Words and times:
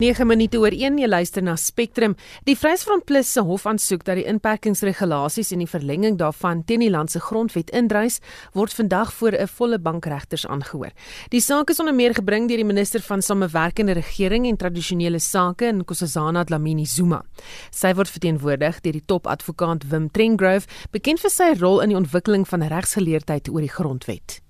9 0.00 0.24
minute 0.24 0.56
oor 0.56 0.72
1 0.72 0.96
jy 0.96 1.08
luister 1.10 1.44
na 1.44 1.58
Spectrum. 1.60 2.14
Die 2.48 2.54
Vryheidsfront 2.56 3.04
Plus 3.04 3.28
se 3.34 3.42
hof 3.44 3.66
aansoek 3.68 4.06
dat 4.06 4.16
die 4.16 4.24
inperkingsregulasies 4.30 5.50
en 5.52 5.60
die 5.60 5.68
verlenging 5.68 6.14
daarvan 6.16 6.62
teen 6.64 6.80
die 6.80 6.88
land 6.88 7.12
se 7.12 7.20
grondwet 7.20 7.68
indrys, 7.76 8.16
word 8.56 8.72
vandag 8.72 9.12
voor 9.12 9.36
'n 9.36 9.46
volle 9.46 9.78
bank 9.78 10.06
regters 10.06 10.46
aangehoor. 10.46 10.88
Die 11.28 11.40
saak 11.40 11.68
is 11.68 11.80
onder 11.80 11.94
meer 11.94 12.14
gebring 12.14 12.48
deur 12.48 12.56
die 12.56 12.64
minister 12.64 13.00
van 13.00 13.20
Samewerkende 13.20 13.92
Regering 13.92 14.46
en 14.46 14.56
Tradisionele 14.56 15.18
Sake 15.18 15.66
in 15.66 15.78
Nkosazana 15.80 16.44
Dlamini 16.44 16.86
Zuma. 16.86 17.22
Sy 17.70 17.92
word 17.94 18.08
verteenwoordig 18.08 18.80
deur 18.80 18.92
die 18.92 19.04
topadvokaat 19.06 19.84
Wim 19.90 20.10
Trengrove, 20.10 20.66
bekend 20.90 21.20
vir 21.20 21.30
sy 21.30 21.52
rol 21.60 21.82
in 21.82 21.88
die 21.88 21.98
ontwikkeling 21.98 22.48
van 22.48 22.62
regsgeleerdheid 22.62 23.48
oor 23.50 23.60
die 23.60 23.68
grondwet. 23.68 24.40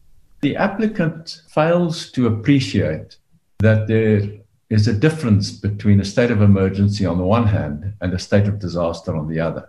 The 0.42 0.56
applicant 0.56 1.44
fails 1.48 2.10
to 2.12 2.26
appreciate 2.26 3.18
that 3.58 3.88
there 3.88 4.40
is 4.70 4.86
a 4.86 4.92
difference 4.92 5.50
between 5.50 6.00
a 6.00 6.04
state 6.04 6.30
of 6.30 6.40
emergency 6.40 7.04
on 7.04 7.18
the 7.18 7.24
one 7.24 7.46
hand 7.46 7.92
and 8.00 8.14
a 8.14 8.18
state 8.18 8.46
of 8.46 8.60
disaster 8.60 9.16
on 9.16 9.28
the 9.28 9.40
other. 9.40 9.68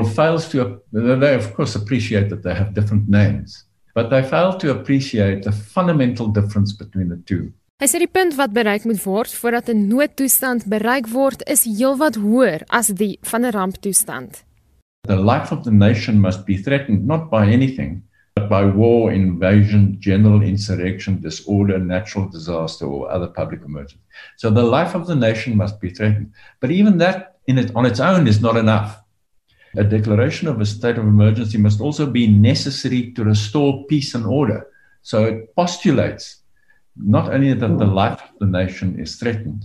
It 0.00 0.08
fails 0.08 0.48
to, 0.50 0.82
they 0.92 1.34
of 1.34 1.54
course 1.54 1.76
appreciate 1.76 2.28
that 2.30 2.42
they 2.42 2.54
have 2.54 2.74
different 2.74 3.08
names, 3.08 3.64
but 3.94 4.10
they 4.10 4.22
fail 4.22 4.58
to 4.58 4.72
appreciate 4.72 5.44
the 5.44 5.52
fundamental 5.52 6.26
difference 6.26 6.72
between 6.72 7.08
the 7.08 7.22
two. 7.24 7.52
Hy 7.80 7.86
sê 7.88 7.96
die 7.96 8.10
punt 8.12 8.34
wat 8.36 8.52
bereik 8.52 8.84
moet 8.84 9.00
word 9.08 9.32
voordat 9.40 9.70
'n 9.72 9.86
noodtoestand 9.88 10.66
bereik 10.68 11.06
word 11.08 11.40
is 11.48 11.64
heelwat 11.64 12.18
hoër 12.20 12.66
as 12.68 12.92
die 12.92 13.16
van 13.22 13.46
'n 13.46 13.54
ramptoestand. 13.56 14.44
The 15.08 15.16
life 15.16 15.48
of 15.48 15.64
the 15.64 15.72
nation 15.72 16.20
must 16.20 16.44
be 16.44 16.60
threatened 16.60 17.06
not 17.06 17.30
by 17.30 17.48
anything 17.48 18.02
by 18.48 18.64
war, 18.64 19.12
invasion, 19.12 19.96
general 20.00 20.42
insurrection, 20.42 21.20
disorder, 21.20 21.78
natural 21.78 22.28
disaster, 22.28 22.86
or 22.86 23.10
other 23.10 23.26
public 23.26 23.62
emergency. 23.62 24.04
So 24.36 24.50
the 24.50 24.62
life 24.62 24.94
of 24.94 25.06
the 25.06 25.16
nation 25.16 25.56
must 25.56 25.80
be 25.80 25.90
threatened. 25.90 26.32
But 26.60 26.70
even 26.70 26.98
that 26.98 27.38
it, 27.46 27.74
on 27.74 27.86
its 27.86 28.00
own 28.00 28.26
is 28.26 28.40
not 28.40 28.56
enough. 28.56 29.02
A 29.76 29.84
declaration 29.84 30.48
of 30.48 30.60
a 30.60 30.66
state 30.66 30.98
of 30.98 31.04
emergency 31.04 31.58
must 31.58 31.80
also 31.80 32.06
be 32.06 32.26
necessary 32.26 33.12
to 33.12 33.24
restore 33.24 33.84
peace 33.86 34.14
and 34.14 34.26
order. 34.26 34.66
So 35.02 35.24
it 35.24 35.54
postulates 35.54 36.42
not 36.96 37.32
only 37.32 37.52
that 37.52 37.78
the 37.78 37.86
life 37.86 38.20
of 38.22 38.38
the 38.40 38.46
nation 38.46 38.98
is 38.98 39.16
threatened, 39.16 39.64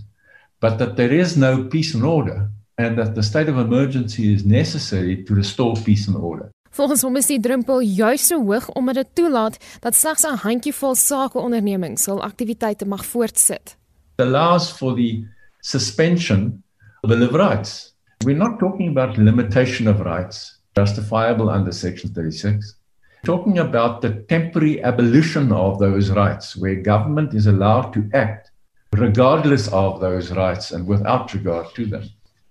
but 0.60 0.78
that 0.78 0.96
there 0.96 1.12
is 1.12 1.36
no 1.36 1.64
peace 1.64 1.94
and 1.94 2.04
order, 2.04 2.50
and 2.78 2.98
that 2.98 3.14
the 3.14 3.22
state 3.22 3.48
of 3.48 3.58
emergency 3.58 4.32
is 4.32 4.44
necessary 4.44 5.24
to 5.24 5.34
restore 5.34 5.74
peace 5.76 6.08
and 6.08 6.16
order. 6.16 6.50
Volgens 6.76 7.02
hom 7.06 7.14
is 7.16 7.30
die 7.30 7.38
drempel 7.40 7.80
juis 7.80 8.26
so 8.28 8.36
hoog 8.44 8.66
omdat 8.76 8.98
dit 8.98 9.12
toelaat 9.16 9.54
dat 9.80 9.94
slegs 9.96 10.26
'n 10.28 10.36
handjievol 10.42 10.94
sakeondernemings 10.94 12.04
hul 12.06 12.20
aktiwiteite 12.22 12.84
mag 12.84 13.04
voortsit. 13.06 13.76
It 14.18 14.24
allows 14.26 14.70
for 14.70 14.94
the 14.94 15.24
suspension 15.60 16.62
of 17.00 17.10
the 17.10 17.28
rights. 17.32 17.96
We're 18.24 18.36
not 18.36 18.58
talking 18.58 18.90
about 18.90 19.16
limitation 19.16 19.88
of 19.88 20.00
rights 20.00 20.60
justifiable 20.74 21.48
under 21.48 21.72
section 21.72 22.12
36. 22.12 22.76
We're 23.22 23.36
talking 23.36 23.58
about 23.58 24.02
the 24.02 24.24
temporary 24.26 24.82
abolition 24.82 25.52
of 25.52 25.78
those 25.78 26.12
rights 26.12 26.56
where 26.56 26.82
government 26.82 27.32
is 27.32 27.46
allowed 27.46 27.92
to 27.92 28.00
act 28.12 28.50
regardless 28.92 29.68
of 29.72 30.00
those 30.00 30.30
rights 30.34 30.72
and 30.72 30.86
without 30.86 31.32
regard 31.32 31.66
to 31.74 31.86
them. 31.86 32.04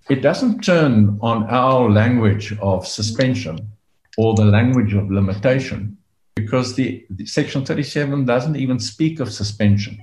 It 0.10 0.22
doesn't 0.22 0.64
turn 0.64 1.17
on 1.22 1.44
our 1.44 1.92
language 1.92 2.58
of 2.60 2.88
suspension 2.88 3.76
or 4.17 4.35
the 4.35 4.45
language 4.45 4.94
of 4.94 5.11
limitation 5.11 5.97
because 6.35 6.75
the, 6.75 7.05
the, 7.09 7.25
section 7.25 7.66
37 7.66 8.25
doesn't 8.25 8.55
even 8.55 8.80
speak 8.80 9.19
of 9.19 9.31
suspension. 9.31 9.97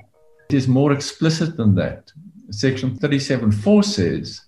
It 0.48 0.56
is 0.56 0.66
more 0.66 0.92
explicit 0.92 1.56
than 1.56 1.74
that. 1.76 2.10
Section 2.50 2.98
37.4 2.98 3.84
says 3.84 4.40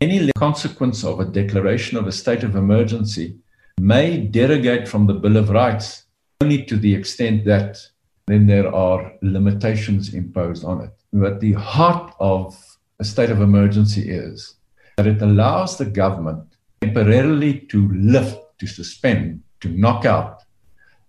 any 0.00 0.30
consequence 0.36 1.04
of 1.04 1.20
a 1.20 1.24
declaration 1.24 1.96
of 1.96 2.06
a 2.06 2.12
state 2.12 2.42
of 2.42 2.56
emergency 2.56 3.36
may 3.80 4.18
derogate 4.18 4.88
from 4.88 5.06
the 5.06 5.14
bill 5.14 5.36
of 5.36 5.50
rights 5.50 6.04
only 6.40 6.64
to 6.64 6.76
the 6.76 6.94
extent 6.94 7.44
that 7.44 7.78
then 8.26 8.46
there 8.46 8.72
are 8.74 9.12
limitations 9.22 10.14
imposed 10.14 10.64
on 10.64 10.80
it. 10.80 10.90
But 11.12 11.40
the 11.40 11.52
heart 11.52 12.14
of 12.18 12.58
a 12.98 13.04
state 13.04 13.30
of 13.30 13.40
emergency 13.40 14.10
is 14.10 14.54
that 14.96 15.06
it 15.06 15.22
allows 15.22 15.76
the 15.76 15.86
government 15.86 16.44
temporarily 16.80 17.60
to 17.70 17.88
lift 17.92 18.41
to 18.62 18.70
suspend 18.70 19.42
to 19.60 19.68
knock 19.68 20.06
out 20.06 20.46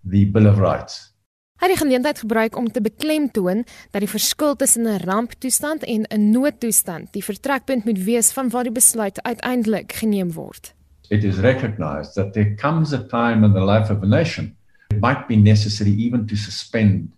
the 0.03 0.25
bill 0.25 0.49
of 0.49 0.59
rights. 0.61 1.13
Hy 1.61 1.69
het 1.69 1.77
die 1.77 1.83
geleentheid 1.85 2.19
gebruik 2.19 2.57
om 2.59 2.67
te 2.67 2.81
beklemtoon 2.83 3.61
dat 3.93 4.01
die 4.03 4.09
verskil 4.11 4.57
tussen 4.59 4.89
'n 4.89 5.05
ramptoestand 5.05 5.85
en 5.87 6.03
'n 6.09 6.31
noodtoestand 6.31 7.13
die 7.13 7.23
vertrekpunt 7.23 7.85
moet 7.85 8.03
wees 8.03 8.31
van 8.31 8.49
waar 8.49 8.63
die 8.63 8.75
besluit 8.75 9.21
uiteindelik 9.21 9.93
geneem 9.93 10.33
word. 10.33 10.73
It 11.09 11.23
is 11.23 11.37
recognized 11.37 12.13
that 12.13 12.33
there 12.33 12.55
comes 12.55 12.93
a 12.93 13.03
time 13.07 13.45
in 13.45 13.53
the 13.53 13.65
life 13.65 13.93
of 13.93 14.01
a 14.01 14.07
nation 14.07 14.55
it 14.91 14.99
might 14.99 15.27
be 15.27 15.35
necessary 15.35 15.91
even 15.91 16.27
to 16.27 16.35
suspend 16.35 17.11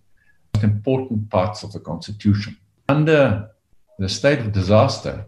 important 0.64 1.30
parts 1.30 1.64
of 1.64 1.72
the 1.72 1.80
constitution. 1.80 2.58
Under 2.88 3.50
the 4.00 4.10
state 4.10 4.40
of 4.40 4.52
disaster, 4.52 5.26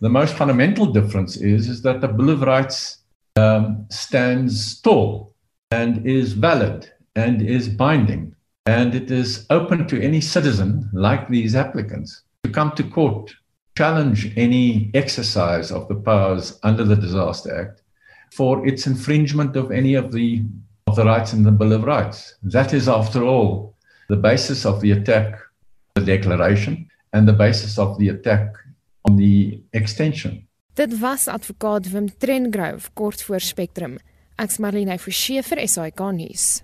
the 0.00 0.08
most 0.08 0.34
fundamental 0.34 0.86
difference 0.86 1.36
is 1.36 1.68
is 1.68 1.82
that 1.82 2.00
the 2.00 2.08
bill 2.08 2.30
of 2.30 2.42
rights 2.42 2.95
um, 3.36 3.86
stands 3.90 4.80
tall 4.80 5.34
and 5.70 6.06
is 6.06 6.32
valid 6.32 6.90
and 7.14 7.42
is 7.42 7.68
binding. 7.68 8.34
And 8.66 8.94
it 8.94 9.10
is 9.10 9.46
open 9.50 9.86
to 9.88 10.02
any 10.02 10.20
citizen, 10.20 10.90
like 10.92 11.28
these 11.28 11.54
applicants, 11.54 12.22
to 12.44 12.50
come 12.50 12.72
to 12.72 12.82
court, 12.82 13.32
challenge 13.76 14.32
any 14.36 14.90
exercise 14.94 15.70
of 15.70 15.86
the 15.88 15.94
powers 15.94 16.58
under 16.62 16.82
the 16.82 16.96
Disaster 16.96 17.54
Act 17.60 17.82
for 18.32 18.66
its 18.66 18.86
infringement 18.86 19.54
of 19.54 19.70
any 19.70 19.94
of 19.94 20.12
the, 20.12 20.42
of 20.88 20.96
the 20.96 21.04
rights 21.04 21.32
in 21.32 21.44
the 21.44 21.52
Bill 21.52 21.72
of 21.72 21.84
Rights. 21.84 22.34
That 22.42 22.74
is, 22.74 22.88
after 22.88 23.22
all, 23.22 23.76
the 24.08 24.16
basis 24.16 24.66
of 24.66 24.80
the 24.80 24.92
attack, 24.92 25.38
the 25.94 26.00
declaration, 26.00 26.88
and 27.12 27.28
the 27.28 27.32
basis 27.32 27.78
of 27.78 27.98
the 27.98 28.08
attack 28.08 28.52
on 29.04 29.16
the 29.16 29.60
extension. 29.72 30.45
Dit 30.76 30.98
was 30.98 31.28
advokaat 31.28 31.90
Wim 31.90 32.18
Trengrove 32.18 32.90
kort 32.92 33.22
voor 33.24 33.40
Spectrum. 33.40 33.94
Ek's 34.36 34.58
Marlene 34.58 34.98
Forsiefer 34.98 35.68
SAK 35.68 36.02
nuus. 36.12 36.60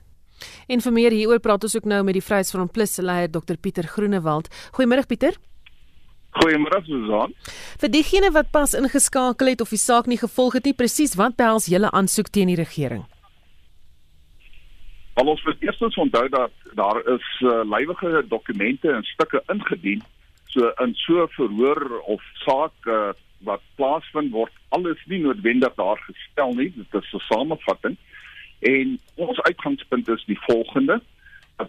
En 0.69 0.83
vir 0.85 0.93
meer 0.93 1.15
hieroor 1.17 1.41
praat 1.41 1.65
ons 1.65 1.77
ook 1.79 1.89
nou 1.89 2.03
met 2.05 2.19
die 2.19 2.25
Vryheidsfront 2.25 2.75
Plus 2.77 2.99
leier 3.01 3.31
Dr 3.33 3.57
Pieter 3.57 3.89
Groenewald. 3.89 4.51
Goeiemôre 4.77 5.07
Pieter. 5.09 5.39
Goeiemôre 6.37 6.83
Susan. 6.85 7.33
Vir 7.81 7.95
diegene 7.97 8.29
wat 8.37 8.53
pas 8.53 8.77
ingeskakel 8.77 9.55
het 9.55 9.65
of 9.65 9.73
die 9.73 9.81
saak 9.81 10.13
nie 10.13 10.21
gevolg 10.21 10.61
het 10.61 10.69
nie, 10.69 10.77
presies 10.77 11.17
wat 11.17 11.41
behels 11.41 11.73
julle 11.73 11.89
aansoek 11.89 12.29
teen 12.29 12.53
die 12.53 12.61
regering? 12.61 13.09
Al 15.17 15.33
ons 15.33 15.41
moet 15.49 15.65
eers 15.65 15.81
onthou 15.97 16.27
dat 16.29 16.53
daar 16.77 17.01
is 17.17 17.33
uh, 17.41 17.63
lywige 17.65 18.27
dokumente 18.29 18.93
en 18.93 19.09
stukke 19.15 19.41
ingedien 19.49 20.05
so 20.53 20.69
in 20.85 20.93
so 21.01 21.25
verhoor 21.33 22.03
of 22.13 22.21
saak 22.45 22.93
uh, 22.93 23.13
wat 23.45 23.63
plaasvind 23.75 24.33
word 24.33 24.53
alles 24.69 24.99
nie 25.07 25.19
noodwendig 25.19 25.75
daar 25.75 26.01
gestel 26.07 26.55
nie 26.55 26.73
dit 26.77 27.03
is 27.03 27.13
'n 27.15 27.27
samevatting. 27.29 27.97
En 28.61 28.99
ons 29.15 29.41
uitgangspunt 29.41 30.09
is 30.09 30.25
die 30.25 30.39
volgende 30.41 31.01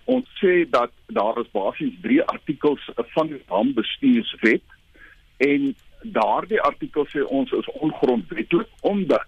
ons 0.04 0.28
sê 0.40 0.70
dat 0.70 0.92
daar 1.08 1.38
is 1.40 1.52
basies 1.52 1.94
3 2.02 2.24
artikels 2.24 2.90
van 2.96 3.28
die 3.28 3.42
rampbestuurswet 3.48 4.64
en 5.38 5.76
daardie 6.02 6.62
artikel 6.62 7.08
sê 7.12 7.24
ons 7.28 7.52
is 7.52 7.70
ongrondwettig 7.80 8.66
omdat 8.82 9.28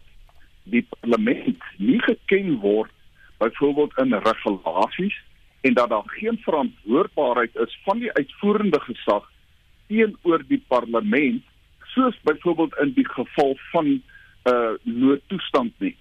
die 0.63 0.85
parlement 0.89 1.63
nie 1.77 2.01
geken 2.01 2.57
word 2.63 2.91
byvoorbeeld 3.37 3.97
in 4.03 4.13
regulasies 4.13 5.17
en 5.61 5.73
dat 5.73 5.89
daar 5.89 6.09
geen 6.17 6.37
verantwoordbaarheid 6.41 7.55
is 7.55 7.79
van 7.83 7.99
die 7.99 8.11
uitvoerende 8.11 8.79
gesag 8.79 9.29
teenoor 9.87 10.43
die 10.47 10.61
parlement 10.67 11.43
soos 11.95 12.17
byvoorbeeld 12.27 12.75
in 12.83 12.93
die 12.93 13.07
geval 13.09 13.55
van 13.71 13.85
'n 13.87 14.03
uh, 14.43 14.73
noodtoestand 14.83 15.73
nie. 15.79 15.95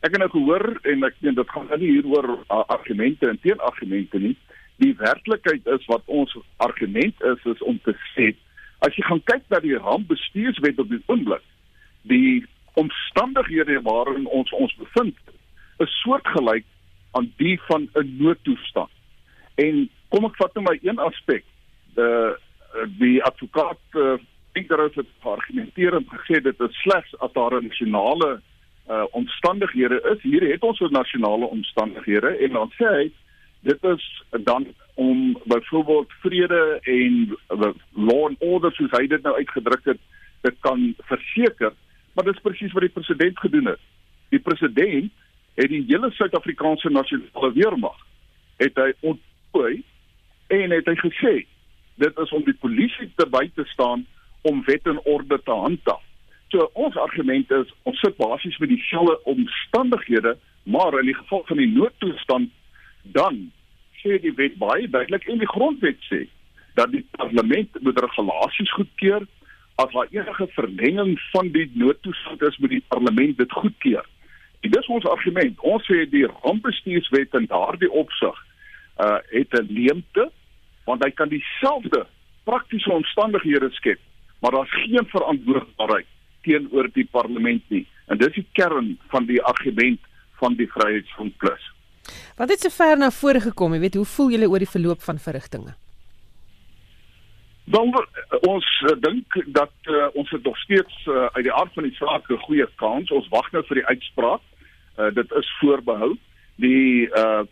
Ek 0.00 0.10
het 0.10 0.18
nou 0.18 0.30
gehoor 0.30 0.78
en 0.82 1.04
ek 1.04 1.14
meen 1.18 1.34
dit 1.34 1.50
gaan 1.50 1.68
nie 1.78 1.90
hier 1.90 2.06
oor 2.06 2.28
uh, 2.28 2.64
argumente 2.66 3.28
en 3.28 3.40
teenargumente 3.40 4.18
nie. 4.18 4.36
Die 4.76 4.94
werklikheid 4.96 5.66
is 5.66 5.86
wat 5.86 6.02
ons 6.04 6.36
argument 6.56 7.22
is 7.22 7.44
is 7.44 7.62
om 7.62 7.80
te 7.82 7.94
sê 8.14 8.34
as 8.84 8.96
jy 8.96 9.02
gaan 9.08 9.22
kyk 9.24 9.44
na 9.48 9.60
die 9.64 9.78
rampbestuurswet 9.78 10.78
op 10.78 10.90
die 10.92 11.02
oomblik, 11.06 11.42
die 12.02 12.44
omstandighede 12.76 13.80
waarin 13.82 14.26
ons 14.26 14.52
ons 14.52 14.74
bevind 14.76 15.16
is 15.80 16.00
soortgelyk 16.02 16.66
aan 17.16 17.32
die 17.40 17.56
van 17.68 17.88
'n 17.94 18.16
noodtoestand. 18.20 18.92
En 19.56 19.88
kom 20.08 20.24
ek 20.24 20.36
vat 20.36 20.54
nou 20.54 20.64
maar 20.64 20.78
een 20.82 20.98
aspek. 20.98 21.44
Die 21.94 22.36
die 22.98 23.22
advokaat 23.24 23.80
uh, 23.96 24.16
Pinkerous 24.56 24.94
het 24.94 25.08
geargumenteer 25.20 25.94
en 25.98 26.06
gesê 26.08 26.40
dit 26.40 26.60
is 26.64 26.76
slegs 26.80 27.18
as 27.24 27.32
daar 27.32 27.52
'n 27.56 27.66
nasionale 27.68 28.40
uh 28.88 29.04
omstandighede 29.10 29.98
is. 30.12 30.22
Hier 30.22 30.42
het 30.52 30.62
ons 30.62 30.80
'n 30.80 30.92
nasionale 30.92 31.46
omstandighede 31.46 32.30
en 32.44 32.52
dan 32.52 32.72
sê 32.78 32.86
hy 32.98 33.12
dit 33.60 33.84
is 33.84 34.24
dan 34.30 34.66
om 34.94 35.38
byvoorbeeld 35.44 36.12
vrede 36.20 36.78
en 36.82 37.36
uh, 37.50 37.70
law 37.92 38.24
and 38.28 38.36
order 38.38 38.72
soos 38.72 38.90
hy 38.90 39.06
dit 39.06 39.22
nou 39.22 39.34
uitgedruk 39.36 39.84
het 39.84 40.00
te 40.40 40.54
kan 40.60 40.94
verseker, 40.98 41.72
maar 42.12 42.24
dit 42.24 42.34
is 42.34 42.40
presies 42.40 42.72
wat 42.72 42.82
die 42.82 42.96
president 42.98 43.38
gedoen 43.38 43.66
het. 43.66 43.80
Die 44.28 44.40
president 44.40 45.12
het 45.54 45.68
die 45.68 45.84
hele 45.86 46.10
Suid-Afrikaanse 46.10 46.88
nasionale 46.88 47.52
weermag 47.52 47.98
het 48.56 48.76
hy 48.76 48.92
ontpooi 49.00 49.82
en 50.46 50.70
het 50.70 50.86
hy 50.86 50.96
gesê 50.96 51.46
dit 51.94 52.18
is 52.18 52.32
om 52.32 52.44
die 52.44 52.60
polisie 52.60 53.12
te 53.16 53.26
by 53.26 53.50
te 53.54 53.64
staan 53.64 54.06
om 54.50 54.62
wet 54.66 54.86
en 54.86 55.00
orde 55.04 55.40
te 55.42 55.54
handhaaf. 55.64 56.02
So 56.54 56.70
ons 56.72 56.96
argument 56.96 57.50
is 57.50 57.72
ons 57.82 58.00
sit 58.00 58.16
basies 58.16 58.58
met 58.62 58.70
dieselfde 58.70 59.18
omstandighede, 59.24 60.36
maar 60.62 60.98
in 61.00 61.10
die 61.10 61.18
geval 61.18 61.42
van 61.46 61.60
die 61.62 61.72
noodtoestand 61.72 62.50
dan 63.16 63.40
sê 64.02 64.18
die 64.22 64.34
wet 64.38 64.58
baie 64.62 64.88
duidelik 64.90 65.26
en 65.26 65.42
die 65.42 65.50
grondwet 65.50 65.98
sê 66.10 66.26
dat 66.78 66.92
die 66.92 67.04
parlement 67.16 67.80
moet 67.82 68.00
regulasies 68.04 68.72
goedkeur 68.78 69.26
as 69.82 69.92
daar 69.92 70.08
enige 70.10 70.46
verlenging 70.54 71.16
van 71.32 71.50
die 71.52 71.70
noodtoestand 71.74 72.42
is 72.42 72.58
moet 72.62 72.74
die 72.76 72.84
parlement 72.88 73.38
dit 73.38 73.52
goedkeur. 73.52 74.06
En 74.60 74.70
dis 74.70 74.86
ons 74.86 75.08
argument. 75.10 75.60
Ons 75.60 75.84
sê 75.90 76.04
die 76.10 76.24
rampbestuurswet 76.26 77.34
in 77.40 77.48
daardie 77.52 77.92
opsig 77.92 78.42
uh 79.04 79.18
het 79.30 79.52
'n 79.52 79.66
leemte 79.68 80.30
want 80.86 81.02
hy 81.04 81.10
kan 81.10 81.28
dieselfde 81.28 82.06
praktiese 82.44 82.92
omstandighede 82.92 83.70
skep, 83.70 83.98
maar 84.40 84.50
daar's 84.50 84.74
geen 84.84 85.06
verantwoordbaarheid 85.06 86.06
teenoor 86.46 86.88
die 86.92 87.08
parlement 87.10 87.62
nie. 87.68 87.86
En 88.06 88.18
dis 88.18 88.34
die 88.34 88.46
kern 88.52 88.94
van 89.10 89.26
die 89.26 89.42
argument 89.42 90.00
van 90.40 90.54
die 90.54 90.68
Vryheidsfront 90.70 91.36
Plus. 91.36 91.72
Wat 92.36 92.52
het 92.52 92.62
sover 92.62 92.98
na 92.98 93.10
vore 93.10 93.40
gekom? 93.40 93.74
Jy 93.74 93.82
weet, 93.86 93.98
hoe 93.98 94.06
voel 94.12 94.30
julle 94.36 94.48
oor 94.50 94.62
die 94.62 94.70
verloop 94.70 95.02
van 95.02 95.18
verrigtinge? 95.18 95.74
Dan 97.66 97.90
ons 98.46 98.66
uh, 98.86 98.92
dink 99.02 99.38
dat 99.46 99.72
uh, 99.90 100.06
ons 100.14 100.30
het 100.30 100.44
nog 100.46 100.58
steeds 100.62 101.06
uh, 101.10 101.26
uit 101.34 101.42
die 101.48 101.52
aard 101.52 101.72
van 101.74 101.88
die 101.88 101.96
saak 101.98 102.30
'n 102.30 102.44
goeie 102.46 102.68
kans. 102.82 103.10
Ons 103.10 103.28
wag 103.28 103.50
nou 103.52 103.64
vir 103.66 103.80
die 103.80 103.86
uitspraak. 103.86 104.42
Uh, 104.98 105.10
dit 105.14 105.32
is 105.32 105.50
voorbehou. 105.60 106.14
Die 106.62 107.10
uh, 107.10 107.42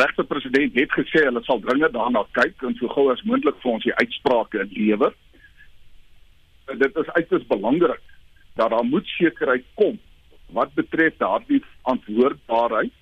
regte 0.00 0.24
president 0.24 0.80
het 0.80 0.96
gesê 0.96 1.26
hulle 1.26 1.42
sal 1.44 1.60
dringend 1.60 1.92
daarna 1.92 2.24
kyk 2.32 2.62
en 2.62 2.74
so 2.78 2.88
gou 2.88 3.10
as 3.12 3.22
moontlik 3.22 3.60
vir 3.60 3.72
ons 3.72 3.84
die 3.84 3.98
uitsprake 4.00 4.64
lewer. 4.70 5.12
Uh, 5.12 5.33
dit 6.64 6.96
is 6.96 7.12
uiters 7.12 7.46
belangrik 7.46 8.00
dat 8.54 8.70
daar 8.70 8.84
moet 8.84 9.06
sekerheid 9.06 9.64
kom 9.74 9.98
wat 10.52 10.74
betref 10.74 11.16
daardie 11.16 11.62
antwoordbaarheid 11.82 12.92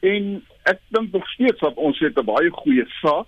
en 0.00 0.44
ek 0.62 0.80
dink 0.88 1.12
nog 1.12 1.28
steeds 1.28 1.60
dat 1.60 1.74
ons 1.74 1.98
het 1.98 2.18
'n 2.18 2.24
baie 2.24 2.50
goeie 2.50 2.86
saak 3.00 3.26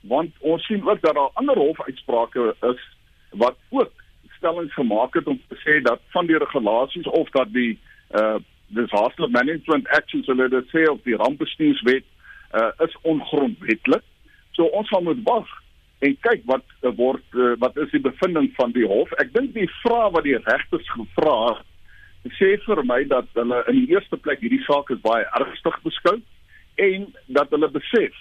want 0.00 0.30
ons 0.40 0.66
sien 0.66 0.88
ook 0.88 1.00
dat 1.00 1.14
daar 1.14 1.30
ander 1.34 1.58
hofuitsprake 1.58 2.54
is 2.60 2.82
wat 3.30 3.56
ook 3.70 3.92
stellings 4.36 4.74
gemaak 4.74 5.14
het 5.14 5.26
om 5.26 5.40
te 5.48 5.56
sê 5.64 5.82
dat 5.82 6.00
van 6.08 6.26
die 6.26 6.38
regulasies 6.38 7.06
of 7.06 7.30
dat 7.30 7.52
die 7.52 7.78
uh 8.10 8.36
disaster 8.66 9.30
management 9.30 9.88
actions 9.88 10.26
hulle 10.26 10.48
dit 10.48 10.68
sê 10.72 10.90
of 10.90 11.02
die 11.02 11.16
rampbestuurswet 11.16 12.04
uh 12.54 12.70
is 12.86 12.96
ongrondwettig. 13.02 14.02
So 14.52 14.64
ons 14.64 14.88
gaan 14.88 15.04
moet 15.04 15.22
wag 15.24 15.48
en 16.04 16.16
kyk 16.26 16.42
wat 16.50 16.64
uh, 16.82 16.92
word 16.98 17.38
uh, 17.38 17.54
wat 17.62 17.78
is 17.80 17.92
die 17.94 18.02
bevinding 18.04 18.50
van 18.58 18.74
die 18.76 18.86
hof. 18.88 19.12
Ek 19.22 19.32
dink 19.32 19.54
die 19.56 19.70
vraag 19.82 20.12
wat 20.16 20.26
die 20.28 20.36
regters 20.36 20.90
gevra 20.92 21.38
het 21.54 21.70
sê 22.32 22.54
vir 22.64 22.80
my 22.88 23.02
dat 23.08 23.28
hulle 23.36 23.60
in 23.68 23.82
die 23.82 23.92
eerste 23.92 24.16
plek 24.16 24.40
hierdie 24.40 24.62
saak 24.64 24.90
is 24.94 25.02
baie 25.04 25.26
ernstig 25.40 25.76
beskou 25.84 26.16
en 26.80 27.06
dat 27.36 27.50
hulle 27.52 27.68
besef 27.68 28.16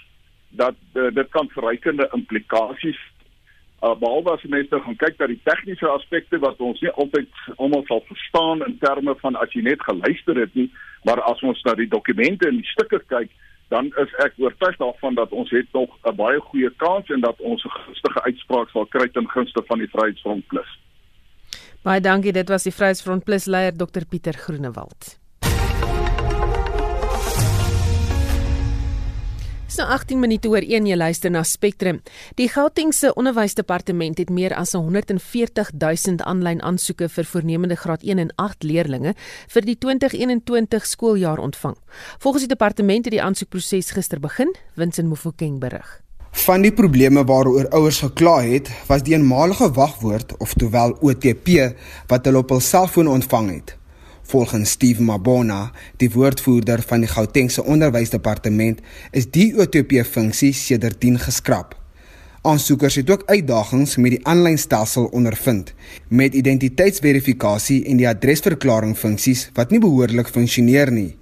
dat 0.59 0.75
uh, 0.95 1.09
dit 1.15 1.29
kan 1.31 1.47
verrykende 1.55 2.09
implikasies 2.13 2.99
uh, 2.99 3.95
behalwe 3.95 4.35
as 4.35 4.43
mense 4.43 4.81
gaan 4.85 4.99
kyk 4.99 5.15
na 5.19 5.29
die 5.31 5.39
tegniese 5.47 5.87
aspekte 5.89 6.39
wat 6.43 6.59
ons 6.59 6.81
nie 6.83 6.91
altyd 6.91 7.31
almal 7.57 7.85
sal 7.87 8.03
verstaan 8.09 8.65
in 8.67 8.77
terme 8.83 9.15
van 9.23 9.39
as 9.39 9.55
jy 9.55 9.63
net 9.69 9.81
geluister 9.87 10.41
het 10.43 10.53
nie 10.59 10.67
maar 11.07 11.23
as 11.31 11.41
ons 11.41 11.63
na 11.63 11.75
die 11.79 11.89
dokumente 11.89 12.49
en 12.49 12.59
die 12.59 12.71
stukke 12.75 12.99
kyk 13.07 13.31
dan 13.67 13.85
is 13.85 14.13
ek 14.25 14.33
oortuig 14.37 14.77
daarvan 14.77 15.15
dat 15.15 15.31
ons 15.31 15.49
het 15.49 15.67
nog 15.73 15.89
'n 16.03 16.15
baie 16.15 16.39
goeie 16.39 16.71
kans 16.77 17.09
en 17.09 17.21
dat 17.21 17.39
ons 17.39 17.63
'n 17.65 17.69
gunstige 17.69 18.23
uitspraak 18.23 18.69
sal 18.69 18.85
kry 18.85 19.07
ten 19.07 19.29
gunste 19.29 19.63
van 19.65 19.77
die 19.77 19.89
Vryheidsfront 19.89 20.47
Plus. 20.47 20.79
Baie 21.83 22.01
dankie, 22.01 22.31
dit 22.31 22.49
was 22.49 22.63
die 22.63 22.71
Vryheidsfront 22.73 23.23
Plus 23.23 23.45
leier 23.45 23.77
Dr 23.77 24.05
Pieter 24.09 24.33
Groenewald. 24.33 25.22
So 29.73 29.81
18 29.89 30.19
minute 30.21 30.45
oor 30.45 30.61
1 30.61 30.85
jy 30.85 30.93
luister 30.93 31.31
na 31.33 31.41
Spectrum. 31.41 32.03
Die 32.37 32.45
Gautengse 32.45 33.09
Onderwysdepartement 33.17 34.19
het 34.21 34.29
meer 34.29 34.53
as 34.53 34.75
140 34.77 35.71
000 35.81 36.21
aanlyn 36.29 36.61
aansoeke 36.61 37.07
vir 37.09 37.25
voornemende 37.25 37.79
graad 37.81 38.05
1 38.05 38.21
en 38.21 38.29
8 38.37 38.67
leerdlinge 38.69 39.15
vir 39.55 39.65
die 39.65 39.77
2021 39.87 40.85
skooljaar 40.85 41.41
ontvang. 41.41 41.73
Volgens 42.21 42.45
die 42.45 42.53
departement 42.53 43.09
het 43.09 43.17
die 43.17 43.25
aansoekproses 43.25 43.89
gister 43.97 44.21
begin, 44.21 44.53
Winsin 44.77 45.09
Mofokeng 45.09 45.57
berig. 45.57 45.89
Van 46.45 46.61
die 46.61 46.73
probleme 46.73 47.25
waaroor 47.25 47.71
ouers 47.73 48.05
gekla 48.05 48.43
het, 48.45 48.69
was 48.85 49.01
die 49.01 49.17
eenmalige 49.17 49.73
wagwoord 49.73 50.37
of 50.37 50.53
terwyl 50.53 50.93
OTP 51.01 51.73
wat 52.13 52.29
hulle 52.29 52.45
op 52.45 52.53
hul 52.53 52.61
selfoon 52.61 53.09
ontvang 53.09 53.55
het. 53.57 53.79
Volgens 54.23 54.69
Steve 54.69 55.03
Mabona, 55.03 55.71
die 55.97 56.11
woordvoerder 56.11 56.81
van 56.81 57.03
die 57.03 57.09
Gautengse 57.11 57.63
Onderwysdepartement, 57.63 58.79
is 59.11 59.27
die 59.31 59.51
OTP-funksie 59.59 60.53
sedertdien 60.55 61.19
geskraap. 61.19 61.75
Aansoekers 62.43 62.95
het 62.95 63.09
ook 63.11 63.23
uitdagings 63.25 63.95
met 63.95 64.17
die 64.17 64.25
aanlyn 64.27 64.57
stelsel 64.57 65.05
ondervind, 65.15 65.73
met 66.07 66.33
identiteitsverifikasie 66.33 67.83
en 67.87 67.99
die 67.99 68.07
adresverklaring 68.07 68.97
funksies 68.99 69.45
wat 69.55 69.71
nie 69.71 69.79
behoorlik 69.83 70.27
funksioneer 70.27 70.91
nie. 70.91 71.13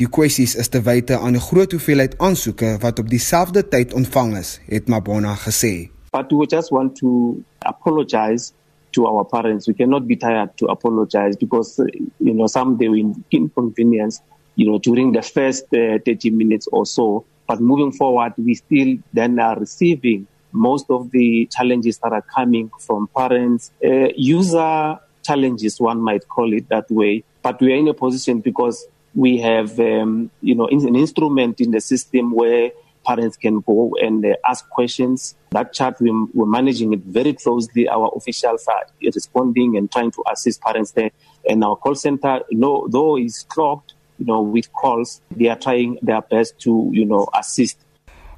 Die 0.00 0.08
kwessies 0.08 0.54
is 0.56 0.68
te 0.72 0.80
wyte 0.84 1.18
aan 1.20 1.36
die 1.36 1.44
groot 1.44 1.72
hoeveelheid 1.72 2.18
aansoeke 2.18 2.74
wat 2.84 2.98
op 2.98 3.08
dieselfde 3.12 3.62
tyd 3.68 3.92
ontvang 3.96 4.36
is, 4.40 4.58
het 4.68 4.88
Mabona 4.88 5.36
gesê. 5.40 5.90
But 6.12 6.32
we 6.32 6.44
just 6.48 6.72
want 6.72 6.96
to 7.00 7.36
apologize 7.58 8.52
to 8.92 9.06
our 9.06 9.24
parents. 9.24 9.66
We 9.66 9.74
cannot 9.74 10.06
be 10.06 10.16
tired 10.16 10.56
to 10.58 10.66
apologize 10.66 11.36
because, 11.36 11.78
you 12.18 12.34
know, 12.34 12.46
some 12.46 12.78
they 12.78 12.88
will 12.88 13.14
inconvenience, 13.30 14.20
you 14.56 14.70
know, 14.70 14.78
during 14.78 15.12
the 15.12 15.22
first 15.22 15.64
uh, 15.74 15.98
30 16.04 16.30
minutes 16.30 16.68
or 16.72 16.86
so. 16.86 17.24
But 17.46 17.60
moving 17.60 17.92
forward, 17.92 18.34
we 18.38 18.54
still 18.54 18.96
then 19.12 19.38
are 19.38 19.58
receiving 19.58 20.26
most 20.52 20.90
of 20.90 21.10
the 21.10 21.46
challenges 21.46 21.98
that 21.98 22.12
are 22.12 22.22
coming 22.22 22.70
from 22.78 23.08
parents, 23.16 23.72
uh, 23.84 24.08
user 24.14 24.98
challenges, 25.22 25.80
one 25.80 26.00
might 26.00 26.28
call 26.28 26.52
it 26.52 26.68
that 26.68 26.90
way. 26.90 27.24
But 27.42 27.60
we 27.60 27.72
are 27.72 27.76
in 27.76 27.88
a 27.88 27.94
position 27.94 28.40
because 28.40 28.86
we 29.14 29.38
have, 29.38 29.78
um, 29.80 30.30
you 30.40 30.54
know, 30.54 30.66
an 30.68 30.94
instrument 30.96 31.60
in 31.60 31.70
the 31.70 31.80
system 31.80 32.32
where 32.32 32.70
parents 33.04 33.36
can 33.36 33.60
go 33.60 33.94
and 34.00 34.24
uh, 34.24 34.34
ask 34.48 34.68
questions. 34.70 35.34
That 35.50 35.72
chat, 35.72 36.00
we, 36.00 36.10
we're 36.32 36.46
managing 36.46 36.92
it 36.92 37.00
very 37.00 37.34
closely. 37.34 37.88
Our 37.88 38.10
officials 38.16 38.66
are 38.68 38.84
responding 39.02 39.76
and 39.76 39.90
trying 39.90 40.10
to 40.12 40.22
assist 40.32 40.60
parents 40.62 40.92
there. 40.92 41.10
And 41.48 41.64
our 41.64 41.76
call 41.76 41.94
center, 41.94 42.40
no, 42.50 42.88
though 42.88 43.18
is 43.18 43.44
clogged, 43.48 43.94
you 44.18 44.26
know, 44.26 44.42
with 44.42 44.72
calls, 44.72 45.20
they 45.30 45.48
are 45.48 45.58
trying 45.58 45.98
their 46.02 46.22
best 46.22 46.58
to, 46.60 46.88
you 46.92 47.04
know, 47.04 47.28
assist. 47.34 47.78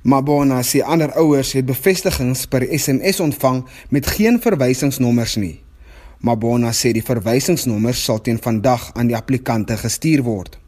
Mabona 0.04 0.59
sê 0.61 0.83
ander 0.85 1.14
ouers 1.16 1.54
het 1.56 1.64
bevestigings 1.64 2.42
per 2.52 2.66
SMS 2.68 3.23
ontvang 3.25 3.62
met 3.88 4.06
geen 4.06 4.37
verwysingsnommers 4.37 5.38
nie. 5.40 5.62
Mabona 6.21 6.75
sê 6.76 6.92
die 6.92 7.04
verwysingsnommers 7.04 8.02
sal 8.04 8.21
teen 8.21 8.37
vandag 8.37 8.90
aan 8.92 9.09
die 9.09 9.16
applikante 9.16 9.78
gestuur 9.80 10.21
word. 10.26 10.59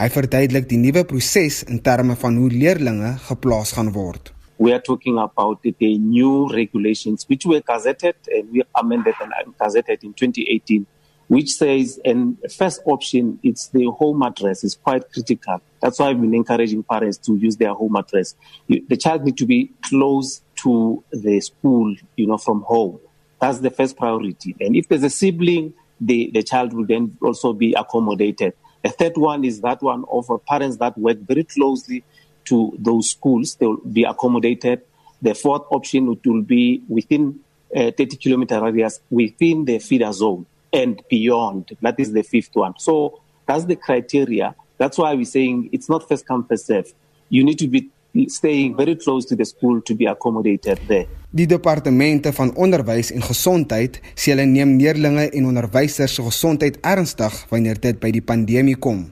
Hy 0.00 0.06
verduidelik 0.08 0.64
die 0.64 0.78
nuwe 0.80 1.02
proses 1.04 1.58
in 1.68 1.82
terme 1.84 2.14
van 2.16 2.36
hoe 2.40 2.46
leerdlinge 2.48 3.10
geplaas 3.26 3.74
gaan 3.76 3.90
word. 3.92 4.30
We 4.56 4.72
are 4.72 4.80
talking 4.80 5.18
about 5.20 5.60
the, 5.60 5.74
new 5.98 6.48
regulations 6.48 7.26
which 7.28 7.44
were 7.44 7.60
gazetted 7.60 8.16
and 8.32 8.48
we 8.50 8.62
amended 8.80 9.12
and 9.20 9.52
gazetted 9.60 10.02
in 10.02 10.14
2018 10.14 10.86
which 11.28 11.50
says 11.52 12.00
and 12.02 12.38
first 12.48 12.80
option 12.86 13.38
it's 13.42 13.68
the 13.76 13.84
home 13.98 14.22
address 14.22 14.64
is 14.64 14.74
quite 14.74 15.04
critical. 15.12 15.60
That's 15.82 15.98
why 15.98 16.08
I've 16.08 16.20
been 16.20 16.34
encouraging 16.34 16.82
parents 16.82 17.18
to 17.28 17.36
use 17.36 17.56
their 17.56 17.74
home 17.74 17.96
address. 17.96 18.34
The 18.68 18.96
child 18.96 19.24
need 19.24 19.36
to 19.36 19.44
be 19.44 19.70
close 19.82 20.40
to 20.62 21.04
the 21.12 21.42
school, 21.42 21.94
you 22.16 22.26
know, 22.26 22.38
from 22.38 22.62
home. 22.62 23.00
That's 23.38 23.58
the 23.58 23.70
first 23.70 23.98
priority. 23.98 24.56
And 24.60 24.76
if 24.76 24.88
there's 24.88 25.04
a 25.04 25.10
sibling, 25.10 25.74
the, 26.00 26.30
the 26.32 26.42
child 26.42 26.72
will 26.72 26.86
then 26.86 27.18
also 27.20 27.52
be 27.52 27.74
accommodated. 27.74 28.54
The 28.82 28.90
third 28.90 29.16
one 29.16 29.44
is 29.44 29.60
that 29.60 29.82
one 29.82 30.04
of 30.10 30.30
parents 30.46 30.76
that 30.78 30.96
work 30.96 31.18
very 31.18 31.44
closely 31.44 32.04
to 32.46 32.76
those 32.78 33.10
schools. 33.10 33.54
They 33.56 33.66
will 33.66 33.76
be 33.78 34.04
accommodated. 34.04 34.82
The 35.22 35.34
fourth 35.34 35.62
option 35.70 36.06
will 36.06 36.42
be 36.42 36.82
within 36.88 37.40
a 37.72 37.90
30 37.92 38.16
kilometer 38.16 38.60
radius 38.60 39.00
within 39.10 39.64
the 39.64 39.78
feeder 39.78 40.12
zone 40.12 40.46
and 40.72 41.02
beyond. 41.08 41.76
That 41.82 42.00
is 42.00 42.12
the 42.12 42.22
fifth 42.22 42.54
one. 42.54 42.74
So 42.78 43.20
that's 43.46 43.64
the 43.66 43.76
criteria. 43.76 44.54
That's 44.78 44.96
why 44.96 45.14
we're 45.14 45.24
saying 45.24 45.70
it's 45.72 45.88
not 45.88 46.08
first 46.08 46.26
come, 46.26 46.44
first 46.46 46.66
serve. 46.66 46.92
You 47.28 47.44
need 47.44 47.58
to 47.58 47.68
be 47.68 47.90
staying 48.26 48.76
very 48.76 48.96
close 48.96 49.26
to 49.26 49.36
the 49.36 49.44
school 49.44 49.80
to 49.82 49.94
be 49.94 50.08
accommodated 50.10 50.78
there. 50.86 51.06
Die 51.30 51.46
departemente 51.46 52.32
van 52.32 52.54
onderwys 52.58 53.12
en 53.14 53.22
gesondheid 53.22 54.00
sê 54.14 54.32
hulle 54.32 54.48
neem 54.50 54.76
leerdlinge 54.80 55.28
en 55.30 55.46
onderwysers 55.46 56.16
se 56.18 56.24
gesondheid 56.26 56.80
ernstig 56.82 57.36
wanneer 57.52 57.78
dit 57.78 58.00
by 58.02 58.10
die 58.10 58.24
pandemie 58.24 58.76
kom. 58.76 59.06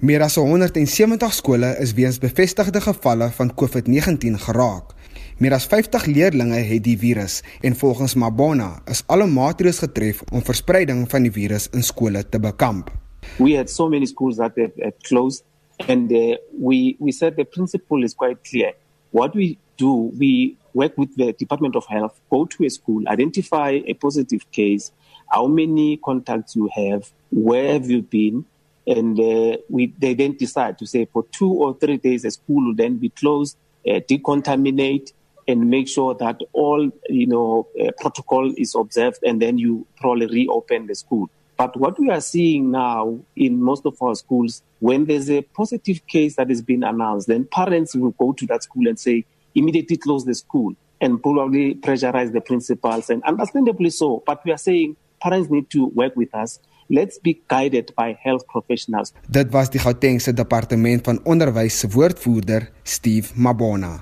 Meer 0.00 0.24
as 0.24 0.38
170 0.40 1.34
skole 1.36 1.74
is 1.82 1.92
weens 1.96 2.18
bevestigde 2.22 2.80
gevalle 2.80 3.28
van 3.36 3.52
COVID-19 3.52 4.40
geraak. 4.46 4.96
Meer 5.40 5.56
as 5.56 5.66
50 5.68 6.06
leerdlinge 6.08 6.58
het 6.64 6.84
die 6.84 6.96
virus 7.00 7.40
en 7.64 7.76
volgens 7.76 8.16
Mabona 8.16 8.74
is 8.92 9.04
alle 9.08 9.28
maatreëls 9.28 9.82
getref 9.84 10.24
om 10.32 10.44
verspreiding 10.44 11.06
van 11.08 11.28
die 11.28 11.32
virus 11.32 11.68
in 11.76 11.84
skole 11.84 12.24
te 12.28 12.40
bekamp. 12.40 12.90
We 13.38 13.56
had 13.56 13.70
so 13.70 13.88
many 13.88 14.06
schools 14.06 14.36
that 14.36 14.56
had, 14.56 14.72
had 14.80 14.96
closed 15.04 15.44
and 15.88 16.12
uh, 16.12 16.36
we 16.58 16.96
we 16.98 17.12
said 17.12 17.36
the 17.36 17.44
principle 17.44 18.04
is 18.04 18.14
quite 18.14 18.42
clear. 18.44 18.72
What 19.10 19.34
we 19.34 19.58
do, 19.76 20.12
we 20.18 20.56
work 20.74 20.96
with 20.96 21.16
the 21.16 21.32
Department 21.32 21.74
of 21.74 21.86
Health, 21.86 22.20
go 22.30 22.44
to 22.44 22.64
a 22.64 22.70
school, 22.70 23.02
identify 23.08 23.80
a 23.86 23.94
positive 23.94 24.48
case, 24.52 24.92
how 25.28 25.46
many 25.46 25.96
contacts 25.96 26.54
you 26.54 26.68
have, 26.74 27.10
where 27.30 27.72
have 27.72 27.90
you 27.90 28.02
been, 28.02 28.44
and 28.86 29.18
uh, 29.18 29.56
we 29.68 29.92
they 29.98 30.14
then 30.14 30.36
decide 30.36 30.78
to 30.78 30.86
say 30.86 31.06
for 31.06 31.24
two 31.32 31.50
or 31.50 31.76
three 31.78 31.96
days 31.96 32.22
the 32.22 32.30
school 32.30 32.66
will 32.66 32.74
then 32.74 32.96
be 32.96 33.08
closed, 33.08 33.56
uh, 33.88 34.00
decontaminate, 34.08 35.12
and 35.48 35.70
make 35.70 35.88
sure 35.88 36.14
that 36.14 36.40
all 36.52 36.90
you 37.08 37.26
know 37.26 37.68
uh, 37.80 37.90
protocol 37.98 38.52
is 38.56 38.74
observed, 38.74 39.18
and 39.22 39.40
then 39.40 39.58
you 39.58 39.86
probably 39.96 40.26
reopen 40.26 40.86
the 40.86 40.94
school. 40.94 41.30
But 41.60 41.76
what 41.76 42.00
we 42.00 42.08
are 42.08 42.22
seeing 42.22 42.70
now 42.70 43.20
in 43.36 43.60
most 43.60 43.84
of 43.84 44.00
our 44.00 44.14
schools, 44.14 44.62
when 44.78 45.04
there's 45.04 45.28
a 45.28 45.42
positive 45.42 46.00
case 46.06 46.36
that 46.36 46.48
has 46.48 46.62
been 46.62 46.82
announced, 46.82 47.28
then 47.28 47.44
parents 47.44 47.94
will 47.94 48.12
go 48.12 48.32
to 48.32 48.46
that 48.46 48.62
school 48.62 48.88
and 48.88 48.98
say, 48.98 49.26
immediately 49.54 49.98
close 49.98 50.24
the 50.24 50.34
school 50.34 50.72
and 51.02 51.22
probably 51.22 51.74
pressurize 51.74 52.32
the 52.32 52.40
principals 52.40 53.10
and 53.10 53.22
understandably 53.24 53.90
so. 53.90 54.22
But 54.24 54.42
we 54.46 54.52
are 54.52 54.56
saying 54.56 54.96
parents 55.20 55.50
need 55.50 55.68
to 55.72 55.88
work 55.88 56.16
with 56.16 56.34
us. 56.34 56.60
Let's 56.88 57.18
be 57.18 57.42
guided 57.46 57.92
by 57.94 58.16
health 58.24 58.46
professionals. 58.48 59.12
Dit 59.28 59.52
was 59.52 59.68
die 59.68 59.84
Gautengse 59.84 60.32
Departement 60.32 61.04
van 61.04 61.20
Onderwys 61.24 61.78
se 61.78 61.92
woordvoerder, 61.92 62.70
Steve 62.82 63.36
Mabona. 63.36 63.98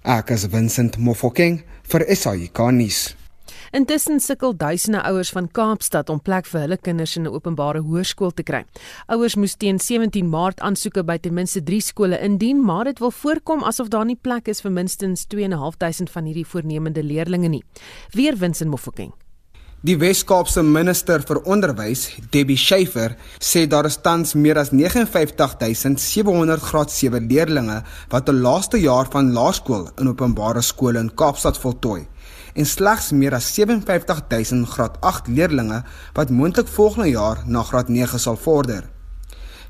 Ek 0.00 0.32
is 0.32 0.48
Vincent 0.48 0.96
Mofokeng 0.96 1.60
vir 1.92 2.08
nuus. 2.72 3.19
Intussen 3.70 4.18
sukkel 4.18 4.56
duisende 4.56 4.98
ouers 5.06 5.30
van 5.30 5.46
Kaapstad 5.46 6.08
om 6.10 6.18
plek 6.18 6.48
vir 6.50 6.64
hulle 6.64 6.76
kinders 6.76 7.12
in 7.16 7.22
'n 7.22 7.30
openbare 7.30 7.78
hoërskool 7.86 8.32
te 8.34 8.42
kry. 8.42 8.64
Ouers 9.06 9.36
moes 9.36 9.54
teen 9.54 9.78
17 9.78 10.28
Maart 10.28 10.60
aansoeke 10.60 11.04
by 11.04 11.18
ten 11.18 11.34
minste 11.34 11.62
3 11.62 11.80
skole 11.80 12.18
indien, 12.18 12.64
maar 12.64 12.84
dit 12.84 12.98
wil 12.98 13.10
voorkom 13.10 13.62
asof 13.62 13.88
daar 13.88 14.04
nie 14.04 14.18
plek 14.20 14.48
is 14.48 14.60
vir 14.60 14.72
minstens 14.72 15.26
2.500 15.26 16.10
van 16.10 16.24
hierdie 16.24 16.46
voornemende 16.46 17.02
leerdlinge 17.02 17.48
nie. 17.48 17.64
Weer 18.10 18.36
wins 18.36 18.60
in 18.60 18.68
Mofokeng. 18.68 19.12
Die 19.80 19.94
Wes-Kaapse 19.96 20.60
minister 20.60 21.22
vir 21.24 21.38
onderwys, 21.48 22.02
Debbie 22.34 22.58
Schiefer, 22.60 23.14
sê 23.40 23.62
daar 23.64 23.86
is 23.88 23.94
tans 24.04 24.34
meer 24.36 24.58
as 24.60 24.74
59700 24.76 26.60
graad 26.60 26.92
7 26.92 27.24
leerdlinge 27.30 27.78
wat 28.12 28.28
hul 28.28 28.42
laaste 28.44 28.76
jaar 28.76 29.08
van 29.08 29.32
laerskool 29.32 29.86
in 29.96 30.10
openbare 30.12 30.60
skole 30.60 31.00
in 31.00 31.08
Kaapstad 31.16 31.56
voltooi 31.62 32.04
en 32.52 32.68
slegs 32.68 33.08
meer 33.16 33.38
as 33.38 33.48
57000 33.56 34.68
graad 34.68 35.00
8 35.00 35.32
leerdlinge 35.32 35.80
wat 36.18 36.28
moontlik 36.28 36.68
volgende 36.68 37.08
jaar 37.14 37.40
na 37.46 37.64
graad 37.64 37.88
9 37.88 38.20
sal 38.20 38.36
vorder. 38.36 38.84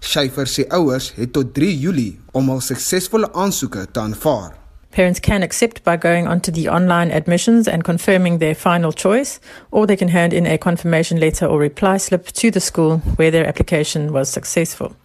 Schiefer 0.01 0.51
sê 0.51 0.67
ouers 0.75 1.13
het 1.21 1.31
tot 1.39 1.55
3 1.55 1.71
Julie 1.85 2.19
om 2.35 2.51
hul 2.51 2.59
suksesvolle 2.59 3.31
aansoeke 3.31 3.87
te 3.87 4.03
aanvaar. 4.03 4.59
Parents 4.93 5.21
can 5.21 5.45
accept 5.45 5.85
by 5.85 5.97
going 5.97 6.27
onto 6.27 6.51
the 6.51 6.69
online 6.69 7.13
admissions 7.13 7.69
and 7.69 7.85
confirming 7.85 8.39
their 8.39 8.57
final 8.57 8.93
choice, 8.93 9.39
or 9.71 9.87
they 9.87 9.97
can 9.97 10.09
hand 10.09 10.33
in 10.33 10.47
a 10.47 10.59
confirmation 10.59 11.21
letter 11.21 11.47
or 11.47 11.59
reply 11.59 11.97
slip 11.97 12.27
to 12.27 12.51
the 12.51 12.61
school 12.61 12.99
where 13.17 13.31
their 13.31 13.47
application 13.47 14.13
was 14.13 14.29
successful. 14.29 14.97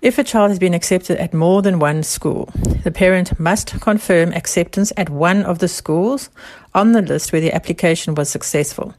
If 0.00 0.18
a 0.18 0.24
child 0.24 0.50
has 0.50 0.58
been 0.58 0.74
accepted 0.74 1.18
at 1.18 1.34
more 1.34 1.60
than 1.60 1.78
one 1.78 2.04
school, 2.04 2.48
the 2.84 2.90
parent 2.90 3.38
must 3.38 3.80
confirm 3.80 4.32
acceptance 4.32 4.92
at 4.96 5.10
one 5.10 5.42
of 5.42 5.58
the 5.58 5.68
schools 5.68 6.30
on 6.72 6.92
the 6.92 7.02
list 7.02 7.32
where 7.32 7.42
the 7.42 7.52
application 7.52 8.14
was 8.14 8.30
successful. 8.30 8.94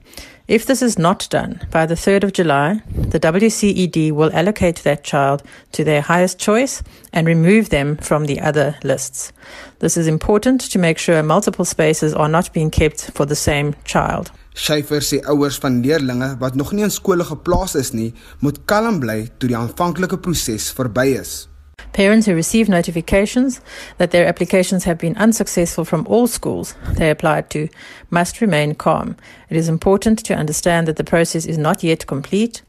If 0.52 0.66
this 0.66 0.82
is 0.82 1.00
not 1.00 1.30
done 1.30 1.62
by 1.72 1.86
the 1.86 1.96
3rd 1.96 2.26
of 2.26 2.34
July, 2.34 2.82
the 2.94 3.22
WCED 3.22 4.12
will 4.12 4.30
allocate 4.34 4.84
that 4.84 5.02
child 5.02 5.44
to 5.72 5.86
their 5.86 6.02
highest 6.02 6.40
choice 6.40 6.84
and 7.14 7.26
remove 7.26 7.70
them 7.70 7.96
from 7.96 8.26
the 8.26 8.42
other 8.42 8.76
lists. 8.84 9.32
This 9.80 9.96
is 9.96 10.08
important 10.08 10.60
to 10.70 10.78
make 10.78 10.98
sure 10.98 11.24
multiple 11.24 11.64
spaces 11.64 12.14
are 12.14 12.28
not 12.28 12.52
being 12.52 12.70
kept 12.70 13.12
for 13.12 13.26
the 13.26 13.34
same 13.34 13.76
child. 13.86 14.30
Schiefer 14.54 15.00
sê 15.00 15.22
ouers 15.24 15.56
van 15.56 15.80
leerdlinge 15.86 16.36
wat 16.44 16.60
nog 16.60 16.74
nie 16.76 16.84
in 16.84 16.92
skole 16.92 17.24
geplaas 17.24 17.78
is 17.80 17.94
nie, 17.94 18.12
moet 18.44 18.60
kalm 18.68 19.00
bly 19.00 19.30
tot 19.40 19.48
die 19.48 19.56
aanvanklike 19.56 20.20
proses 20.20 20.68
verby 20.76 21.14
is. 21.16 21.48
Parents 21.94 22.26
who 22.26 22.34
receive 22.34 22.70
notifications 22.70 23.60
that 23.98 24.12
their 24.12 24.26
applications 24.26 24.86
have 24.86 24.98
been 24.98 25.18
unsuccessful 25.18 25.84
from 25.84 26.08
all 26.08 26.26
schools 26.26 26.74
they 26.94 27.10
applied 27.10 27.50
to 27.50 27.68
must 28.10 28.40
remain 28.40 28.76
calm. 28.76 29.18
It 29.50 29.58
is 29.58 29.68
important 29.68 30.20
to 30.26 30.36
understand 30.36 30.88
that 30.88 30.96
the 30.96 31.04
process 31.04 31.46
is 31.46 31.58
not 31.58 31.84
yet 31.84 32.08
complete. 32.08 32.62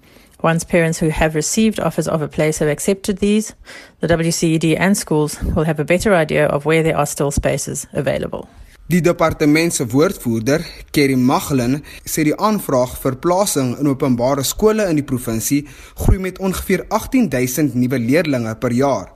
Once 0.43 0.65
parents 0.65 0.99
who 0.99 1.11
have 1.11 1.37
received 1.37 1.79
offers 1.79 2.09
of 2.09 2.21
a 2.21 2.27
place 2.27 2.59
have 2.59 2.69
accepted 2.69 3.19
these, 3.19 3.55
the 4.01 4.09
WCED 4.09 4.77
and 4.77 4.97
schools 4.97 5.41
will 5.41 5.65
have 5.65 5.79
a 5.79 5.85
better 5.85 6.15
idea 6.15 6.47
of 6.47 6.65
where 6.65 6.83
there 6.83 6.97
are 6.97 7.07
still 7.07 7.31
spaces 7.31 7.87
available. 7.93 8.49
Die 8.93 9.01
departement 9.01 9.73
se 9.73 9.87
woordvoerder, 9.89 10.61
Kerry 10.93 11.15
Maglin, 11.17 11.79
sê 12.05 12.27
die 12.29 12.35
aanvraag 12.37 12.99
vir 13.01 13.15
plasing 13.25 13.71
in 13.81 13.89
openbare 13.89 14.43
skole 14.45 14.85
in 14.91 14.99
die 15.01 15.07
provinsie 15.09 15.63
groei 16.03 16.19
met 16.21 16.41
ongeveer 16.45 16.83
18000 16.93 17.73
nuwe 17.79 17.97
leerdlinge 18.03 18.53
per 18.61 18.77
jaar. 18.77 19.09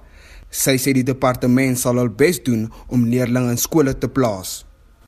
Sy 0.49 0.79
sê 0.81 0.97
die 0.97 1.05
departement 1.05 1.77
sal 1.77 2.01
hul 2.01 2.09
bes 2.09 2.41
doen 2.49 2.71
om 2.89 3.05
leerdlinge 3.11 3.53
in 3.53 3.61
skole 3.61 3.93
te 3.93 4.09
plaas. 4.09 4.63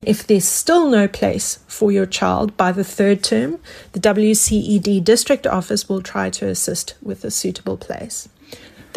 If 0.04 0.26
there's 0.26 0.44
still 0.44 0.90
no 0.90 1.08
place 1.08 1.60
for 1.66 1.88
your 1.90 2.06
child 2.06 2.52
by 2.60 2.68
the 2.72 2.84
third 2.84 3.24
term, 3.24 3.56
the 3.92 4.04
WCED 4.04 5.02
district 5.02 5.46
office 5.46 5.88
will 5.88 6.02
try 6.02 6.28
to 6.28 6.44
assist 6.44 6.94
with 7.00 7.24
a 7.24 7.30
suitable 7.30 7.78
place. 7.78 8.28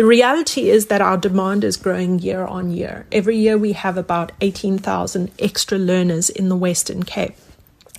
The 0.02 0.08
reality 0.08 0.72
is 0.72 0.88
that 0.88 1.00
our 1.00 1.16
demand 1.16 1.64
is 1.64 1.78
growing 1.78 2.18
year 2.18 2.44
on 2.44 2.72
year. 2.72 3.06
Every 3.12 3.38
year 3.38 3.56
we 3.56 3.74
have 3.74 3.98
about 3.98 4.32
18,000 4.42 5.30
extra 5.38 5.78
learners 5.78 6.28
in 6.32 6.50
the 6.50 6.56
Western 6.56 7.04
Cape. 7.04 7.36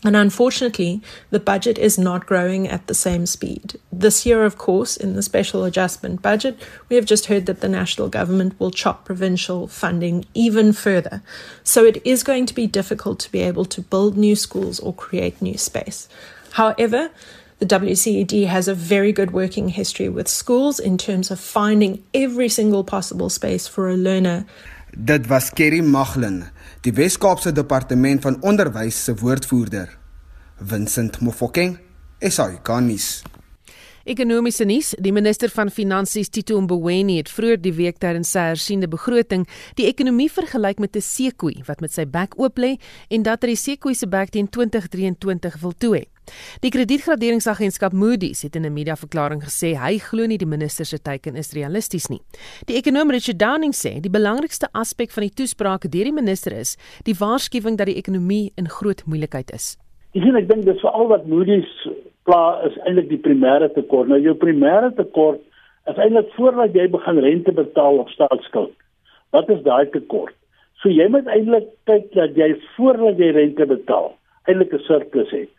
And 0.03 0.17
unfortunately, 0.17 1.01
the 1.31 1.39
budget 1.39 1.79
is 1.79 2.01
not 2.01 2.27
growing 2.27 2.67
at 2.67 2.89
the 2.89 2.93
same 2.93 3.25
speed. 3.25 3.79
This 3.93 4.27
year, 4.27 4.45
of 4.45 4.59
course, 4.59 4.97
in 4.97 5.15
the 5.15 5.23
special 5.23 5.63
adjustment 5.63 6.23
budget, 6.23 6.59
we 6.89 6.97
have 6.97 7.05
just 7.05 7.27
heard 7.27 7.47
that 7.47 7.61
the 7.61 7.69
national 7.69 8.09
government 8.09 8.59
will 8.59 8.73
chop 8.73 9.05
provincial 9.05 9.69
funding 9.69 10.25
even 10.35 10.73
further. 10.73 11.23
So 11.63 11.85
it 11.85 12.05
is 12.05 12.25
going 12.25 12.47
to 12.47 12.55
be 12.55 12.67
difficult 12.67 13.21
to 13.21 13.31
be 13.31 13.43
able 13.43 13.67
to 13.67 13.81
build 13.81 14.17
new 14.17 14.35
schools 14.35 14.81
or 14.81 14.93
create 14.93 15.41
new 15.41 15.57
space. 15.57 16.09
However, 16.55 17.13
The 17.63 17.79
WCED 17.79 18.49
has 18.49 18.67
a 18.67 18.75
very 18.75 19.13
good 19.13 19.31
working 19.31 19.69
history 19.69 20.09
with 20.09 20.27
schools 20.27 20.81
in 20.81 20.99
terms 20.99 21.31
of 21.31 21.39
finding 21.39 22.03
every 22.13 22.49
single 22.49 22.83
possible 22.83 23.31
space 23.31 23.69
for 23.69 23.89
a 23.89 23.97
learner. 23.97 24.47
Dit 24.91 25.29
was 25.29 25.51
Kerry 25.51 25.81
Maglin, 25.81 26.51
die 26.81 26.91
Wes-Kaapse 26.91 27.53
Departement 27.53 28.23
van 28.23 28.43
Onderwys 28.43 29.05
se 29.05 29.15
woordvoerder. 29.15 29.99
Vincent 30.59 31.21
Mofokeng, 31.21 31.79
SAK-nuus. 32.19 33.23
Ekonomiese 34.05 34.65
nuus: 34.67 34.95
Die 34.99 35.13
minister 35.15 35.51
van 35.55 35.71
Finansies, 35.71 36.31
Tito 36.31 36.57
Mboweni, 36.61 37.21
het 37.21 37.29
vroeër 37.31 37.61
die 37.63 37.75
week 37.77 38.01
tydens 38.03 38.33
sy 38.35 38.49
hersiende 38.51 38.89
begroting 38.91 39.45
die 39.79 39.87
ekonomie 39.87 40.31
vergelyk 40.31 40.81
met 40.83 40.97
'n 40.97 41.01
seekoei 41.01 41.63
wat 41.67 41.81
met 41.81 41.93
sy 41.93 42.05
bek 42.05 42.35
oop 42.39 42.59
lê 42.59 42.79
en 43.11 43.23
dat 43.23 43.43
hy 43.43 43.55
die 43.55 43.57
seekoei 43.57 43.95
se 43.95 44.07
bek 44.07 44.31
teen 44.31 44.49
2023 44.49 45.61
wil 45.61 45.73
toe. 45.73 46.03
Die 46.61 46.71
kredietgraderingsagentskap 46.71 47.93
Moody's 47.93 48.43
het 48.43 48.57
in 48.57 48.67
'n 48.67 48.73
mediaverklaring 48.73 49.43
gesê 49.43 49.77
hy 49.79 49.99
glo 49.99 50.27
nie 50.27 50.39
die 50.39 50.47
minister 50.47 50.85
se 50.85 50.99
teiken 50.99 51.37
is 51.37 51.53
realisties 51.53 52.09
nie. 52.09 52.21
Die 52.67 52.77
ekonom 52.77 53.11
Richard 53.11 53.39
Downing 53.39 53.73
sê 53.73 54.01
die 54.01 54.11
belangrikste 54.11 54.69
aspek 54.73 55.11
van 55.11 55.23
die 55.23 55.35
toespraak 55.35 55.91
deur 55.91 56.05
die 56.05 56.13
minister 56.13 56.53
is 56.53 56.77
die 57.05 57.15
waarskuwing 57.15 57.77
dat 57.77 57.87
die 57.87 57.97
ekonomie 57.97 58.53
in 58.57 58.69
groot 58.69 59.05
moeilikheid 59.07 59.53
is. 59.53 59.77
Ek 60.15 60.23
sien 60.23 60.37
ek 60.37 60.49
dink 60.49 60.65
dis 60.65 60.81
veral 60.81 61.09
wat 61.09 61.27
Moody's 61.27 61.87
pla 62.29 62.61
is 62.67 62.77
eintlik 62.87 63.09
die 63.11 63.21
primêre 63.23 63.69
tekort. 63.75 64.09
Nou 64.09 64.21
jou 64.23 64.35
primêre 64.39 64.93
tekort 64.97 65.41
is 65.91 65.99
eintlik 65.99 66.31
voordat 66.37 66.77
jy 66.77 66.87
begin 66.93 67.19
rente 67.25 67.53
betaal 67.53 67.99
op 68.03 68.13
staatsskuld. 68.15 68.75
Wat 69.35 69.49
is 69.51 69.63
daai 69.67 69.91
tekort? 69.91 70.35
So 70.83 70.91
jy 70.91 71.09
moet 71.11 71.27
eintlik 71.31 71.69
kyk 71.91 72.11
dat 72.15 72.39
jy 72.39 72.53
voordat 72.77 73.19
jy 73.19 73.33
rente 73.35 73.67
betaal 73.67 74.13
eintlik 74.51 74.73
'n 74.75 74.87
surplus 74.87 75.31
het. 75.31 75.51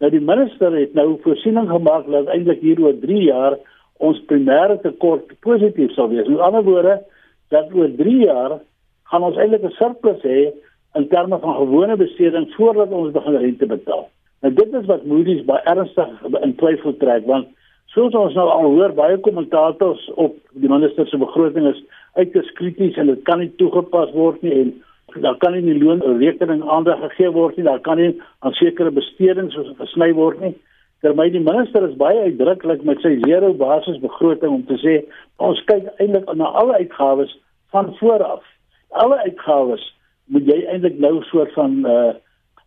Nou 0.00 0.10
die 0.10 0.20
minister 0.20 0.72
het 0.76 0.94
nou 0.94 1.18
voorsiening 1.24 1.68
gemaak 1.68 2.06
dat 2.10 2.28
eintlik 2.28 2.60
hier 2.60 2.80
oor 2.80 2.96
3 3.00 3.22
jaar 3.22 3.58
ons 3.98 4.18
primêre 4.28 4.80
tekort 4.82 5.32
positief 5.40 5.92
sal 5.92 6.08
wees. 6.08 6.28
Met 6.28 6.40
ander 6.40 6.62
woorde 6.62 7.02
dat 7.48 7.72
oor 7.72 7.88
3 7.96 8.16
jaar 8.24 8.60
gaan 9.04 9.22
ons 9.22 9.36
eintlik 9.36 9.64
'n 9.64 9.76
surplus 9.80 10.22
hê 10.22 10.52
in 10.94 11.08
terme 11.08 11.38
van 11.38 11.54
gewone 11.54 11.96
besteding 11.96 12.54
voordat 12.54 12.90
ons 12.90 13.12
begin 13.12 13.36
rente 13.36 13.66
betaal. 13.66 14.08
Nou 14.44 14.52
dit 14.54 14.74
is 14.80 14.88
wat 14.90 15.06
Moody's 15.08 15.44
baie 15.48 15.62
ernstig 15.72 16.10
in 16.42 16.56
twyfel 16.60 16.96
trek 17.00 17.24
want 17.28 17.48
soos 17.94 18.14
ons 18.14 18.34
nou 18.36 18.48
al 18.52 18.66
hoor 18.74 18.92
baie 18.96 19.16
kommentators 19.24 20.02
op 20.14 20.36
die 20.52 20.68
minister 20.68 21.08
se 21.08 21.20
begroting 21.20 21.68
is 21.70 21.80
uiters 22.18 22.50
krities 22.58 22.98
en 23.00 23.12
dit 23.12 23.22
kan 23.28 23.40
nie 23.40 23.52
toegepas 23.60 24.12
word 24.16 24.42
nie 24.44 24.52
en 24.60 24.74
daar 25.22 25.36
kan 25.40 25.52
nie 25.52 25.62
die 25.64 25.78
loonrekening 25.80 26.64
aandag 26.68 27.00
gegee 27.00 27.30
word 27.32 27.56
nie, 27.56 27.64
daar 27.64 27.80
kan 27.80 27.96
nie 28.00 28.12
aan 28.44 28.52
sekere 28.58 28.90
bestedings 28.90 29.56
gesny 29.78 30.10
word 30.16 30.40
nie. 30.42 30.52
Terwyl 31.04 31.32
die 31.32 31.42
minister 31.44 31.84
is 31.88 31.96
baie 32.00 32.26
uitdruklik 32.26 32.82
met 32.88 33.00
sy 33.04 33.14
zero 33.24 33.52
basisbegroting 33.56 34.58
om 34.58 34.64
te 34.68 34.78
sê 34.82 34.96
ons 35.42 35.60
kyk 35.70 35.88
eintlik 35.96 36.28
na 36.34 36.50
alle 36.60 36.80
uitgawes 36.82 37.32
van 37.74 37.92
vooraf. 38.00 38.44
Alle 38.90 39.20
uitgawes 39.24 39.84
moet 40.32 40.48
jy 40.48 40.62
eintlik 40.66 40.98
nou 41.00 41.20
soort 41.30 41.52
van 41.56 41.82
uh 41.86 42.14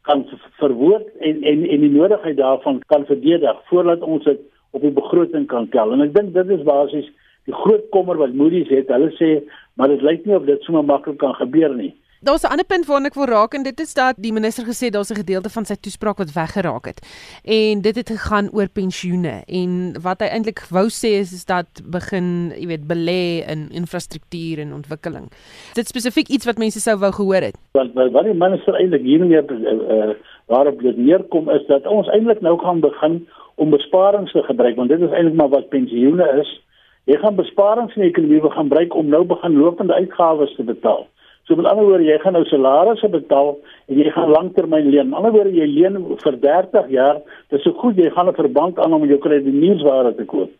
kan 0.09 0.25
verwoord 0.61 1.07
en 1.19 1.43
en 1.51 1.65
en 1.69 1.83
die 1.85 1.93
nodigheid 1.93 2.37
daarvan 2.37 2.81
kan 2.91 3.05
verdedig 3.05 3.61
voordat 3.69 4.01
ons 4.01 4.23
dit 4.23 4.39
op 4.71 4.81
die 4.81 4.93
begroting 4.93 5.47
kan 5.47 5.69
tel. 5.69 5.93
En 5.93 6.01
ek 6.05 6.13
dink 6.15 6.33
dit 6.33 6.53
is 6.57 6.65
basies 6.65 7.09
die 7.49 7.55
groot 7.63 7.85
kommer 7.93 8.17
wat 8.17 8.33
Moody's 8.37 8.69
het. 8.73 8.89
Hulle 8.93 9.09
sê 9.17 9.31
maar 9.77 9.93
dit 9.93 10.03
lyk 10.05 10.25
nie 10.25 10.37
of 10.37 10.47
dit 10.49 10.65
sommer 10.65 10.85
maklik 10.85 11.19
kan 11.21 11.35
gebeur 11.37 11.73
nie. 11.75 11.93
Daar's 12.21 12.43
'n 12.43 12.51
ander 12.51 12.65
punt 12.65 12.85
waarna 12.85 13.07
ek 13.07 13.13
wil 13.13 13.25
raak 13.25 13.53
en 13.53 13.63
dit 13.63 13.79
is 13.79 13.93
dat 13.93 14.15
die 14.17 14.33
minister 14.33 14.65
gesê 14.65 14.89
daar's 14.91 15.11
'n 15.11 15.21
gedeelte 15.23 15.49
van 15.49 15.65
sy 15.65 15.75
toespraak 15.75 16.17
wat 16.17 16.33
weggeraak 16.33 16.85
het. 16.85 16.99
En 17.43 17.81
dit 17.81 17.95
het 17.95 18.09
gegaan 18.09 18.49
oor 18.51 18.67
pensioene 18.69 19.43
en 19.47 19.95
wat 20.01 20.19
hy 20.19 20.27
eintlik 20.27 20.59
wou 20.69 20.87
sê 20.89 21.09
is, 21.23 21.31
is 21.31 21.45
dat 21.45 21.67
begin, 21.85 22.51
jy 22.59 22.67
weet, 22.67 22.87
belê 22.87 23.47
in 23.47 23.69
infrastruktuur 23.71 24.59
en 24.59 24.73
ontwikkeling. 24.73 25.31
Dit 25.73 25.87
spesifiek 25.87 26.27
iets 26.27 26.45
wat 26.45 26.57
mense 26.57 26.79
sou 26.79 26.97
wou 26.97 27.11
gehoor 27.11 27.41
het. 27.41 27.57
Wat 27.71 27.93
wat 27.93 28.23
die 28.23 28.33
minister 28.33 28.75
eintlik 28.75 29.01
hiermee 29.01 29.41
uh, 29.41 30.13
waarop 30.45 30.81
dit 30.81 30.97
neerkom 30.97 31.49
is 31.49 31.65
dat 31.67 31.87
ons 31.87 32.07
eintlik 32.07 32.41
nou 32.41 32.59
gaan 32.59 32.79
begin 32.79 33.27
om 33.55 33.69
besparings 33.69 34.31
te 34.31 34.43
gebruik 34.43 34.75
want 34.75 34.89
dit 34.89 35.01
is 35.01 35.11
eintlik 35.11 35.35
maar 35.35 35.49
wat 35.49 35.69
pensioene 35.69 36.39
is. 36.41 36.61
Jy 37.03 37.17
gaan 37.17 37.35
besparings 37.35 37.95
in 37.95 38.01
die 38.01 38.09
ekonomie 38.09 38.41
begin 38.41 38.67
gebruik 38.67 38.95
om 38.95 39.07
nou 39.07 39.23
begin 39.25 39.57
lopende 39.57 39.93
uitgawes 39.93 40.55
te 40.55 40.63
betaal. 40.63 41.07
So 41.49 41.55
met 41.57 41.65
ander 41.65 41.87
woorde, 41.87 42.05
jy 42.05 42.19
gaan 42.21 42.35
nou 42.37 42.43
salarisse 42.45 43.07
betaal 43.09 43.55
en 43.89 43.97
jy 43.97 44.11
gaan 44.13 44.29
langtermyn 44.29 44.91
leen. 44.93 45.07
Met 45.09 45.17
ander 45.17 45.31
woorde, 45.33 45.55
jy 45.57 45.65
leen 45.65 45.95
vir 46.21 46.35
30 46.43 46.91
jaar. 46.93 47.21
Dis 47.49 47.63
so 47.65 47.73
goed 47.81 47.97
jy 47.97 48.11
gaan 48.13 48.29
'n 48.29 48.53
bank 48.53 48.77
aan 48.77 48.93
om 48.93 49.05
jou 49.09 49.17
kredietnuusware 49.17 50.13
te 50.15 50.25
koop. 50.25 50.51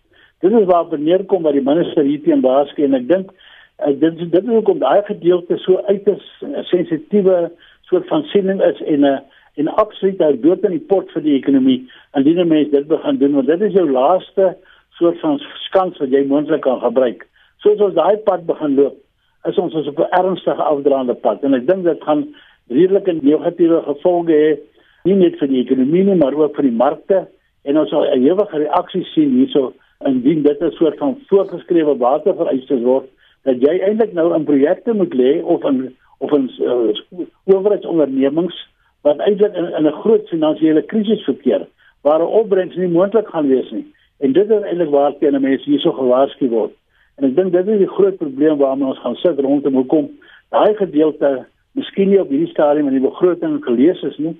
Dit 0.41 0.51
is 0.51 0.65
waar 0.65 0.89
wanneer 0.89 1.25
kom 1.25 1.43
by 1.43 1.51
die 1.51 1.61
minister 1.61 2.03
hierteen 2.03 2.41
waarsku 2.41 2.83
en 2.83 2.95
ek 2.95 3.07
dink 3.07 3.29
uh, 3.85 3.93
dit 3.93 4.17
dit 4.31 4.43
is 4.43 4.49
hoekom 4.49 4.79
daai 4.79 5.03
gedeelte 5.05 5.57
so 5.57 5.77
uiters 5.85 6.25
sensitiewe 6.71 7.51
soort 7.89 8.07
van 8.07 8.23
siening 8.23 8.61
is 8.61 8.81
en 8.81 9.01
'n 9.01 9.05
uh, 9.05 9.19
en 9.59 9.67
absoluut 9.67 10.17
daar 10.17 10.39
dood 10.41 10.63
in 10.63 10.71
die 10.71 10.87
pot 10.87 11.11
vir 11.11 11.21
die 11.21 11.35
ekonomie. 11.37 11.85
Indien 12.15 12.39
'n 12.39 12.47
mens 12.47 12.71
dit 12.71 12.87
begin 12.87 13.17
doen, 13.17 13.33
want 13.33 13.47
dit 13.47 13.61
is 13.61 13.73
jou 13.73 13.91
laaste 13.91 14.55
soort 14.97 15.19
van 15.19 15.39
skans 15.67 15.97
wat 15.97 16.09
jy 16.09 16.25
moontlik 16.25 16.61
kan 16.61 16.79
gebruik. 16.79 17.27
Soos 17.57 17.79
ons 17.79 17.93
daai 17.93 18.17
pad 18.17 18.45
begin 18.45 18.75
loop, 18.75 18.97
is 19.47 19.57
ons 19.57 19.87
op 19.87 19.99
'n 19.99 20.11
ernstige 20.21 20.63
afdraande 20.63 21.13
pad. 21.13 21.43
En 21.43 21.53
ek 21.53 21.67
dink 21.67 21.83
dit 21.83 22.03
gaan 22.03 22.27
redelike 22.67 23.13
negatiewe 23.21 23.81
gevolge 23.81 24.31
hê 24.31 24.57
nie 25.03 25.15
net 25.15 25.37
vir 25.39 25.47
die 25.47 25.63
ekonomie 25.63 26.03
nie 26.03 26.15
maar 26.15 26.33
ook 26.33 26.55
vir 26.55 26.63
die 26.63 26.79
markte. 26.83 27.27
En 27.63 27.77
ons 27.77 27.89
sal 27.89 28.03
'n 28.03 28.23
ewige 28.23 28.57
reaksie 28.57 29.03
sien 29.03 29.29
hierso 29.29 29.73
indien 30.05 30.43
dit 30.43 30.61
'n 30.61 30.71
soort 30.71 30.97
van 30.97 31.17
voorgeskrewe 31.27 31.97
watervereistes 31.97 32.81
word 32.81 33.07
dat 33.43 33.61
jy 33.61 33.79
eintlik 33.79 34.13
nou 34.13 34.35
in 34.35 34.43
projekte 34.43 34.93
moet 34.93 35.13
lê 35.13 35.41
of 35.43 35.63
in 35.63 35.95
of 36.17 36.31
in 36.31 36.51
uh, 36.59 37.25
owerheidsondernemings 37.45 38.67
wat 39.01 39.19
eintlik 39.19 39.53
in, 39.53 39.65
in 39.77 39.87
'n 39.87 40.01
groot 40.03 40.27
finansiële 40.27 40.81
krisis 40.81 41.23
verkeer 41.23 41.67
waar 42.01 42.19
'n 42.19 42.33
opbrengs 42.41 42.75
nie 42.75 42.87
moontlik 42.87 43.27
gaan 43.27 43.47
wees 43.47 43.71
nie. 43.71 43.85
En 44.19 44.31
dit 44.31 44.49
is 44.49 44.61
eintlik 44.61 44.89
waar 44.89 45.17
teen 45.17 45.41
mense 45.41 45.69
hierso 45.69 45.91
gewaarsku 45.91 46.49
word 46.49 46.78
En 47.19 47.27
ek 47.27 47.35
dink 47.35 47.51
dit 47.51 47.67
is 47.67 47.81
die 47.83 47.93
groot 47.95 48.17
probleem 48.17 48.59
waarmee 48.61 48.87
ons 48.93 49.01
gaan 49.03 49.17
sit 49.19 49.39
rondom 49.43 49.75
hoekom 49.81 50.05
daai 50.55 50.75
gedeelte 50.79 51.31
miskien 51.77 52.09
nie 52.09 52.21
op 52.21 52.31
hierdie 52.31 52.51
stadium 52.53 52.87
in 52.87 52.95
die 52.95 53.03
begroting 53.03 53.59
gelees 53.65 53.99
is 54.07 54.15
nie, 54.23 54.37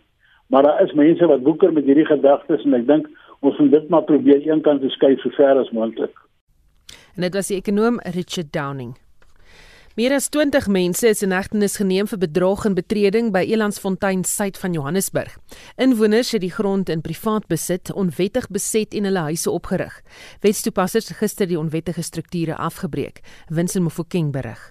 maar 0.48 0.64
daar 0.64 0.80
is 0.86 0.96
mense 0.98 1.28
wat 1.28 1.44
woeker 1.44 1.74
met 1.76 1.86
hierdie 1.90 2.08
gedagtes 2.08 2.64
en 2.64 2.78
ek 2.80 2.88
dink 2.88 3.12
ons 3.44 3.60
moet 3.60 3.76
dit 3.76 3.92
maar 3.92 4.08
probeer 4.08 4.48
eenkant 4.48 4.84
skuif 4.96 5.20
so 5.24 5.36
ver 5.36 5.60
as 5.60 5.72
moontlik. 5.76 6.16
En 7.16 7.28
dit 7.28 7.36
was 7.36 7.52
die 7.52 7.60
ekonom 7.60 8.00
Richard 8.16 8.54
Downing. 8.56 8.96
Meer 9.98 10.14
as 10.14 10.30
20 10.30 10.68
mense 10.68 11.08
is 11.08 11.24
in 11.26 11.32
hegtenis 11.34 11.80
geneem 11.80 12.08
vir 12.08 12.20
bedrog 12.22 12.62
en 12.68 12.76
betreding 12.78 13.32
by 13.34 13.42
Elandsfontein 13.50 14.22
suid 14.24 14.58
van 14.62 14.76
Johannesburg. 14.78 15.34
Inwoners 15.82 16.30
het 16.36 16.44
die 16.46 16.54
grond 16.54 16.92
in 16.94 17.02
privaat 17.02 17.48
besit 17.50 17.90
onwettig 17.92 18.48
beset 18.54 18.94
en 18.94 19.10
hulle 19.10 19.26
huise 19.32 19.50
opgerig. 19.50 19.96
Wetstoepassers 20.46 21.10
het 21.10 21.18
gister 21.18 21.50
die 21.50 21.58
onwettige 21.60 22.06
strukture 22.06 22.56
afgebreek. 22.56 23.24
Winsin 23.50 23.84
Mofokeng 23.84 24.32
berig. 24.32 24.62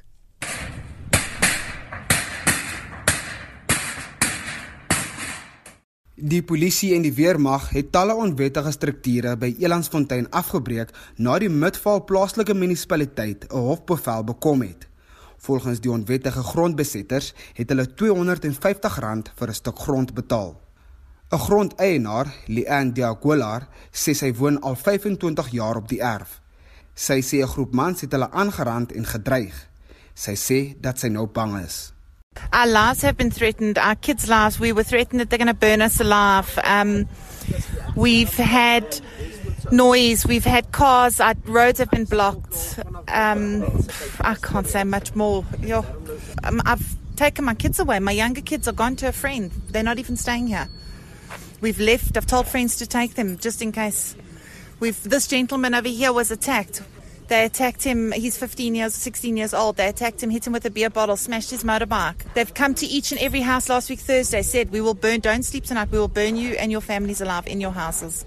Die 6.15 6.43
polisie 6.43 6.95
en 6.95 7.03
die 7.03 7.15
weermag 7.15 7.69
het 7.75 7.93
talle 7.95 8.15
onwettige 8.15 8.71
strukture 8.75 9.37
by 9.39 9.53
Elandsfontein 9.59 10.31
afgebreek 10.31 10.95
nadat 11.17 11.47
die 11.47 11.53
Midvaal 11.53 12.05
plaaslike 12.05 12.55
munisipaliteit 12.55 13.47
'n 13.51 13.67
hofbevel 13.67 14.25
bekom 14.25 14.63
het. 14.63 14.88
Volgens 15.49 15.81
die 15.81 15.91
onwettige 15.91 16.43
grondbesetters 16.45 17.33
het 17.57 17.71
hulle 17.73 17.87
R250 17.89 19.31
vir 19.39 19.49
'n 19.49 19.55
stuk 19.55 19.79
grond 19.79 20.11
betaal. 20.15 20.61
'n 21.33 21.39
Grondeienaar, 21.39 22.27
Leanne 22.47 22.93
Diagolar, 22.93 23.69
sê 23.93 24.13
sy 24.13 24.35
woon 24.35 24.61
al 24.61 24.77
25 24.77 25.49
jaar 25.49 25.77
op 25.77 25.89
die 25.89 26.01
erf. 26.01 26.41
Sy 26.95 27.23
sê 27.23 27.41
'n 27.41 27.53
groep 27.55 27.73
mans 27.73 28.01
het 28.01 28.13
hulle 28.13 28.31
aangerand 28.31 28.93
en 28.93 29.07
gedreig. 29.07 29.69
Sy 30.15 30.35
sê 30.35 30.81
dat 30.81 30.99
sy 30.99 31.09
nou 31.09 31.27
bang 31.27 31.65
is. 31.65 31.93
Our 32.51 32.67
lives 32.67 33.03
have 33.03 33.17
been 33.17 33.33
threatened. 33.33 33.79
Our 33.79 33.97
kids' 33.97 34.27
lives, 34.27 34.59
we 34.59 34.73
were 34.73 34.85
threatened 34.85 35.21
that 35.21 35.31
they're 35.31 35.45
going 35.45 35.59
to 35.59 35.67
burn 35.67 35.81
us 35.81 36.01
alive. 36.01 36.61
Um, 36.65 37.09
we've 37.95 38.43
had 38.43 39.01
noise. 39.73 40.27
We've 40.27 40.45
had 40.45 40.73
cars. 40.73 41.21
Our 41.21 41.35
roads 41.45 41.79
have 41.79 41.91
been 41.91 42.05
blocked. 42.05 42.79
Um, 43.09 43.65
I 44.21 44.35
can't 44.35 44.67
say 44.67 44.85
much 44.85 45.15
more. 45.15 45.45
Um, 46.45 46.63
I've 46.65 46.97
taken 47.17 47.45
my 47.45 47.55
kids 47.55 47.79
away. 47.79 47.99
My 47.99 48.13
younger 48.13 48.41
kids 48.41 48.69
are 48.69 48.73
gone 48.73 48.97
to 48.97 49.09
a 49.09 49.13
friend. 49.13 49.51
They're 49.71 49.83
not 49.83 49.99
even 49.99 50.17
staying 50.17 50.49
here. 50.49 50.69
We've 51.61 51.81
left. 51.81 52.17
I've 52.17 52.27
told 52.27 52.47
friends 52.47 52.77
to 52.77 52.87
take 52.87 53.15
them 53.15 53.39
just 53.39 53.63
in 53.63 53.73
case. 53.73 54.17
We've 54.81 55.03
this 55.03 55.27
gentleman 55.27 55.75
over 55.75 55.89
here 55.89 56.13
was 56.13 56.31
attacked. 56.31 56.83
They 57.27 57.45
attacked 57.45 57.83
him. 57.83 58.13
He's 58.13 58.39
15 58.39 58.75
years, 58.75 58.95
16 58.95 59.37
years 59.37 59.53
old. 59.53 59.77
They 59.77 59.89
attacked 59.89 60.23
him, 60.23 60.31
hit 60.31 60.47
him 60.47 60.55
with 60.55 60.65
a 60.65 60.71
beer 60.71 60.89
bottle, 60.89 61.17
smashed 61.17 61.51
his 61.51 61.63
motorbike. 61.63 62.33
They've 62.33 62.55
come 62.55 62.75
to 62.77 62.87
each 62.87 63.13
and 63.13 63.21
every 63.21 63.43
house 63.43 63.69
last 63.69 63.91
week 63.91 64.01
Thursday, 64.01 64.41
said, 64.41 64.71
We 64.73 64.81
will 64.81 64.95
burn, 64.95 65.21
don't 65.21 65.43
sleep 65.43 65.65
tonight. 65.65 65.91
We 65.91 65.99
will 65.99 66.09
burn 66.09 66.37
you 66.37 66.55
and 66.55 66.73
your 66.73 66.81
families 66.81 67.21
alive 67.21 67.47
in 67.47 67.61
your 67.61 67.73
houses. 67.73 68.25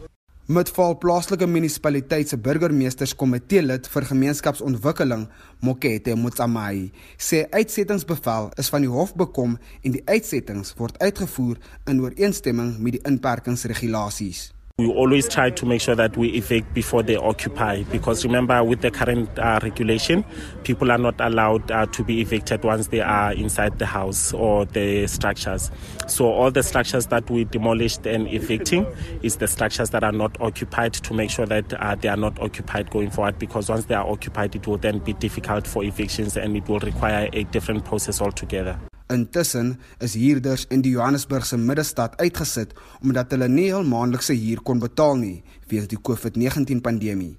Midvaal 0.52 0.98
plaaslike 1.00 1.48
munisipaliteit 1.48 2.28
se 2.28 2.36
burgemeesterskomitee 2.44 3.62
lid 3.64 3.86
vir 3.94 4.08
gemeenskapsontwikkeling, 4.10 5.22
Mokete 5.64 6.18
Motsamai, 6.20 6.90
sê 7.16 7.46
uitsettingsbevel 7.56 8.50
is 8.60 8.72
van 8.74 8.84
die 8.84 8.92
hof 8.92 9.14
bekom 9.16 9.54
en 9.80 9.96
die 9.96 10.04
uitsettings 10.12 10.74
word 10.82 11.00
uitgevoer 11.00 11.62
in 11.88 12.02
ooreenstemming 12.04 12.74
met 12.84 12.98
die 12.98 13.06
inperkingsregulasies. 13.08 14.50
We 14.82 14.88
always 14.88 15.30
try 15.30 15.52
to 15.52 15.66
make 15.68 15.80
sure 15.80 15.94
that 15.94 16.18
we 16.18 16.30
evict 16.30 16.74
before 16.74 17.04
they 17.04 17.16
occupy 17.16 17.84
because 17.84 18.26
remember, 18.26 18.64
with 18.64 18.82
the 18.82 18.90
current 18.90 19.30
uh, 19.38 19.60
regulation, 19.62 20.26
people 20.64 20.92
are 20.92 20.98
not 20.98 21.14
allowed 21.22 21.70
uh, 21.70 21.86
to 21.86 22.04
be 22.04 22.20
evicted 22.20 22.64
once 22.64 22.88
they 22.88 23.02
are 23.02 23.32
inside 23.32 23.78
the 23.78 23.86
house 23.86 24.34
or 24.34 24.66
the 24.66 25.06
structures. 25.06 25.70
So, 26.08 26.32
all 26.32 26.50
the 26.50 26.64
structures 26.64 27.06
that 27.08 27.30
we 27.30 27.44
demolished 27.44 28.08
and 28.08 28.28
evicting 28.28 28.88
is 29.22 29.36
the 29.36 29.48
structures 29.48 29.92
that 29.92 30.04
are 30.04 30.12
not 30.12 30.36
occupied 30.42 30.94
to 30.94 31.14
make 31.14 31.30
sure 31.30 31.46
that 31.46 31.72
uh, 31.76 31.94
they 31.94 32.10
are 32.10 32.18
not 32.18 32.40
occupied 32.40 32.90
going 32.90 33.12
forward 33.12 33.38
because 33.38 33.70
once 33.70 33.86
they 33.86 33.94
are 33.94 34.10
occupied, 34.10 34.56
it 34.56 34.66
will 34.66 34.78
then 34.80 34.98
be 34.98 35.14
difficult 35.14 35.68
for 35.68 35.84
evictions 35.84 36.36
and 36.36 36.58
it 36.58 36.68
will 36.68 36.80
require 36.80 37.30
a 37.34 37.44
different 37.44 37.86
process 37.86 38.20
altogether. 38.20 38.80
Intussen 39.12 39.74
is 40.00 40.14
huurders 40.16 40.64
in 40.72 40.82
die 40.86 40.94
Johannesburgse 40.96 41.58
middestad 41.60 42.14
uitgesit 42.22 42.72
omdat 43.04 43.34
hulle 43.36 43.50
nie 43.52 43.68
hul 43.74 43.84
maandelikse 43.84 44.36
huur 44.38 44.62
kon 44.64 44.80
betaal 44.80 45.18
nie 45.20 45.42
weens 45.72 45.90
die 45.92 46.00
COVID-19 46.10 46.80
pandemie. 46.86 47.36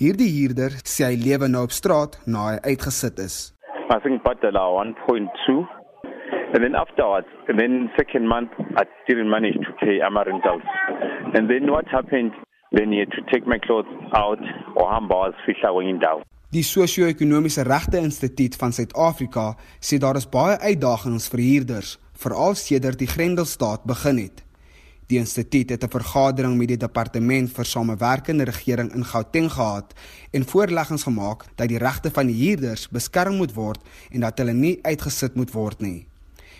Hierdie 0.00 0.30
huurder 0.38 0.78
sê 0.88 1.10
hy 1.10 1.18
lewe 1.20 1.50
nou 1.52 1.66
op 1.68 1.74
straat 1.76 2.16
na 2.24 2.46
hy 2.48 2.56
uitgesit 2.72 3.20
is. 3.20 3.36
I 3.92 4.00
think 4.00 4.24
Patela 4.24 4.64
1.2 4.80 5.60
and 6.54 6.64
then 6.64 6.74
afterwards 6.74 7.28
and 7.48 7.60
then 7.60 7.90
second 8.00 8.26
month 8.28 8.56
I 8.80 8.88
didn't 9.08 9.28
manage 9.28 9.60
to 9.68 9.72
pay 9.84 10.00
my 10.08 10.24
rentals. 10.24 10.64
And 11.36 11.50
then 11.52 11.68
what 11.68 11.86
happened 11.92 12.32
then 12.72 12.92
he 12.92 13.04
had 13.04 13.12
to 13.12 13.22
take 13.32 13.46
my 13.46 13.58
clothes 13.58 13.92
out 14.16 14.40
or 14.76 14.88
hamba 14.88 15.14
was 15.14 15.34
fihla 15.46 15.72
kwenye 15.72 15.90
indawo. 15.90 16.22
Die 16.52 16.60
Sosio-ekonomiese 16.60 17.62
Regte 17.64 17.96
Instituut 17.96 18.58
van 18.60 18.74
Suid-Afrika 18.76 19.54
sê 19.80 19.96
daar 19.96 20.18
is 20.20 20.26
baie 20.28 20.58
uitdagings 20.60 21.30
vir 21.32 21.40
huurders, 21.40 21.92
veral 22.20 22.52
sedert 22.60 22.98
die 23.00 23.08
Grendelstaat 23.08 23.86
begin 23.88 24.18
het. 24.20 24.42
Die 25.08 25.16
instituut 25.16 25.70
het 25.72 25.84
'n 25.84 25.94
vergadering 25.94 26.58
met 26.58 26.68
die 26.68 26.76
departement 26.76 27.48
vir 27.56 27.64
samewerkende 27.64 28.44
regering 28.44 28.92
in 28.92 29.04
Gauteng 29.04 29.48
gehad 29.48 29.94
en 30.32 30.44
voorleggings 30.44 31.04
gemaak 31.08 31.46
dat 31.56 31.68
die 31.68 31.78
regte 31.78 32.10
van 32.10 32.26
die 32.26 32.36
huurders 32.44 32.88
beskerm 32.88 33.36
moet 33.36 33.54
word 33.54 33.80
en 34.10 34.20
dat 34.20 34.38
hulle 34.38 34.52
nie 34.52 34.78
uitgesit 34.82 35.34
moet 35.34 35.52
word 35.52 35.80
nie. 35.80 36.06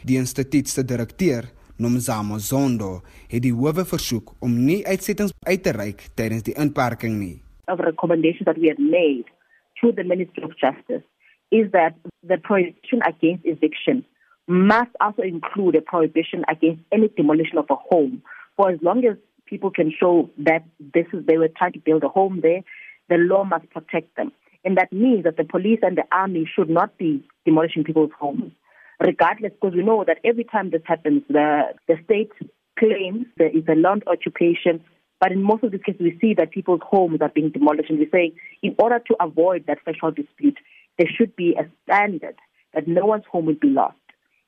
Die 0.05 0.17
instituut 0.17 0.69
se 0.69 0.85
direkteur, 0.85 1.53
Nomzamo 1.77 2.39
Zondo, 2.39 3.03
het 3.29 3.43
die 3.43 3.53
howe 3.53 3.85
versoek 3.85 4.33
om 4.41 4.65
nie 4.65 4.87
uitsettings 4.87 5.33
uit 5.45 5.63
te 5.63 5.71
reik 5.71 6.09
tydens 6.15 6.43
die 6.43 6.55
inperking 6.55 7.19
nie. 7.19 7.43
Of 7.67 7.79
recommendations 7.79 8.45
that 8.45 8.57
we 8.57 8.69
have 8.69 8.81
made 8.81 9.42
to 9.83 9.93
the 9.93 10.05
Ministry 10.05 10.43
of 10.43 10.51
Justice 10.59 11.03
is 11.51 11.71
that 11.73 11.95
the 12.23 12.39
prohibition 12.39 13.01
against 13.07 13.45
eviction 13.45 14.05
must 14.47 14.91
also 15.01 15.23
include 15.23 15.77
a 15.77 15.81
prohibition 15.81 16.45
against 16.49 16.83
any 16.91 17.09
demolition 17.09 17.59
of 17.59 17.67
a 17.71 17.77
home. 17.77 18.23
For 18.57 18.71
as 18.71 18.79
long 18.83 19.05
as 19.05 19.17
people 19.47 19.71
can 19.71 19.93
show 19.99 20.31
that 20.39 20.65
this 20.79 21.07
is 21.13 21.27
they 21.27 21.37
were 21.37 21.51
trying 21.57 21.73
to 21.73 21.79
build 21.79 22.03
a 22.05 22.09
home 22.09 22.41
there 22.43 22.63
the 23.09 23.17
law 23.17 23.45
must 23.45 23.69
protect 23.71 24.17
them. 24.17 24.33
And 24.65 24.79
that 24.79 24.93
means 24.93 25.25
that 25.25 25.37
the 25.37 25.45
police 25.45 25.81
and 25.83 25.99
the 25.99 26.05
army 26.13 26.49
should 26.55 26.71
not 26.71 26.97
be 26.97 27.23
demolishing 27.45 27.85
people's 27.85 28.13
homes 28.19 28.53
regardless 29.01 29.53
because 29.53 29.75
we 29.75 29.83
know 29.83 30.05
that 30.07 30.19
every 30.25 30.45
time 30.45 30.71
this 30.71 30.83
happens 30.85 31.23
the 31.29 31.63
the 31.89 31.97
state 32.05 32.31
claims 32.79 33.27
there 33.37 33.49
is 33.49 33.65
a 33.69 33.75
land 33.75 34.03
occupation 34.07 34.83
but 35.23 35.31
in 35.31 35.41
most 35.41 35.63
of 35.63 35.71
these 35.71 35.87
cases 35.87 36.01
we 36.01 36.19
see 36.21 36.35
that 36.35 36.51
people's 36.51 36.83
homes 36.93 37.21
are 37.21 37.33
being 37.39 37.51
demolished 37.51 37.91
and 37.91 38.01
we 38.01 38.09
say 38.11 38.35
in 38.61 38.75
order 38.85 38.99
to 38.99 39.15
avoid 39.21 39.65
that 39.69 39.79
factual 39.85 40.11
dispute 40.11 40.59
there 40.99 41.11
should 41.17 41.33
be 41.37 41.55
a 41.63 41.65
standard 41.83 42.37
that 42.75 42.89
no 42.89 43.07
one's 43.07 43.29
home 43.31 43.47
will 43.47 43.63
be 43.67 43.69
lost 43.69 44.03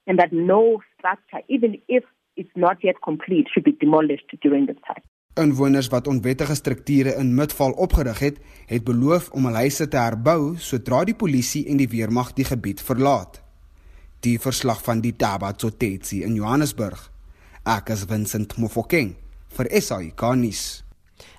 and 0.07 0.19
that 0.19 0.33
no 0.33 0.83
structure, 0.99 1.41
even 1.49 1.81
if 1.89 2.05
it's 2.37 2.57
not 2.57 2.77
yet 2.83 2.97
complete, 3.03 3.47
should 3.53 3.65
be 3.65 3.77
demolished 3.85 4.29
during 4.43 4.67
this 4.67 4.81
time. 4.87 5.05
Inwoners 5.35 5.89
wat 5.91 6.07
onwettige 6.07 6.55
strukture 6.55 7.15
in 7.19 7.35
Midval 7.35 7.73
opgerig 7.73 8.19
het, 8.19 8.37
het 8.67 8.85
beloof 8.85 9.31
om 9.35 9.49
hul 9.49 9.59
huise 9.65 9.89
te 9.91 9.99
herbou 9.99 10.55
sodra 10.63 11.03
die 11.09 11.17
polisie 11.19 11.65
en 11.71 11.81
die 11.81 11.91
weermag 11.91 12.31
die 12.39 12.47
gebied 12.47 12.83
verlaat. 12.83 13.41
Die 14.23 14.39
verslag 14.39 14.83
van 14.87 15.03
die 15.03 15.17
Taba 15.19 15.51
Tsotetsi 15.53 16.23
in 16.23 16.39
Johannesburg. 16.39 17.11
Ek 17.67 17.91
is 17.91 18.07
Vincent 18.07 18.55
Mofokeng 18.63 19.17
vir 19.57 19.71
SAI 19.81 20.13
Garnis. 20.17 20.85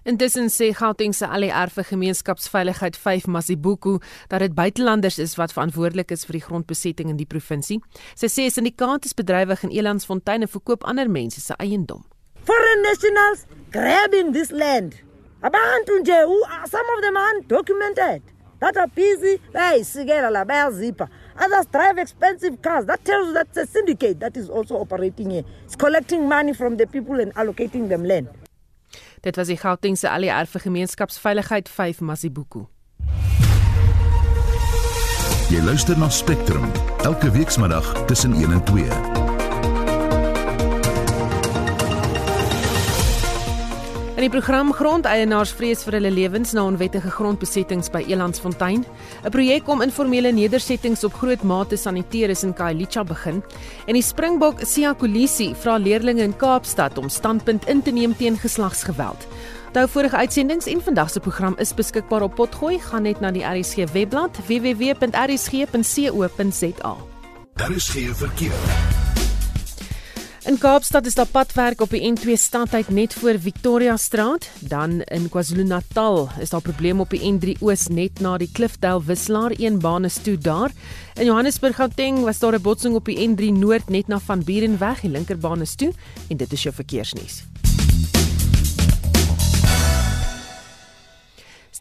Intussen 0.06 0.52
sê 0.54 0.70
Gauteng 0.78 1.14
se 1.18 1.26
ALR 1.26 1.72
vir 1.74 1.86
gemeenskapsveiligheid 1.90 2.96
5 2.96 3.26
Masibuku 3.28 3.98
dat 4.30 4.44
dit 4.44 4.54
buitelanders 4.54 5.18
is 5.20 5.34
wat 5.40 5.54
verantwoordelik 5.54 6.12
is 6.14 6.28
vir 6.30 6.38
die 6.38 6.44
grondbesetting 6.46 7.10
in 7.10 7.18
die 7.18 7.26
provinsie. 7.26 7.80
Sy 8.14 8.30
sê 8.30 8.46
syndikaat 8.54 9.08
is 9.10 9.18
bedrywig 9.18 9.66
in 9.66 9.74
Elandsfontein 9.74 10.46
en 10.46 10.52
verkoop 10.52 10.86
ander 10.86 11.10
mense 11.10 11.42
se 11.42 11.58
eiendom. 11.58 12.06
Foreign 12.46 12.86
nationals 12.86 13.48
grabbing 13.74 14.32
this 14.34 14.54
land. 14.54 14.94
Abantu 15.42 15.98
nje 16.04 16.22
who 16.30 16.38
are 16.54 16.70
some 16.70 16.86
of 16.96 17.02
them 17.02 17.18
undocumented 17.18 18.22
that 18.60 18.78
are 18.78 18.92
busy 18.94 19.40
bayisikela 19.54 20.30
la 20.30 20.46
bayazipa. 20.46 21.10
Others 21.38 21.68
drive 21.72 21.98
expensive 21.98 22.62
cars. 22.62 22.86
That 22.86 23.04
tells 23.04 23.28
you 23.28 23.34
that's 23.34 23.58
a 23.58 23.66
syndicate 23.66 24.20
that 24.20 24.38
is 24.38 24.50
also 24.50 24.76
operating 24.76 25.32
here. 25.32 25.44
It's 25.66 25.76
collecting 25.76 26.28
money 26.28 26.54
from 26.54 26.78
the 26.78 26.88
people 26.88 27.20
and 27.20 27.34
allocating 27.36 27.90
them 27.90 28.06
land. 28.06 28.28
Dit 29.22 29.38
was 29.38 29.48
die 29.48 29.58
Gautengse 29.58 30.10
ALR 30.10 30.46
vir 30.46 30.62
gemeenskapsveiligheid 30.62 31.70
5 31.70 32.02
Masibuku. 32.02 32.68
Jy 35.50 35.62
luister 35.62 35.98
na 35.98 36.10
Spectrum 36.10 36.72
elke 37.04 37.32
weekmiddag 37.32 38.06
tussen 38.08 38.34
1 38.34 38.52
en 38.52 38.64
2. 38.64 39.15
Die 44.26 44.32
program 44.34 44.72
Grondeienaars 44.74 45.52
vrees 45.54 45.84
vir 45.86 46.00
hulle 46.00 46.10
lewens 46.10 46.54
na 46.58 46.64
onwettige 46.66 47.12
grondbesettings 47.14 47.92
by 47.94 48.02
Elandsfontein, 48.10 48.86
'n 49.24 49.30
projek 49.30 49.68
om 49.70 49.82
informele 49.82 50.32
nedersettings 50.32 51.04
op 51.04 51.14
groot 51.14 51.44
mate 51.44 51.78
saniteer 51.78 52.30
is 52.30 52.44
in 52.44 52.54
Khayelitsha 52.54 53.04
begin, 53.04 53.44
en 53.88 53.94
die 53.94 54.02
Springbok 54.02 54.60
Sia 54.66 54.94
Kolisi 54.94 55.54
vra 55.56 55.78
leerders 55.78 56.20
in 56.20 56.38
Kaapstad 56.38 56.98
om 56.98 57.10
standpunt 57.10 57.68
in 57.68 57.82
te 57.82 57.92
neem 57.92 58.16
teen 58.18 58.38
geslagsgeweld. 58.38 59.28
Onthou 59.68 59.88
vorige 59.88 60.18
uitsendings 60.18 60.66
en 60.66 60.82
vandag 60.82 61.10
se 61.10 61.20
program 61.20 61.56
is 61.60 61.74
beskikbaar 61.74 62.22
op 62.22 62.36
Potgooi, 62.36 62.80
gaan 62.80 63.04
net 63.04 63.20
na 63.20 63.32
die 63.32 63.44
RSG 63.44 63.76
webblad 63.94 64.38
www.rsg.co.za. 64.48 65.36
Daar 67.54 67.72
is 67.72 67.90
geen 67.90 68.16
verkeer. 68.16 69.05
In 70.46 70.60
Kaapstad 70.62 71.06
is 71.10 71.16
daar 71.18 71.26
padwerk 71.26 71.80
op 71.82 71.90
die 71.90 72.04
N2 72.06 72.36
stadheid 72.38 72.90
net 72.94 73.14
voor 73.18 73.40
Victoria 73.42 73.96
Straat, 73.98 74.46
dan 74.60 75.02
in 75.02 75.26
KwaZulu-Natal 75.30 76.30
is 76.40 76.54
daar 76.54 76.62
probleme 76.62 77.02
op 77.02 77.10
die 77.10 77.24
N3 77.26 77.56
Oos 77.66 77.88
net 77.90 78.22
na 78.22 78.36
die 78.38 78.50
Klifdale 78.54 79.02
wisselaar 79.08 79.56
een 79.58 79.80
baan 79.82 80.06
is 80.06 80.20
toe 80.22 80.38
daar. 80.38 80.70
In 81.18 81.26
Johannesburg 81.26 81.76
Gauteng 81.76 82.22
was 82.30 82.40
daar 82.40 82.54
'n 82.54 82.62
botsing 82.62 82.96
op 82.96 83.06
die 83.06 83.18
N3 83.28 83.58
Noord 83.58 83.90
net 83.90 84.08
na 84.08 84.20
Van 84.20 84.44
Burenweg, 84.44 85.02
die 85.02 85.10
linkerbaan 85.10 85.62
is 85.62 85.76
toe 85.76 85.94
en 86.30 86.38
dit 86.38 86.52
is 86.52 86.64
jou 86.64 86.76
verkeersnuus. 86.76 87.44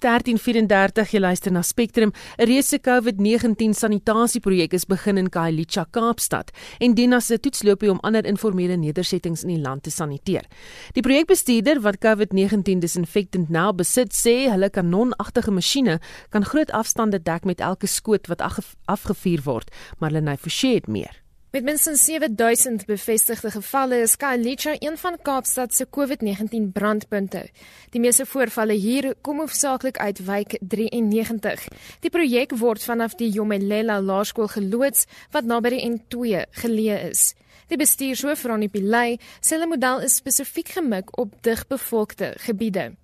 1334 0.04 1.14
jy 1.14 1.20
luister 1.22 1.52
na 1.52 1.62
Spectrum 1.62 2.12
'n 2.38 2.44
reuse 2.44 2.78
COVID-19 2.78 3.72
sanitasieprojek 3.72 4.74
is 4.74 4.84
begin 4.84 5.16
in 5.18 5.30
Khayelitsha 5.30 5.86
Kaapstad 5.90 6.50
en 6.78 6.94
dien 6.94 7.12
as 7.12 7.30
'n 7.30 7.40
toetsloopie 7.40 7.90
om 7.90 7.98
ander 8.02 8.24
informele 8.26 8.76
nedersettings 8.76 9.42
in 9.42 9.48
die 9.48 9.62
land 9.62 9.82
te 9.82 9.90
saniteer. 9.90 10.44
Die 10.92 11.02
projekbestuurder 11.02 11.80
wat 11.80 11.98
COVID-19 12.04 12.78
disinfectant 12.80 13.48
nou 13.48 13.72
besit 13.72 14.12
sê 14.12 14.50
hulle 14.50 14.70
kanonagtige 14.70 15.50
masjiene 15.50 16.00
kan 16.30 16.44
groot 16.44 16.70
afstande 16.70 17.22
dek 17.22 17.44
met 17.44 17.60
elke 17.60 17.86
skoot 17.86 18.26
wat 18.26 18.42
afgevuur 18.84 19.42
word, 19.44 19.70
maar 19.98 20.10
hulle 20.10 20.20
nei 20.20 20.36
forsie 20.36 20.74
het 20.74 20.86
meer. 20.86 21.23
Met 21.54 21.62
minstens 21.62 22.04
7000 22.04 22.84
bevestigde 22.84 23.50
gevalle 23.50 23.96
is 24.02 24.16
Khayelitsha 24.16 24.72
een 24.78 24.98
van 24.98 25.18
Kaapstad 25.22 25.74
se 25.74 25.86
COVID-19 25.86 26.72
brandpunte. 26.72 27.50
Die 27.90 28.00
meeste 28.00 28.26
voorvalle 28.26 28.72
hier 28.72 29.14
kom 29.20 29.38
hoofsaaklik 29.38 29.98
uit 29.98 30.24
wijk 30.24 30.58
93. 30.60 31.68
Die 32.00 32.10
projek 32.10 32.56
word 32.58 32.82
vanaf 32.82 33.14
die 33.14 33.30
Jomelela 33.30 34.00
Laerskool 34.00 34.50
geloods 34.50 35.06
wat 35.30 35.46
naby 35.46 35.72
die 35.76 35.84
N2 35.92 36.42
geleë 36.50 36.98
is. 37.12 37.22
Die 37.70 37.78
bestuurshoof 37.78 38.44
Ronnie 38.50 38.68
Pilay 38.68 39.20
sê 39.38 39.54
hulle 39.54 39.70
model 39.70 40.02
is 40.10 40.18
spesifiek 40.18 40.74
gemik 40.74 41.14
op 41.18 41.38
digbevolkte 41.46 42.34
gebiede. 42.48 42.96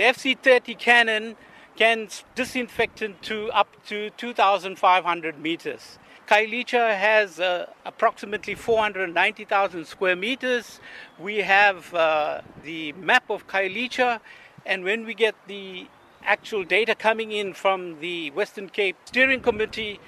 The 0.00 0.08
FC30 0.14 0.80
cannon 0.80 1.34
can 1.76 2.08
disinfect 2.34 3.04
to 3.20 3.48
up 3.52 3.68
to 3.84 4.08
2500 4.16 5.42
meters. 5.42 5.98
Kailicha 6.28 6.94
has 6.94 7.40
uh, 7.40 7.64
approximately 7.86 8.54
490,000 8.54 9.86
square 9.86 10.14
meters. 10.14 10.78
We 11.18 11.38
have 11.38 11.94
uh, 11.94 12.42
the 12.62 12.92
map 12.92 13.30
of 13.30 13.46
Kailicha, 13.46 14.20
and 14.66 14.84
when 14.84 15.06
we 15.06 15.14
get 15.14 15.34
the 15.46 15.86
actual 16.22 16.64
data 16.64 16.94
coming 16.94 17.32
in 17.32 17.54
from 17.54 18.00
the 18.00 18.30
Western 18.32 18.68
Cape 18.68 18.96
Steering 19.06 19.40
Committee, 19.40 20.00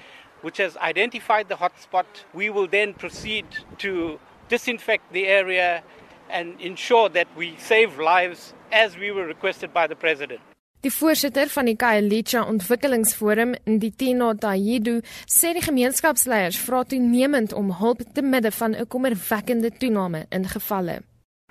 which 0.42 0.59
has 0.59 0.76
identified 0.76 1.48
the 1.48 1.54
hotspot, 1.54 2.04
we 2.35 2.50
will 2.50 2.66
then 2.66 2.92
proceed 2.92 3.46
to 3.78 4.20
disinfect 4.50 5.14
the 5.14 5.26
area 5.26 5.83
and 6.28 6.61
ensure 6.61 7.09
that 7.09 7.28
we 7.35 7.56
save 7.56 7.98
lives 7.98 8.52
as 8.70 8.94
we 8.98 9.11
were 9.11 9.24
requested 9.24 9.72
by 9.72 9.87
the 9.87 9.96
President. 9.96 10.42
Die 10.80 10.88
voorsitter 10.88 11.50
van 11.52 11.66
die 11.68 11.74
Khayelitsha 11.76 12.40
Ontwikkelingsforum, 12.48 13.50
Nditino 13.68 14.30
Tayidu, 14.40 15.02
sê 15.28 15.50
die 15.52 15.60
gemeenskapsleiers 15.60 16.56
vra 16.56 16.80
toenemend 16.88 17.52
om 17.52 17.74
hulp 17.82 18.00
te 18.14 18.24
midde 18.24 18.48
van 18.50 18.72
'n 18.72 18.86
kommerwekkende 18.88 19.70
toename 19.76 20.24
in 20.30 20.48
gevalle. 20.48 21.02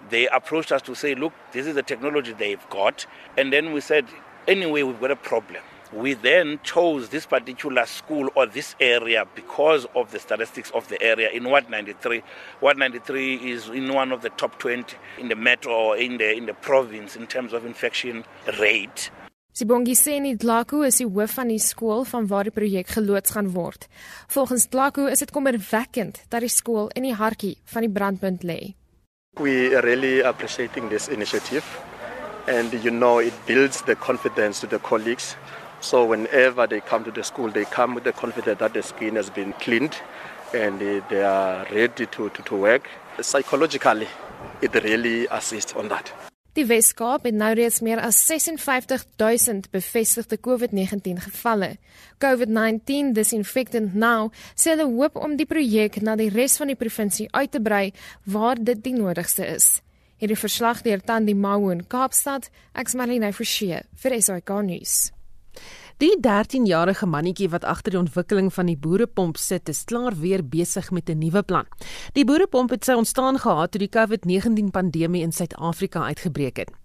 They 0.09 0.25
approached 0.29 0.71
us 0.71 0.81
to 0.81 0.95
say, 0.95 1.13
"Look, 1.13 1.33
this 1.51 1.67
is 1.67 1.75
the 1.75 1.83
technology 1.83 2.33
they've 2.33 2.67
got." 2.69 3.05
And 3.37 3.51
then 3.51 3.73
we 3.73 3.81
said, 3.81 4.05
"Anyway, 4.47 4.81
we've 4.81 4.99
got 4.99 5.11
a 5.11 5.15
problem." 5.15 5.61
We 5.91 6.13
then 6.13 6.59
chose 6.63 7.09
this 7.09 7.25
particular 7.25 7.87
school 7.87 8.29
or 8.35 8.45
this 8.45 8.75
area 8.79 9.25
because 9.35 9.87
of 9.95 10.11
the 10.11 10.19
statistics 10.19 10.71
of 10.71 10.87
the 10.87 11.01
area 11.01 11.29
in 11.29 11.49
Ward 11.49 11.69
93. 11.69 12.21
Ward 12.61 12.77
93 12.77 13.51
is 13.51 13.69
in 13.69 13.91
one 13.93 14.11
of 14.11 14.21
the 14.21 14.29
top 14.29 14.59
20 14.59 14.95
in 15.17 15.29
the 15.29 15.35
metro 15.35 15.73
or 15.73 15.97
in 15.97 16.17
the 16.17 16.35
in 16.35 16.45
the 16.45 16.53
province 16.53 17.15
in 17.15 17.25
terms 17.25 17.53
of 17.53 17.65
infection 17.65 18.23
rate. 18.59 19.09
Sibongi 19.59 19.91
Seni 19.91 20.37
Dlaku 20.39 20.85
is 20.87 21.01
die 21.01 21.05
hoof 21.09 21.33
van 21.35 21.49
die 21.51 21.59
skool 21.59 22.05
van 22.07 22.27
waar 22.31 22.47
die 22.47 22.53
projek 22.55 22.93
geloods 22.95 23.33
gaan 23.35 23.49
word. 23.51 23.89
Volgens 24.31 24.69
Dlaku 24.71 25.09
is 25.11 25.19
dit 25.19 25.33
kommerwekkend 25.35 26.21
dat 26.31 26.45
die 26.45 26.51
skool 26.53 26.87
in 26.95 27.03
die 27.03 27.11
hartjie 27.11 27.57
van 27.67 27.83
die 27.83 27.91
brandpunt 27.91 28.45
lê. 28.47 28.59
We 29.35 29.75
are 29.75 29.83
really 29.83 30.21
appreciating 30.23 30.87
this 30.87 31.09
initiative 31.11 31.67
and 32.47 32.71
you 32.85 32.93
know 32.93 33.19
it 33.19 33.35
builds 33.47 33.83
the 33.83 33.97
confidence 33.99 34.63
to 34.63 34.67
the 34.67 34.79
colleagues 34.79 35.35
So 35.81 36.05
whenever 36.05 36.67
they 36.67 36.81
come 36.81 37.03
to 37.05 37.11
the 37.11 37.23
school, 37.23 37.51
they 37.51 37.63
come 37.63 37.95
with 37.95 38.03
the 38.03 38.11
confidence 38.11 38.59
that 38.59 38.73
the 38.73 38.83
skin 38.83 39.15
has 39.15 39.29
been 39.29 39.53
cleaned 39.53 39.95
and 40.53 40.79
they 40.79 41.23
are 41.23 41.65
ready 41.71 42.05
to, 42.05 42.29
to, 42.29 42.43
to 42.43 42.55
work. 42.55 42.89
Psychologically, 43.21 44.07
it 44.61 44.73
really 44.83 45.27
assists 45.31 45.73
on 45.73 45.87
that. 45.87 46.28
Die 46.57 46.65
Weskaap 46.65 47.27
het 47.29 47.35
nou 47.37 47.51
reeds 47.53 47.77
meer 47.85 47.99
as 48.01 48.23
56000 48.25 49.67
bevestigde 49.69 50.39
COVID-19 50.41 51.21
gevalle. 51.21 51.75
COVID-19 52.23 53.11
Disinfectant 53.13 53.93
Now 53.93 54.31
sê 54.55 54.73
hulle 54.73 54.87
hoop 54.89 55.19
om 55.21 55.37
die 55.37 55.45
projek 55.45 56.01
na 56.01 56.17
die 56.17 56.31
res 56.33 56.57
van 56.57 56.73
die 56.73 56.79
provinsie 56.79 57.29
uit 57.31 57.53
te 57.53 57.61
brei 57.61 57.91
waar 58.25 58.57
dit 58.57 58.81
die 58.83 58.95
nodigste 58.97 59.45
is. 59.45 59.79
Hierdie 60.17 60.39
verslag 60.41 60.81
deur 60.83 61.05
Tandi 61.05 61.37
Mawu 61.37 61.69
in 61.71 61.85
Kaapstad, 61.87 62.49
Exmalina 62.73 63.31
Forsie 63.31 63.85
vir 64.01 64.19
SAK 64.19 64.57
nuus. 64.65 64.97
Die 65.99 66.15
13-jarige 66.23 67.09
mannetjie 67.11 67.49
wat 67.51 67.65
agter 67.67 67.91
die 67.91 67.99
ontwikkeling 67.99 68.47
van 68.55 68.69
die 68.71 68.77
boerepomp 68.79 69.35
sit, 69.35 69.67
is 69.67 69.81
klaar 69.83 70.15
weer 70.15 70.39
besig 70.47 70.91
met 70.95 71.09
'n 71.09 71.19
nuwe 71.19 71.43
plan. 71.43 71.67
Die 72.15 72.23
boerepomp 72.23 72.69
het 72.69 72.85
sy 72.85 72.95
ontstaan 72.95 73.39
gehad 73.39 73.71
toe 73.71 73.79
die 73.83 73.91
COVID-19 73.91 74.71
pandemie 74.71 75.21
in 75.21 75.31
Suid-Afrika 75.31 75.99
uitgebreek 76.03 76.57
het. 76.57 76.78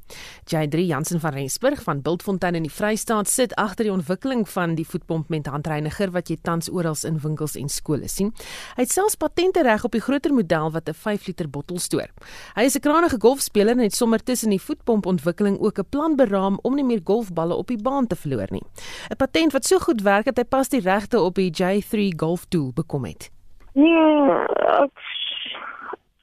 J3 0.50 0.86
Jansen 0.86 1.20
van 1.20 1.32
Rensburg 1.32 1.82
van 1.82 2.02
Bultfontein 2.02 2.54
in 2.54 2.62
die 2.62 2.72
Vrystaat 2.72 3.28
sit 3.28 3.54
agter 3.56 3.84
die 3.84 3.92
ontwikkeling 3.92 4.48
van 4.48 4.74
die 4.74 4.86
voetpomp 4.86 5.28
met 5.28 5.46
handreiniger 5.46 6.12
wat 6.12 6.28
jy 6.28 6.36
tans 6.42 6.70
oral 6.70 6.96
in 7.08 7.18
winkels 7.22 7.56
en 7.56 7.68
skole 7.68 8.08
sien. 8.08 8.32
Hy 8.76 8.84
het 8.84 8.92
selfs 8.92 9.16
patente 9.16 9.62
reg 9.64 9.84
op 9.84 9.92
die 9.96 10.02
groter 10.04 10.34
model 10.34 10.70
wat 10.72 10.88
'n 10.88 10.94
5 10.94 11.26
liter 11.26 11.48
bottel 11.48 11.78
stoor. 11.78 12.08
Hy 12.54 12.62
is 12.62 12.76
'n 12.76 12.80
krangige 12.80 13.18
golfspeler 13.20 13.72
en 13.72 13.88
het 13.88 13.94
sommer 13.94 14.22
tussen 14.22 14.50
die 14.50 14.60
voetpomp 14.60 15.06
ontwikkeling 15.06 15.58
ook 15.58 15.78
'n 15.78 15.88
plan 15.90 16.16
beraam 16.16 16.58
om 16.62 16.74
nie 16.74 16.84
meer 16.84 17.00
golfballe 17.04 17.54
op 17.54 17.66
die 17.66 17.82
baan 17.82 18.06
te 18.06 18.16
verloor 18.16 18.48
nie. 18.50 18.62
'n 19.10 19.16
Patent 19.16 19.52
wat 19.52 19.64
so 19.64 19.78
goed 19.78 20.02
werk 20.02 20.24
dat 20.24 20.36
hy 20.36 20.44
pas 20.44 20.68
die 20.68 20.80
regte 20.80 21.20
op 21.20 21.34
die 21.34 21.50
J3 21.50 22.12
golf 22.16 22.44
tool 22.48 22.72
bekom 22.74 23.04
het. 23.04 23.30
Nee, 23.72 24.30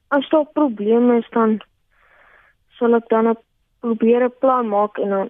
as 0.07 0.29
daar 0.29 0.45
probleme 0.53 1.17
is 1.17 1.29
dan 1.31 1.61
sal 2.77 2.95
ek 2.95 3.07
dan 3.09 3.27
'n 3.27 3.37
probeer 3.81 4.23
'n 4.23 4.33
plan 4.39 4.67
maak 4.67 4.97
en 4.97 5.09
dan 5.09 5.29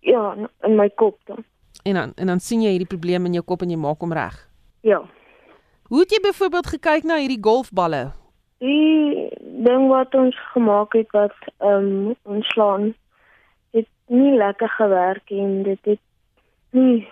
ja, 0.00 0.36
in 0.60 0.76
my 0.76 0.90
kop 0.90 1.18
dan. 1.24 1.44
En 1.82 1.94
dan 1.94 2.12
en 2.14 2.26
dan 2.26 2.40
sien 2.40 2.62
jy 2.62 2.70
hierdie 2.70 2.94
probleem 2.94 3.24
in 3.24 3.32
jou 3.32 3.44
kop 3.44 3.62
en 3.62 3.70
jy 3.70 3.76
maak 3.76 4.00
hom 4.00 4.12
reg. 4.12 4.36
Ja. 4.80 5.02
Hoe 5.88 6.00
het 6.00 6.10
jy 6.10 6.20
byvoorbeeld 6.20 6.66
gekyk 6.66 7.02
na 7.02 7.16
hierdie 7.16 7.42
golfballe? 7.42 8.12
Die 8.58 9.28
ding 9.64 9.88
wat 9.88 10.14
ons 10.14 10.36
gemaak 10.52 10.92
het 10.92 11.10
wat 11.10 11.36
ehm 11.58 11.90
um, 12.08 12.14
ons 12.22 12.46
slaan 12.46 12.94
het 13.70 13.88
nie 14.06 14.36
lekker 14.36 14.68
gewerk 14.68 15.30
en 15.30 15.62
dit 15.62 15.84
het 15.84 16.00
nie 16.70 17.08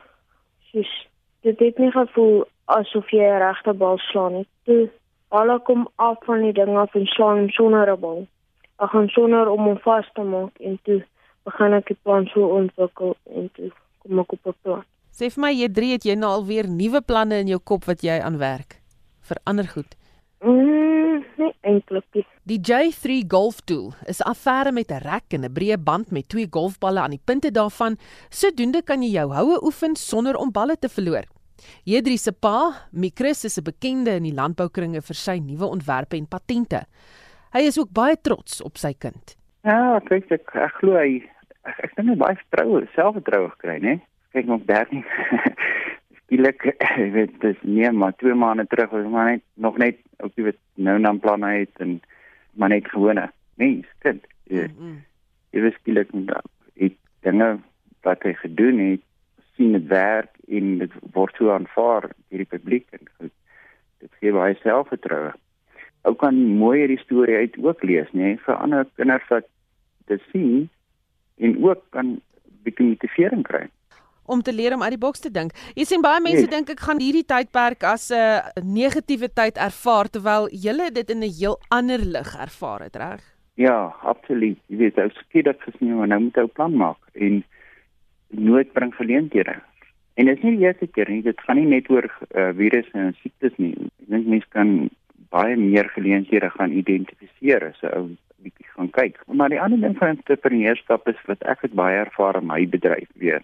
sis 0.70 0.92
dit 1.40 1.58
het 1.58 1.78
nie 1.78 1.90
gevoel 1.90 2.44
asof 2.64 3.10
jy 3.10 3.24
'n 3.24 3.42
regte 3.46 3.72
bal 3.72 3.98
slaan 3.98 4.32
nie. 4.32 4.46
Toe 4.64 4.90
alle 5.28 5.58
kom 5.58 5.88
af 5.96 6.18
van 6.24 6.42
die 6.42 6.52
ding 6.52 6.76
af 6.76 6.94
en 6.94 7.06
slaan 7.06 7.48
sonder 7.48 7.92
'n 7.92 8.00
bal 8.00 8.26
ek 8.82 8.90
gaan 8.90 9.08
sonder 9.14 9.48
om 9.48 9.68
hom 9.70 9.78
vas 9.84 10.08
te 10.14 10.24
maak 10.26 10.58
en 10.60 10.78
toe 10.86 11.00
begin 11.46 11.76
ek 11.78 11.90
die 11.92 11.98
plan 12.02 12.26
so 12.32 12.50
ontwikkel 12.58 13.14
en 13.30 13.48
toe 13.56 13.70
kom 14.02 14.22
ek 14.22 14.32
op 14.32 14.46
'n 14.46 14.54
plan. 14.62 14.84
Sê 15.12 15.30
vir 15.30 15.42
my 15.42 15.52
jy 15.52 15.68
drie 15.68 15.92
het 15.92 16.04
jy 16.04 16.14
nou 16.14 16.30
al 16.30 16.46
weer 16.46 16.68
nuwe 16.68 17.00
planne 17.00 17.40
in 17.40 17.48
jou 17.48 17.58
kop 17.58 17.84
wat 17.84 18.02
jy 18.02 18.18
aan 18.20 18.38
werk 18.38 18.80
vir 19.20 19.38
ander 19.44 19.68
goed? 19.68 19.96
Mm, 20.42 21.22
nee, 21.38 21.54
eintlik 21.62 22.04
nie. 22.14 22.24
Die 22.44 22.58
J3 22.58 23.22
Golf 23.28 23.60
Tool 23.60 23.92
is 24.06 24.20
'n 24.20 24.30
affære 24.32 24.72
met 24.72 24.90
'n 24.90 25.02
rek 25.04 25.34
en 25.34 25.44
'n 25.44 25.54
breë 25.54 25.78
band 25.78 26.10
met 26.10 26.28
twee 26.28 26.48
golfballe 26.50 27.00
aan 27.00 27.10
die 27.10 27.22
punte 27.24 27.50
daarvan. 27.50 27.98
Sodoende 28.30 28.82
kan 28.82 29.02
jy 29.02 29.10
jou 29.10 29.32
houe 29.32 29.64
oefen 29.64 29.96
sonder 29.96 30.36
om 30.36 30.50
balle 30.50 30.76
te 30.76 30.88
verloor. 30.88 31.24
Jedri 31.84 32.16
se 32.16 32.32
pa, 32.32 32.88
Mikris, 32.92 33.44
is 33.44 33.58
'n 33.58 33.62
bekende 33.62 34.16
in 34.16 34.22
die 34.22 34.34
landboukringe 34.34 35.02
vir 35.02 35.14
sy 35.14 35.38
nuwe 35.38 35.66
ontwerpe 35.66 36.16
en 36.16 36.26
patente. 36.26 36.86
Hy 37.52 37.66
is 37.68 37.78
ook 37.78 37.90
baie 37.92 38.16
trots 38.16 38.62
op 38.64 38.78
sy 38.80 38.94
kind. 38.96 39.34
Ja, 39.68 40.00
kyk 40.08 40.30
ek 40.32 40.54
ek 40.56 40.78
glo 40.80 40.96
hy 40.96 41.20
ek, 41.68 41.76
ek 41.84 41.96
dink 41.98 42.14
hy 42.14 42.16
baie 42.22 42.38
vertroue, 42.40 42.86
selfvertroue 42.96 43.50
gekry, 43.52 43.76
né? 43.84 43.98
Kyk 44.32 44.48
nog 44.48 44.64
daar 44.70 44.88
nie. 44.90 45.02
Skielik, 46.22 46.64
jy 46.96 47.08
weet, 47.12 47.34
dis 47.44 47.60
nie 47.68 47.90
maar 47.92 48.16
2 48.22 48.38
maande 48.40 48.64
terug 48.72 48.94
was 48.96 49.04
maar 49.12 49.34
net 49.34 49.44
nog 49.60 49.76
net 49.82 50.00
op 50.24 50.32
die 50.38 50.54
nou 50.80 50.96
dan 51.04 51.20
planne 51.20 51.52
het 51.58 51.84
en 51.84 51.98
maar 52.56 52.72
net 52.72 52.88
gewone 52.88 53.28
mens, 53.60 53.86
kind. 54.00 54.24
Jy, 54.48 54.66
mm 54.70 54.76
-hmm. 54.78 54.96
jy 55.52 55.60
weet 55.60 55.78
skielik 55.80 56.10
het 56.80 56.96
dinge 57.20 57.58
wat 58.02 58.24
hy 58.24 58.32
gedoen 58.40 58.78
het 58.78 59.04
sien 59.56 59.76
dit 59.76 59.86
werk 59.92 60.32
en 60.48 60.78
dit 60.78 60.92
word 61.12 61.36
so 61.36 61.52
aanvaar 61.52 62.08
deur 62.08 62.42
die 62.44 62.48
publiek 62.56 62.88
en 62.90 63.04
goed. 63.18 63.34
Dit 64.00 64.10
gee 64.20 64.32
baie 64.32 64.56
selfvertroue 64.64 65.32
ou 66.04 66.14
kan 66.18 66.34
mooi 66.34 66.78
hierdie 66.80 67.00
storie 67.04 67.36
uit 67.36 67.58
ook 67.62 67.82
lees, 67.82 68.08
nê, 68.12 68.36
vir 68.46 68.58
ander 68.58 68.86
kinders 68.96 69.28
wat 69.30 69.46
dit 70.10 70.20
sien 70.32 70.68
en 71.38 71.56
ook 71.64 71.84
kan 71.90 72.16
bietjie 72.66 72.88
motivering 72.88 73.46
kry 73.46 73.68
om 74.32 74.42
te 74.42 74.52
leer 74.52 74.74
om 74.74 74.82
uit 74.82 74.94
die 74.94 75.02
boks 75.02 75.24
te 75.24 75.30
dink. 75.30 75.54
Jy 75.74 75.86
sien 75.88 76.04
baie 76.04 76.20
mense 76.22 76.44
nee. 76.44 76.52
dink 76.52 76.70
ek 76.72 76.84
gaan 76.86 77.00
hierdie 77.02 77.26
tydperk 77.26 77.84
as 77.84 78.10
'n 78.10 78.64
negatiewe 78.78 79.28
tyd 79.28 79.58
ervaar 79.58 80.08
terwyl 80.08 80.48
jy 80.52 80.90
dit 80.90 81.10
in 81.10 81.22
'n 81.22 81.34
heel 81.40 81.58
ander 81.70 81.98
lig 81.98 82.30
ervaar 82.46 82.80
het, 82.86 82.96
reg? 82.96 83.22
Ja, 83.56 83.94
absoluut. 84.02 84.58
Jy 84.68 84.76
weet, 84.76 84.98
ou 84.98 85.10
skielik 85.10 85.60
gesien 85.60 85.96
maar 85.96 86.08
nou 86.08 86.20
moet 86.20 86.38
ou 86.38 86.46
plan 86.46 86.76
maak 86.76 86.98
en 87.14 87.44
nooit 88.28 88.72
bring 88.72 88.94
geleenthede. 88.94 89.60
En 90.14 90.26
dit 90.26 90.36
is 90.36 90.42
nie 90.42 90.56
die 90.56 90.66
eerste 90.66 90.86
keer 90.86 91.08
nie, 91.08 91.22
dit 91.22 91.40
gaan 91.40 91.56
nie 91.56 91.66
net 91.66 91.90
oor 91.90 92.04
uh, 92.04 92.48
virusse 92.56 92.92
en 92.92 93.14
siektes 93.20 93.52
nie. 93.56 93.72
Ek 94.02 94.08
dink 94.08 94.26
mense 94.26 94.48
kan 94.48 94.90
baie 95.32 95.56
meer 95.56 95.88
geleenthede 95.94 96.50
gaan 96.50 96.74
identifiseer 96.76 97.70
as 97.70 97.82
'n 97.82 97.94
ou 97.98 98.04
bietjie 98.42 98.68
gaan 98.74 98.90
kyk. 98.90 99.20
Maar 99.26 99.48
die 99.54 99.60
ander 99.60 99.80
ding 99.80 99.96
van 99.98 100.16
entrepreneurskap 100.16 101.08
is 101.08 101.20
wat 101.30 101.42
ek 101.54 101.62
het 101.66 101.74
baie 101.78 102.02
ervaar 102.04 102.40
in 102.40 102.46
my 102.50 102.66
bedryf 102.68 103.08
weer. 103.24 103.42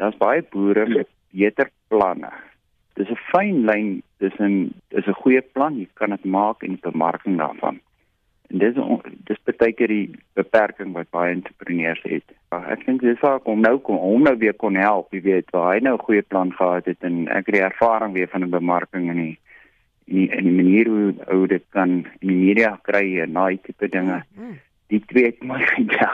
Daar's 0.00 0.16
baie 0.16 0.42
boere 0.54 0.86
met 0.88 1.08
beter 1.30 1.70
planne. 1.88 2.32
Dis 2.94 3.10
'n 3.10 3.22
fyn 3.32 3.64
lyn 3.64 4.02
tussen 4.18 4.72
is 4.88 5.06
'n 5.06 5.20
goeie 5.22 5.42
plan, 5.42 5.78
jy 5.78 5.88
kan 5.94 6.10
dit 6.10 6.24
maak 6.24 6.62
en 6.62 6.76
die 6.76 6.90
bemarking 6.90 7.38
daarvan. 7.38 7.80
En 8.50 8.58
dis 8.58 8.74
dis 9.24 9.38
baie 9.44 9.72
keer 9.72 9.88
die 9.88 10.10
beperking 10.34 10.92
wat 10.92 11.10
baie 11.10 11.34
entrepreneurs 11.34 12.02
het. 12.02 12.24
Ek 12.50 12.86
dink 12.86 13.00
dis 13.00 13.20
waar 13.20 13.40
kom 13.40 13.60
nou 13.60 13.78
kom 13.78 13.96
om 13.96 14.22
nou 14.22 14.36
weer 14.36 14.54
kon 14.54 14.74
help, 14.74 15.12
jy 15.12 15.20
weet, 15.22 15.50
waar 15.50 15.74
hy 15.74 15.80
nou 15.80 15.94
'n 15.94 16.06
goeie 16.06 16.22
plan 16.22 16.52
gehad 16.52 16.84
het 16.84 17.00
en 17.00 17.28
ek 17.28 17.46
het 17.46 17.54
die 17.54 17.68
ervaring 17.68 18.12
weer 18.12 18.28
van 18.28 18.42
'n 18.42 18.50
bemarking 18.50 19.08
en 19.10 19.16
die 19.16 19.38
en 20.10 20.30
en 20.36 20.44
die 20.44 20.56
manier 20.56 20.88
hoe 20.88 21.14
hoe 21.28 21.46
dit 21.48 21.64
kan 21.76 21.90
in 22.18 22.28
die 22.32 22.36
media 22.36 22.74
kry 22.82 23.20
en 23.24 23.38
daai 23.38 23.58
tipe 23.62 23.88
dinge. 23.88 24.22
Mm. 24.34 24.58
Die 24.90 25.02
twee 25.06 25.30
het 25.30 25.42
my 25.46 25.62
ja. 25.98 26.12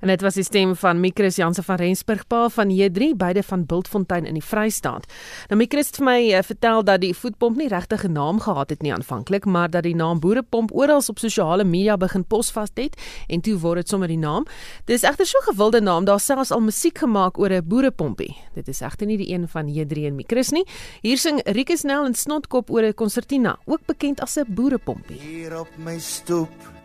En 0.00 0.08
dit 0.08 0.20
was 0.22 0.34
die 0.34 0.44
stem 0.44 0.76
van 0.76 1.00
Mikris 1.00 1.36
Jansen 1.36 1.64
van 1.64 1.76
Rensburg 1.76 2.26
pa 2.26 2.48
van 2.48 2.70
J3 2.70 3.16
beide 3.16 3.42
van 3.42 3.66
Bultfontein 3.66 4.26
in 4.26 4.34
die 4.38 4.44
Vrystaat. 4.44 5.06
Nou 5.48 5.58
Mikris 5.58 5.90
het 5.90 5.98
vir 5.98 6.06
my 6.06 6.18
uh, 6.30 6.42
vertel 6.46 6.84
dat 6.86 7.02
die 7.02 7.14
voetpomp 7.14 7.58
nie 7.58 7.68
regtig 7.68 8.04
'n 8.06 8.12
naam 8.12 8.40
gehad 8.40 8.70
het 8.70 8.82
nie 8.82 8.92
aanvanklik, 8.94 9.44
maar 9.44 9.70
dat 9.70 9.82
die 9.82 9.94
naam 9.94 10.20
boerepomp 10.20 10.70
oral 10.72 11.02
op 11.08 11.18
sosiale 11.18 11.64
media 11.64 11.96
begin 11.96 12.24
posvas 12.24 12.68
het 12.74 12.96
en 13.28 13.40
toe 13.40 13.58
word 13.58 13.76
dit 13.76 13.88
sommer 13.88 14.08
die 14.08 14.18
naam. 14.18 14.46
Dit 14.84 14.96
is 14.96 15.02
egter 15.02 15.26
so 15.26 15.38
'n 15.38 15.52
gewilde 15.52 15.80
naam, 15.80 16.04
daar 16.04 16.20
selfs 16.20 16.50
al 16.50 16.60
musiek 16.60 16.98
gemaak 16.98 17.38
oor 17.38 17.50
'n 17.50 17.64
boerepompie. 17.64 18.36
Dit 18.54 18.68
is 18.68 18.80
egter 18.80 19.06
nie 19.06 19.16
die 19.16 19.32
een 19.32 19.48
van 19.48 19.66
J3 19.66 20.06
en 20.06 20.14
Mikris 20.14 20.50
nie. 20.50 20.66
Hier 21.02 21.18
sing 21.18 21.40
Rikus 21.44 21.82
Nel 21.82 22.04
en 22.04 22.14
Snotkop 22.14 22.70
oor 22.70 22.82
'n 22.82 22.94
konsertina, 22.94 23.58
ook 23.64 23.80
bekend 23.86 24.20
as 24.20 24.36
'n 24.36 24.44
boerepompie. 24.48 25.18
Hier 25.20 25.60
op 25.60 25.68
my 25.76 25.98
stoep 25.98 26.77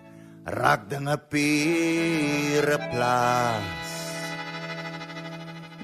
raak 0.46 0.90
dinge 0.90 1.18
pure 1.30 2.78
plaas. 2.92 3.92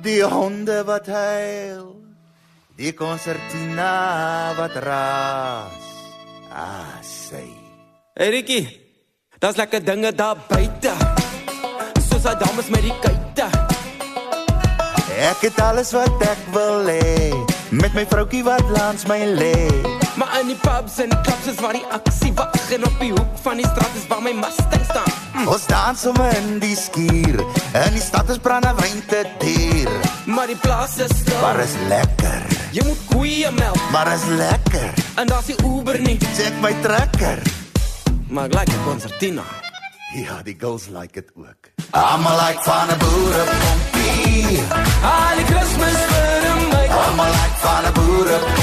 Die 0.04 0.24
honde 0.24 0.84
wat 0.88 1.08
huil 1.08 1.95
die 2.80 2.93
konsertina 2.95 4.56
wat 4.56 4.76
raas. 4.84 5.88
Ah 6.52 7.00
sê 7.04 7.43
Eriki 8.15 8.63
daar's 9.39 9.56
lekker 9.60 9.84
dinge 9.84 10.12
daar 10.15 10.38
buite. 10.48 10.95
Soos 12.08 12.24
daai 12.24 12.39
dames 12.39 12.69
met 12.72 12.84
die 12.84 12.95
kuite. 13.04 13.48
Ek 15.19 15.43
het 15.43 15.60
alles 15.60 15.91
wat 15.91 16.24
ek 16.24 16.41
wil 16.56 16.88
hê 16.88 17.32
met 17.76 17.91
my 17.93 18.08
vroutjie 18.08 18.43
wat 18.48 18.63
langs 18.72 19.04
my 19.08 19.19
lê 19.36 19.99
In 20.39 20.47
die 20.47 20.56
pubs 20.56 20.97
en 21.04 21.10
clubs 21.10 21.47
is 21.52 21.58
waar 21.60 21.73
die 21.75 21.86
aksie 21.91 22.30
wag 22.34 22.71
en 22.71 22.86
op 22.88 22.99
die 23.02 23.10
hoek 23.12 23.39
van 23.43 23.58
die 23.60 23.65
straat 23.67 23.95
is 23.99 24.06
waar 24.08 24.21
my 24.23 24.32
Mustang 24.38 24.86
staan. 24.88 25.10
Mm. 25.34 25.47
Ons 25.52 25.65
dans 25.67 25.99
sommer 25.99 26.38
in 26.38 26.62
die 26.63 26.75
skuur. 26.80 27.41
In 27.75 27.97
die 27.97 28.04
stad 28.04 28.30
is 28.32 28.39
brandewyn 28.39 29.02
te 29.12 29.25
duur. 29.41 29.89
Maar 30.32 30.47
die 30.47 30.56
plaas 30.56 30.95
is 31.04 31.12
stil. 31.12 31.41
Maar 31.41 31.60
is 31.60 31.75
lekker. 31.91 32.45
Jy 32.71 32.86
moet 32.88 33.02
koeie 33.10 33.52
melk. 33.58 33.82
Maar 33.91 34.13
is 34.13 34.23
lekker. 34.39 34.93
En 35.19 35.28
daar's 35.28 35.49
die 35.52 35.58
Uber 35.65 35.99
nie. 36.06 36.15
Check 36.38 36.56
my 36.63 36.71
trekker. 36.86 37.43
Maar 38.30 38.47
ek 38.47 38.56
like 38.62 38.71
die 38.71 38.84
konsertina. 38.88 39.43
Ja, 40.15 40.39
die 40.47 40.56
girls 40.56 40.88
like 40.88 41.19
it 41.19 41.36
ook. 41.36 41.73
I'm 41.91 42.23
a 42.23 42.34
like 42.39 42.63
van 42.63 42.88
'n 42.88 42.97
boerepompie. 43.04 44.63
Al 45.04 45.36
die 45.36 45.47
Kersfees 45.52 46.02
vir 46.13 46.49
my. 46.71 46.86
I'm 46.88 47.19
a 47.19 47.28
like 47.28 47.60
van 47.65 47.84
'n 47.84 47.93
boerepompie. 47.99 48.59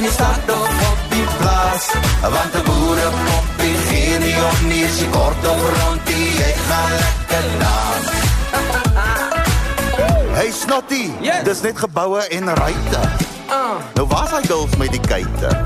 En 0.00 0.02
jy 0.02 0.10
stap 0.10 0.48
op 0.50 0.78
op 0.90 1.00
die 1.12 1.26
plaas, 1.38 1.86
want 2.20 2.54
'n 2.54 2.62
boerepompie 2.64 3.76
gee 3.88 4.18
nie 4.18 4.36
om 4.50 4.66
nie 4.68 4.88
sy 4.88 5.06
kort 5.12 5.46
of 5.46 5.60
rondie, 5.76 6.30
jy 6.38 6.52
gaan 6.68 6.92
lekker 7.02 7.46
dans. 7.62 8.08
Hey 10.34 10.50
snotty, 10.50 11.12
yes. 11.20 11.44
dis 11.44 11.60
net 11.60 11.78
geboue 11.78 12.22
en 12.28 12.54
ruitte. 12.54 13.00
Uh. 13.50 13.76
Nou 13.94 14.06
waar's 14.08 14.30
hy 14.30 14.42
girls 14.46 14.76
met 14.76 14.90
die 14.90 15.00
kuite? 15.00 15.62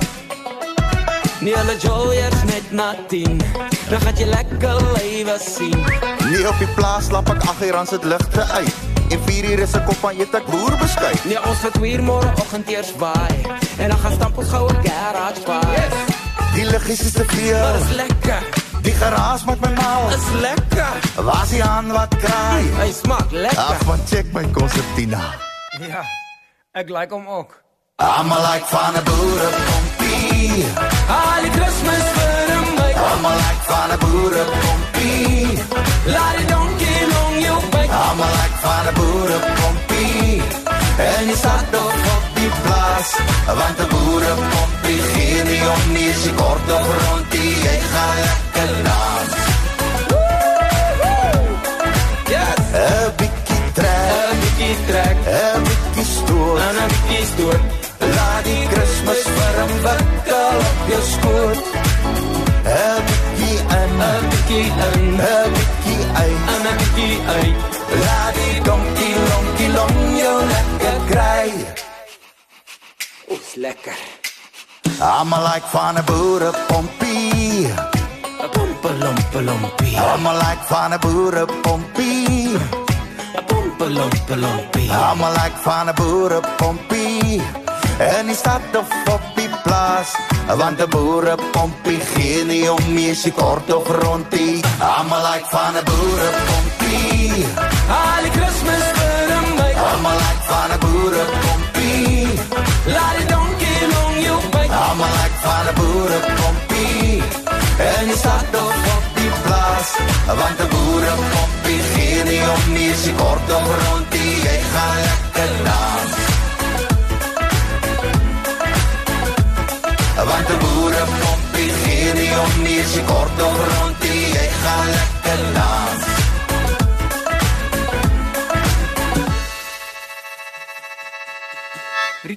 Nee, 1.40 1.56
hulle 1.56 1.76
joyers 1.78 2.42
net 2.44 2.70
na 2.70 2.94
10. 3.08 3.40
Dan 3.88 4.00
gaan 4.00 4.16
jy 4.16 4.26
lekker 4.26 4.82
lewe 4.96 5.38
sien. 5.38 5.84
Nee, 6.30 6.48
op 6.48 6.58
die 6.58 6.72
plaas 6.74 7.10
lap 7.10 7.30
ek 7.30 7.42
agter 7.44 7.76
aan 7.76 7.86
se 7.86 7.98
ligte 8.02 8.42
uit. 8.42 8.93
En 9.14 9.20
4 9.24 9.44
uur 9.50 9.58
is 9.62 9.72
ek 9.78 9.88
op 9.92 10.04
aan 10.08 10.16
eet 10.18 10.32
ek 10.34 10.46
boer 10.50 10.74
beskei. 10.80 11.12
Nee, 11.30 11.38
ons 11.46 11.60
het 11.62 11.76
weer 11.78 12.00
môre 12.02 12.30
oggend 12.42 12.70
eers 12.72 12.90
waai. 12.98 13.36
En 13.78 13.92
dan 13.92 13.98
gaan 14.02 14.14
stamp 14.16 14.38
ons 14.42 14.48
goue 14.50 14.72
garage 14.82 15.44
waai. 15.46 15.76
Yes. 15.76 16.16
Die 16.56 16.64
liggies 16.66 17.04
is 17.06 17.14
te 17.14 17.26
veel. 17.30 17.60
Maar 17.60 17.78
is 17.78 17.92
lekker. 18.00 18.48
Die 18.82 18.94
geraas 18.98 19.44
maak 19.46 19.62
my 19.62 19.70
mal. 19.76 20.10
Is 20.16 20.26
lekker. 20.42 20.98
Is 21.22 21.52
die 21.52 21.62
aan 21.62 21.92
wat 21.94 22.16
kraai? 22.24 22.66
Hy 22.80 22.88
smaak 22.96 23.30
lekker. 23.30 23.62
Ag, 23.62 23.86
man, 23.86 24.02
check 24.10 24.34
my 24.34 24.42
konsertina. 24.56 25.22
Ja. 25.78 26.02
Ek 26.74 26.90
like 26.90 27.14
hom 27.14 27.30
ook. 27.30 27.54
I'm 28.02 28.34
a 28.34 28.38
like 28.50 28.66
van 28.74 28.98
'n 28.98 29.04
boerepompie. 29.12 30.66
Al 31.20 31.46
die 31.46 31.54
Christmas 31.54 32.04
vir 32.18 32.50
my. 32.78 32.90
I'm 32.90 33.30
a 33.30 33.34
like 33.38 33.62
van 33.70 33.90
'n 33.94 33.98
boerepompie. 34.06 35.58
Laat 36.10 36.36
die 36.36 36.46
donkie 36.50 36.74
long 36.74 36.83
jou 37.94 38.12
by. 38.12 38.14
I'm 38.14 38.20
a 38.20 38.28
like 38.38 38.56
van 38.62 38.86
'n 38.86 38.94
boerepompie. 38.94 40.42
En 40.98 41.26
jy 41.26 41.36
staat 41.36 41.74
op 41.74 41.94
op 42.14 42.24
die 42.34 42.50
plaas, 42.62 43.10
want 43.46 43.78
'n 43.78 43.88
boerepompie 43.88 45.00
gee 45.12 45.42
nie 45.44 45.64
om 45.74 45.92
nie 45.92 46.14
sy 46.22 46.32
kort 46.40 46.68
of 46.76 46.86
rondie, 47.02 47.54
jy 47.66 47.78
gaan 47.92 48.16
lekker 48.24 48.72
dans. 48.88 49.32
Yes. 52.32 52.58
'n 52.72 53.12
bietjie 53.16 53.64
trek, 53.72 54.30
'n 54.32 54.38
bietjie 54.40 54.76
trek, 54.86 55.16
'n 55.26 55.62
bietjie 55.66 56.06
stoot, 56.14 56.58
'n 56.60 56.88
bietjie 56.92 57.26
stoot. 57.32 57.62
Laat 58.16 58.44
die 58.44 58.66
Kersfees 58.72 59.28
warm 59.36 59.72
wikkel 59.86 60.56
op 60.68 60.78
jou 60.90 61.02
skoot. 61.14 61.58
'n 62.64 63.00
bietjie 63.06 63.58
in, 63.80 63.92
'n 63.98 64.22
bietjie 64.30 64.66
in, 64.86 65.04
'n 65.20 65.48
bietjie 65.54 66.02
uit, 66.22 66.38
'n 66.64 66.76
bietjie 66.78 67.18
uit. 67.38 67.73
Laat 68.02 68.34
die 68.34 68.60
donkie 68.66 69.14
lonkie 69.30 69.70
long 69.70 69.98
jou 70.18 70.36
lekker 70.50 70.98
kry. 71.10 71.48
Oes 73.30 73.54
lekker. 73.56 73.98
I'm 75.00 75.32
a 75.32 75.38
like 75.42 75.66
van 75.74 75.98
'n 75.98 76.04
boerepompie. 76.04 77.68
'n 77.68 78.50
Pompelompelompie. 78.54 79.96
I'm 79.96 80.26
a 80.26 80.32
like 80.42 80.64
van 80.70 80.92
'n 80.92 80.98
boerepompie. 81.00 82.58
'n 82.58 83.44
Pompelompelompie. 83.46 84.88
I'm 84.90 85.22
a 85.22 85.28
like 85.38 85.58
van 85.66 85.88
'n 85.88 85.94
boerepompie. 85.94 87.42
En 87.98 88.26
hy 88.26 88.34
stap 88.34 88.62
op 88.74 88.90
op 89.14 89.22
die 89.36 89.50
plaas, 89.62 90.10
want 90.56 90.80
'n 90.80 90.88
boerepompie 90.88 92.00
gee 92.00 92.44
nie 92.44 92.72
om 92.72 92.92
mee 92.92 93.14
sy 93.14 93.30
kort 93.30 93.72
of 93.74 93.86
rondie. 94.02 94.62
I'm 94.80 95.12
a 95.12 95.18
like 95.30 95.46
van 95.50 95.74
'n 95.76 95.84
boerepompie. 95.84 97.73
Al 97.88 98.22
die 98.24 98.30
Christmas 98.30 98.84
vir 98.98 99.40
my. 99.58 99.70
I'm 99.86 100.06
a 100.10 100.12
like 100.22 100.42
van 100.48 100.70
'n 100.72 100.78
boerepompie. 100.84 102.28
Laat 102.94 103.16
die 103.18 103.26
donkie 103.32 103.82
long 103.94 104.14
jou 104.26 104.40
by. 104.54 104.64
I'm 104.64 105.02
a 105.06 105.08
like 105.18 105.38
van 105.44 105.66
'n 105.68 105.74
boerepompie. 105.80 107.22
En 107.90 108.06
hy 108.08 108.16
stap 108.22 108.54
op 108.62 108.88
op 108.94 109.04
die 109.18 109.32
plaas, 109.44 109.90
want 110.40 110.58
'n 110.64 110.68
boerepompie 110.74 111.82
gee 111.92 112.24
nie 112.30 112.42
om 112.54 112.72
mee 112.72 112.94
sy 113.02 113.12
kort 113.20 113.48
of 113.56 113.68
rondie. 113.82 114.03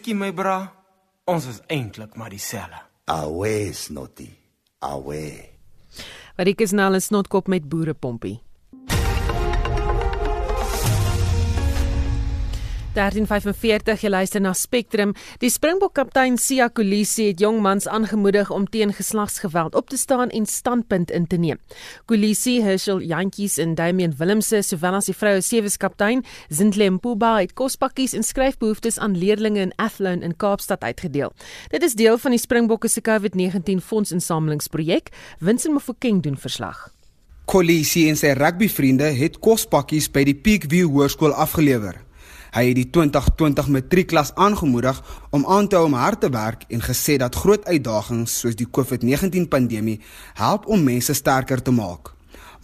Rikkie 0.07 0.23
my 0.23 0.31
bra, 0.31 0.69
ons 1.27 1.43
is 1.51 1.57
eintlik 1.67 2.13
maar 2.15 2.31
dieselfde. 2.31 2.77
Awe 3.11 3.73
snotty. 3.75 4.29
Awe. 4.79 5.23
Marieke 6.37 6.63
Snell 6.63 6.95
is 6.95 7.09
snotkop 7.09 7.51
met 7.51 7.67
boerepompie. 7.67 8.37
1345 12.97 14.01
jy 14.01 14.09
luister 14.09 14.41
na 14.41 14.53
Spectrum. 14.57 15.13
Die 15.41 15.51
Springbok 15.53 15.93
kaptein 15.99 16.39
Sia 16.41 16.65
Kolisi 16.73 17.27
het 17.29 17.41
jong 17.43 17.59
mans 17.61 17.85
aangemoedig 17.87 18.49
om 18.53 18.65
teen 18.65 18.93
geslagsgeweld 18.93 19.75
op 19.77 19.89
te 19.89 19.97
staan 19.97 20.33
en 20.33 20.45
standpunt 20.49 21.11
in 21.13 21.27
te 21.29 21.37
neem. 21.37 21.61
Kolisi, 22.09 22.57
Herschel 22.65 23.03
Jantjies 23.05 23.59
en 23.61 23.75
Damian 23.77 24.15
Willemse, 24.17 24.63
sowel 24.65 24.97
as 24.97 25.11
die 25.11 25.15
vroue 25.15 25.43
sewees 25.45 25.77
kaptein 25.77 26.25
Zintle 26.49 26.89
Mpuba 26.97 27.35
het 27.37 27.53
kospakkies 27.53 28.17
en 28.17 28.25
skryfbehoeftes 28.25 28.97
aan 28.97 29.17
leerdlinge 29.17 29.61
in 29.67 29.75
Athlone 29.77 30.25
in 30.25 30.33
Kaapstad 30.35 30.81
uitgedeel. 30.81 31.33
Dit 31.69 31.85
is 31.85 31.93
deel 31.93 32.17
van 32.17 32.33
die 32.33 32.41
Springbokke 32.41 32.89
se 32.89 33.05
COVID-19 33.05 33.83
fondsinsamelingsprojek. 33.83 35.13
Winsin 35.39 35.77
Mofokeng 35.77 36.23
doen 36.23 36.37
verslag. 36.37 36.87
Kolisi 37.47 38.09
en 38.09 38.17
sy 38.19 38.33
rugbyvriende 38.35 39.13
het 39.21 39.37
kospakkies 39.39 40.09
by 40.11 40.25
die 40.27 40.35
Peakview 40.35 40.89
Hoërskool 40.91 41.37
afgelewer. 41.37 42.06
Hy 42.57 42.71
het 42.71 42.77
die 42.79 42.87
2020 42.89 43.67
matriekklas 43.69 44.31
aangemoedig 44.33 44.97
om 45.29 45.43
aan 45.45 45.67
te 45.69 45.77
hou 45.77 45.85
om 45.85 45.93
hard 45.93 46.23
te 46.23 46.29
werk 46.33 46.63
en 46.73 46.81
gesê 46.81 47.19
dat 47.21 47.35
groot 47.37 47.65
uitdagings 47.69 48.33
soos 48.41 48.55
die 48.57 48.65
COVID-19 48.65 49.45
pandemie 49.51 49.99
help 50.39 50.65
om 50.65 50.81
mense 50.81 51.13
sterker 51.13 51.61
te 51.61 51.71
maak. 51.71 52.15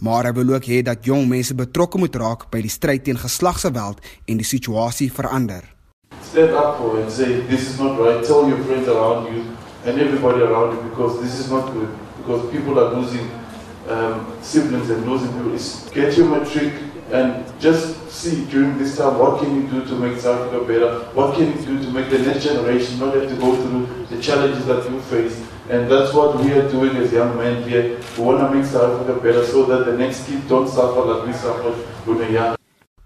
Maar 0.02 0.26
hy 0.26 0.32
wil 0.40 0.50
ook 0.56 0.66
hê 0.66 0.80
dat 0.82 1.06
jong 1.06 1.28
mense 1.30 1.54
betrokke 1.54 2.00
moet 2.02 2.18
raak 2.18 2.48
by 2.50 2.64
die 2.64 2.72
stryd 2.74 3.04
teen 3.06 3.20
geslagsgeweld 3.22 4.02
en 4.26 4.40
die 4.42 4.48
situasie 4.48 5.12
verander. 5.14 5.62
Stand 6.26 6.58
up 6.58 6.74
for 6.80 6.98
and 6.98 7.12
say 7.12 7.44
this 7.46 7.68
is 7.70 7.78
not 7.78 7.94
right. 8.02 8.26
Tell 8.26 8.50
your 8.50 8.58
friends 8.66 8.90
around 8.90 9.30
you 9.30 9.44
and 9.86 9.94
everybody 9.94 10.42
around 10.42 10.74
you 10.74 10.88
because 10.88 11.22
this 11.22 11.38
is 11.38 11.52
not 11.54 11.70
good 11.70 11.94
because 12.18 12.50
people 12.50 12.82
are 12.82 12.90
losing 12.98 13.30
um, 13.86 14.26
siblings 14.42 14.90
and 14.90 15.06
losing 15.06 15.30
people. 15.38 15.54
It's 15.54 15.86
get 15.94 16.18
your 16.18 16.26
matric 16.34 16.82
and 17.12 17.44
just 17.60 18.10
see 18.10 18.44
during 18.46 18.78
this 18.78 18.96
time 18.96 19.18
what 19.18 19.40
can 19.40 19.54
you 19.54 19.68
do 19.68 19.84
to 19.84 19.94
make 19.94 20.18
South 20.18 20.40
Africa 20.40 20.64
better? 20.64 21.04
What 21.14 21.34
can 21.36 21.52
you 21.52 21.66
do 21.66 21.82
to 21.84 21.90
make 21.90 22.10
the 22.10 22.18
next 22.18 22.44
generation 22.44 22.98
not 22.98 23.14
have 23.14 23.28
to 23.28 23.36
go 23.36 23.54
through 23.54 24.06
the 24.06 24.22
challenges 24.22 24.66
that 24.66 24.90
you 24.90 25.00
face? 25.00 25.36
And 25.70 25.90
that's 25.90 26.12
what 26.12 26.44
we 26.44 26.52
are 26.52 26.68
doing 26.68 26.96
as 26.96 27.12
young 27.12 27.36
men 27.36 27.62
here. 27.68 27.98
We 28.16 28.24
want 28.24 28.40
to 28.40 28.54
make 28.54 28.64
South 28.66 29.00
Africa 29.00 29.20
better 29.20 29.44
so 29.46 29.64
that 29.66 29.84
the 29.84 29.96
next 29.96 30.26
kid 30.26 30.46
don't 30.48 30.68
suffer 30.68 31.00
like 31.00 31.26
we 31.26 31.32
suffered 31.32 31.76
when 32.06 32.18
we 32.18 32.24
were 32.24 32.30
young. 32.30 32.56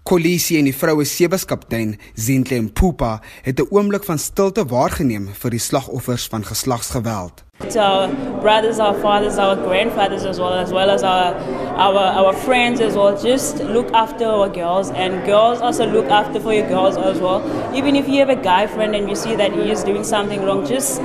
Kolisi 0.09 0.55
en 0.57 0.65
die 0.65 0.73
vroue 0.73 1.05
sebuskaptein 1.05 1.91
Zintle 2.17 2.61
Mpupa 2.61 3.19
het 3.45 3.59
'n 3.59 3.67
oomblik 3.69 4.03
van 4.03 4.17
stilte 4.17 4.65
waargeneem 4.65 5.29
vir 5.33 5.51
die 5.51 5.59
slagoffers 5.59 6.27
van 6.27 6.43
geslagsgeweld. 6.43 7.48
To 7.59 7.79
our 7.79 8.07
brothers, 8.41 8.79
our 8.79 8.93
fathers, 9.01 9.37
our 9.37 9.53
grandfathers 9.55 10.23
as 10.23 10.39
well, 10.39 10.53
as 10.53 10.71
well 10.71 10.89
as 10.89 11.03
our, 11.03 11.35
our, 11.75 11.97
our 11.97 12.33
friends 12.33 12.79
as 12.79 12.95
well. 12.95 13.21
Just 13.21 13.57
look 13.57 13.91
after 13.91 14.25
our 14.25 14.47
girls 14.47 14.91
and 14.91 15.25
girls 15.25 15.59
also 15.59 15.85
look 15.85 16.05
after 16.05 16.39
for 16.39 16.53
your 16.53 16.67
girls 16.69 16.95
as 16.95 17.19
well. 17.19 17.43
Even 17.75 17.97
if 17.97 18.07
you 18.07 18.19
have 18.19 18.29
a 18.29 18.35
guy 18.35 18.65
friend 18.65 18.95
and 18.95 19.09
you 19.09 19.15
see 19.15 19.35
that 19.35 19.51
he 19.51 19.69
is 19.69 19.83
doing 19.83 20.05
something 20.05 20.41
wrong, 20.43 20.65
just 20.65 20.95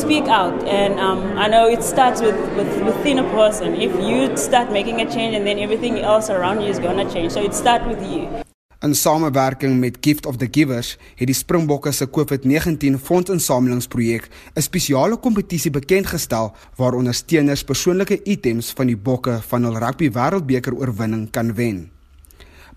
speak 0.00 0.24
out. 0.24 0.62
And 0.68 1.00
um, 1.00 1.36
I 1.36 1.48
know 1.48 1.68
it 1.68 1.82
starts 1.82 2.22
with, 2.22 2.36
with 2.56 2.84
within 2.84 3.18
a 3.18 3.24
person. 3.30 3.74
If 3.74 3.92
you 4.00 4.36
start 4.36 4.70
making 4.70 5.00
a 5.00 5.12
change 5.12 5.34
and 5.34 5.44
then 5.44 5.58
everything 5.58 5.98
else 5.98 6.30
around 6.30 6.62
you 6.62 6.68
is 6.68 6.78
going 6.78 7.04
to 7.04 7.12
change. 7.12 7.32
So 7.32 7.42
it 7.42 7.54
starts 7.54 7.86
with 7.86 8.02
you. 8.08 8.44
In 8.84 8.94
samewerking 8.94 9.78
met 9.80 9.96
Gift 10.00 10.26
of 10.26 10.36
the 10.36 10.48
Givers 10.50 10.98
het 11.16 11.30
die 11.30 11.34
Springbokke 11.34 11.88
se 11.92 12.04
COVID-19 12.04 12.98
fondsinsamelingsprojek 13.00 14.28
'n 14.54 14.60
spesiale 14.60 15.16
kompetisie 15.16 15.70
bekend 15.70 16.06
gestel 16.06 16.52
waar 16.76 16.94
ondersteuners 16.94 17.64
persoonlike 17.64 18.22
items 18.22 18.72
van 18.76 18.86
die 18.86 18.96
bokke 18.96 19.38
van 19.40 19.64
hul 19.64 19.78
rugby 19.78 20.10
wêreldbeker 20.10 20.76
oorwinning 20.76 21.30
kan 21.30 21.54
wen. 21.54 21.90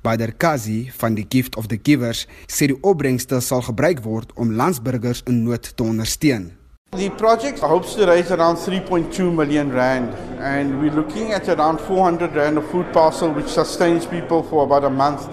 Bader 0.01 0.34
Kazi 0.34 0.91
van 0.97 1.14
die 1.14 1.26
Gift 1.30 1.55
of 1.55 1.68
the 1.68 1.80
Givers 1.84 2.28
sê 2.47 2.66
die 2.68 2.80
opbrengste 2.82 3.39
sal 3.39 3.62
gebruik 3.62 3.99
word 4.03 4.32
om 4.36 4.53
landsburgers 4.53 5.22
in 5.26 5.43
nood 5.43 5.76
te 5.76 5.84
ondersteun. 5.84 6.51
The 6.91 7.10
project 7.10 7.60
hopes 7.60 7.95
to 7.95 8.05
raise 8.05 8.32
around 8.32 8.58
3.2 8.58 9.36
million 9.36 9.72
rand 9.72 10.16
and 10.39 10.80
we're 10.80 10.95
looking 10.95 11.34
at 11.34 11.49
around 11.49 11.82
400 11.82 12.34
rand 12.36 12.58
of 12.58 12.70
food 12.70 12.91
parcel 12.93 13.34
which 13.34 13.49
sustains 13.49 14.05
people 14.05 14.43
for 14.43 14.64
about 14.64 14.84
a 14.84 14.89
month. 14.89 15.28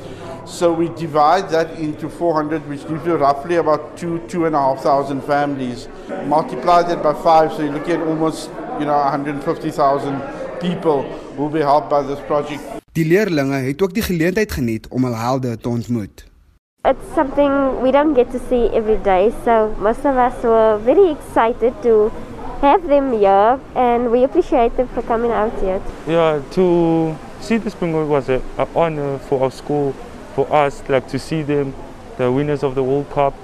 So 0.47 0.72
we 0.72 0.88
divide 0.88 1.49
that 1.51 1.78
into 1.78 2.09
400, 2.09 2.68
which 2.68 2.86
gives 2.86 3.07
you 3.07 3.16
roughly 3.16 3.57
about 3.57 3.97
two, 3.97 4.18
two 4.28 4.45
and 4.45 4.55
a 4.55 4.59
half 4.59 4.82
thousand 4.82 5.22
families. 5.22 5.88
Multiply 6.26 6.82
that 6.82 7.03
by 7.03 7.14
five, 7.14 7.53
so 7.53 7.62
you're 7.62 7.72
looking 7.72 8.01
at 8.01 8.07
almost, 8.07 8.51
you 8.78 8.84
know, 8.84 8.97
150,000 8.97 10.20
people 10.61 11.05
will 11.36 11.49
be 11.49 11.61
helped 11.61 11.88
by 11.88 12.03
this 12.03 12.20
project. 12.26 12.61
Die 12.92 13.07
leerlinge 13.07 13.57
het 13.66 13.82
ook 13.82 13.95
die 13.95 14.03
geleentheid 14.03 14.53
geniet 14.53 14.88
om 14.88 15.05
hul 15.05 15.16
helde 15.16 15.57
te 15.57 15.68
ontmoet. 15.68 16.24
It's 16.84 17.14
something 17.14 17.80
we 17.80 17.90
don't 17.90 18.14
get 18.14 18.30
to 18.30 18.38
see 18.49 18.68
every 18.70 18.99
day, 19.03 19.32
so 19.45 19.74
most 19.78 20.05
of 20.05 20.16
us 20.16 20.42
were 20.42 20.78
very 20.84 21.11
excited 21.11 21.72
to 21.82 22.11
have 22.61 22.86
them 22.86 23.11
here 23.12 23.59
and 23.74 24.11
we 24.11 24.22
appreciate 24.22 24.76
them 24.76 24.88
for 24.92 25.03
coming 25.03 25.32
out 25.32 25.53
here. 25.61 25.80
Yeah, 26.07 26.40
to 26.51 27.14
see 27.40 27.59
the 27.59 27.70
Springboks 27.70 28.09
was 28.09 28.28
an 28.28 28.42
honor 28.74 29.18
for 29.18 29.42
our 29.42 29.51
school, 29.51 29.95
for 30.35 30.47
us, 30.53 30.82
like 30.89 31.09
to 31.09 31.18
see 31.18 31.43
them, 31.43 31.74
the 32.16 32.30
winners 32.30 32.62
of 32.62 32.74
the 32.74 32.82
World 32.82 33.11
Cup. 33.11 33.35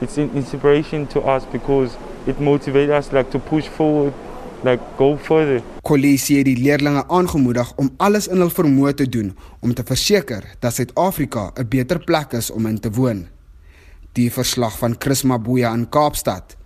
It's 0.00 0.18
an 0.18 0.30
inspiration 0.34 1.06
to 1.08 1.20
us 1.20 1.44
because 1.44 1.96
it 2.26 2.38
motivates 2.38 2.90
us 2.90 3.12
like 3.12 3.30
to 3.30 3.38
push 3.38 3.66
forward, 3.66 4.12
like 4.64 4.80
go 4.96 5.16
further. 5.16 5.62
Kolisi 5.82 6.36
het 6.38 6.46
die 6.46 6.58
leerlinge 6.58 7.04
aangemoedig 7.08 7.72
om 7.76 7.90
alles 7.96 8.28
in 8.28 8.42
hul 8.42 8.52
vermoë 8.52 8.94
te 9.00 9.08
doen 9.08 9.32
om 9.64 9.74
te 9.74 9.84
verseker 9.86 10.44
dat 10.60 10.74
Suid-Afrika 10.74 11.52
'n 11.56 11.68
beter 11.68 11.98
plek 11.98 12.32
is 12.32 12.50
om 12.50 12.66
in 12.66 12.80
te 12.80 12.90
woon. 12.90 13.26
Die 14.12 14.32
verslag 14.32 14.78
van 14.78 14.94
Chris 14.98 15.22
Mabuya 15.22 15.72
in 15.72 15.88
Kaapstad. 15.88 16.56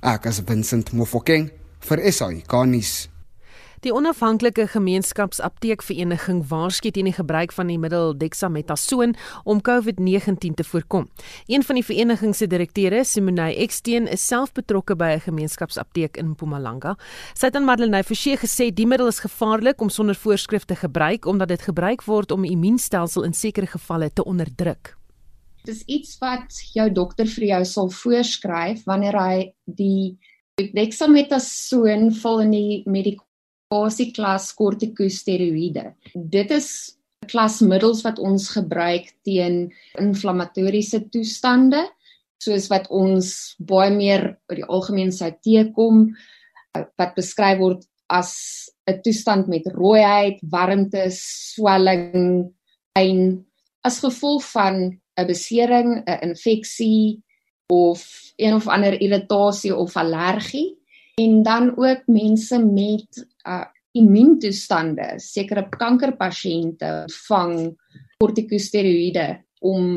Ek 0.00 0.24
is 0.24 0.40
Vincent 0.46 0.92
Mofokeng 0.92 1.50
vir 1.80 2.12
SAK 2.12 2.64
nuus. 2.66 3.09
Die 3.80 3.92
onafhanklike 3.96 4.66
gemeenskapsapteekvereniging 4.68 6.42
waarsku 6.50 6.90
teen 6.92 7.06
die 7.08 7.14
gebruik 7.16 7.52
van 7.56 7.70
die 7.70 7.78
middel 7.80 8.10
dexamethasoon 8.12 9.14
om 9.48 9.62
COVID-19 9.64 10.58
te 10.58 10.66
voorkom. 10.68 11.06
Een 11.48 11.64
van 11.64 11.78
die 11.80 11.84
vereniging 11.84 12.36
se 12.36 12.44
direkteure, 12.46 13.00
Simonay 13.08 13.56
Eksteen, 13.64 14.04
is 14.04 14.26
self 14.26 14.52
betrokke 14.52 14.96
by 14.96 15.08
'n 15.14 15.24
gemeenskapsapteek 15.24 16.20
in 16.20 16.28
Mpumalanga. 16.34 16.96
Sy 17.34 17.46
het 17.46 17.56
aan 17.56 17.64
Madeleine 17.64 18.04
Forsie 18.04 18.36
gesê 18.36 18.68
die 18.74 18.86
middel 18.86 19.06
is 19.06 19.20
gevaarlik 19.20 19.80
om 19.80 19.88
sonder 19.88 20.14
voorskrif 20.14 20.64
te 20.64 20.76
gebruik 20.76 21.24
omdat 21.24 21.48
dit 21.48 21.62
gebruik 21.62 22.04
word 22.04 22.30
om 22.30 22.42
die 22.42 22.50
immuunstelsel 22.50 23.22
in 23.24 23.32
sekere 23.32 23.66
gevalle 23.66 24.12
te 24.12 24.24
onderdruk. 24.24 24.96
Dis 25.64 25.82
iets 25.86 26.18
wat 26.18 26.52
jou 26.74 26.92
dokter 26.92 27.26
vir 27.26 27.44
jou 27.44 27.64
sal 27.64 27.90
voorskryf 27.90 28.84
wanneer 28.84 29.16
hy 29.18 29.54
die 29.64 30.18
dexamethasoon 30.56 32.12
val 32.12 32.40
in 32.40 32.50
die 32.50 32.84
medikasieklas 33.70 34.50
kortikosteroïde. 34.58 35.94
Dit 36.14 36.50
is 36.50 36.96
'n 37.22 37.26
klas 37.28 37.60
middels 37.60 38.02
wat 38.02 38.18
ons 38.18 38.48
gebruik 38.48 39.14
teen 39.22 39.72
inflammatoriese 39.98 41.08
toestande 41.10 41.88
soos 42.42 42.68
wat 42.68 42.88
ons 42.90 43.54
baie 43.58 43.90
meer 43.90 44.38
oor 44.48 44.56
die 44.56 44.64
algemeen 44.64 45.12
sou 45.12 45.30
teekom 45.42 46.16
wat 46.72 47.14
beskryf 47.14 47.58
word 47.58 47.86
as 48.08 48.68
'n 48.88 49.02
toestand 49.04 49.46
met 49.46 49.66
rooiheid, 49.66 50.40
warmte, 50.42 51.10
swelling, 51.10 52.50
pyn 52.94 53.44
as 53.84 54.00
gevolg 54.00 54.42
van 54.50 54.98
'n 55.16 55.26
besering, 55.26 56.02
'n 56.06 56.22
infeksie 56.22 57.22
of 57.68 58.02
een 58.36 58.54
of 58.54 58.66
ander 58.66 59.00
irritasie 59.00 59.76
of 59.76 59.96
allergie 59.96 60.80
en 61.20 61.42
dan 61.42 61.76
ook 61.76 62.02
mense 62.06 62.58
met 62.58 63.26
uh 63.48 63.66
immuuntoestande 63.98 65.16
sekere 65.18 65.64
kankerpasiënte 65.74 66.90
ontvang 67.08 67.54
kortikosteroïde 68.22 69.24
om 69.66 69.96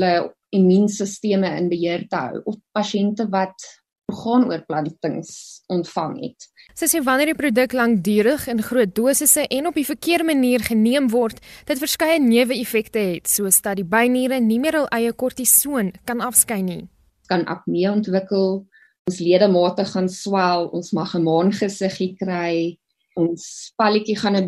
hulle 0.00 0.12
immuunstelsels 0.56 1.50
in 1.58 1.68
beheer 1.68 2.06
te 2.08 2.16
hou 2.16 2.40
of 2.48 2.56
pasiënte 2.72 3.26
wat 3.34 3.66
orgaanoorplantings 4.08 5.34
ontvang 5.68 6.16
het. 6.22 6.48
Sy 6.72 6.88
sê 6.88 7.04
wanneer 7.04 7.34
die 7.34 7.36
produk 7.36 7.76
lankdurig 7.76 8.48
in 8.48 8.64
groot 8.64 8.96
dosisse 8.96 9.44
en 9.44 9.68
op 9.68 9.76
die 9.76 9.84
verkeerde 9.84 10.30
manier 10.32 10.64
geneem 10.64 11.10
word, 11.12 11.44
dit 11.68 11.82
verskeie 11.82 12.16
neeweffekte 12.22 13.02
het, 13.02 13.28
soos 13.28 13.60
dat 13.60 13.76
die 13.76 13.84
byniere 13.84 14.40
nie 14.40 14.62
meer 14.62 14.80
hul 14.80 14.92
eie 14.96 15.12
kortison 15.12 15.92
kan 16.08 16.24
afskei 16.24 16.62
nie 16.64 16.86
kan 17.26 17.44
apnee 17.50 17.90
ontwikkel, 17.90 18.64
ons 19.06 19.20
ledemate 19.22 19.84
gaan 19.86 20.08
swel, 20.10 20.68
ons 20.74 20.92
mag 20.92 21.14
'n 21.14 21.22
maangesiggie 21.22 22.16
kry, 22.18 22.78
ons 23.16 23.70
spalletjie 23.70 24.18
gaan 24.18 24.36
'n 24.36 24.46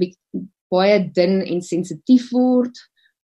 baie 0.70 0.98
dun 1.14 1.42
en 1.42 1.62
sensitief 1.62 2.32
word. 2.32 2.74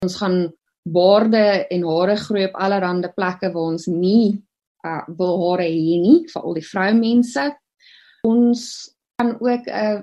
Ons 0.04 0.16
gaan 0.18 0.52
baarde 0.84 1.68
en 1.70 1.84
hare 1.84 2.16
groei 2.16 2.46
op 2.46 2.56
allerlei 2.56 3.14
plekke 3.16 3.54
waar 3.54 3.72
ons 3.74 3.88
nie 3.88 4.42
uh, 4.86 5.04
wil 5.08 5.36
hare 5.44 5.68
hê 5.68 6.00
nie, 6.02 6.28
veral 6.34 6.54
die 6.54 6.66
vroumense. 6.66 7.46
Ons 8.24 8.92
kan 9.18 9.38
ook 9.40 9.68
'n 9.68 9.70
uh, 9.70 10.02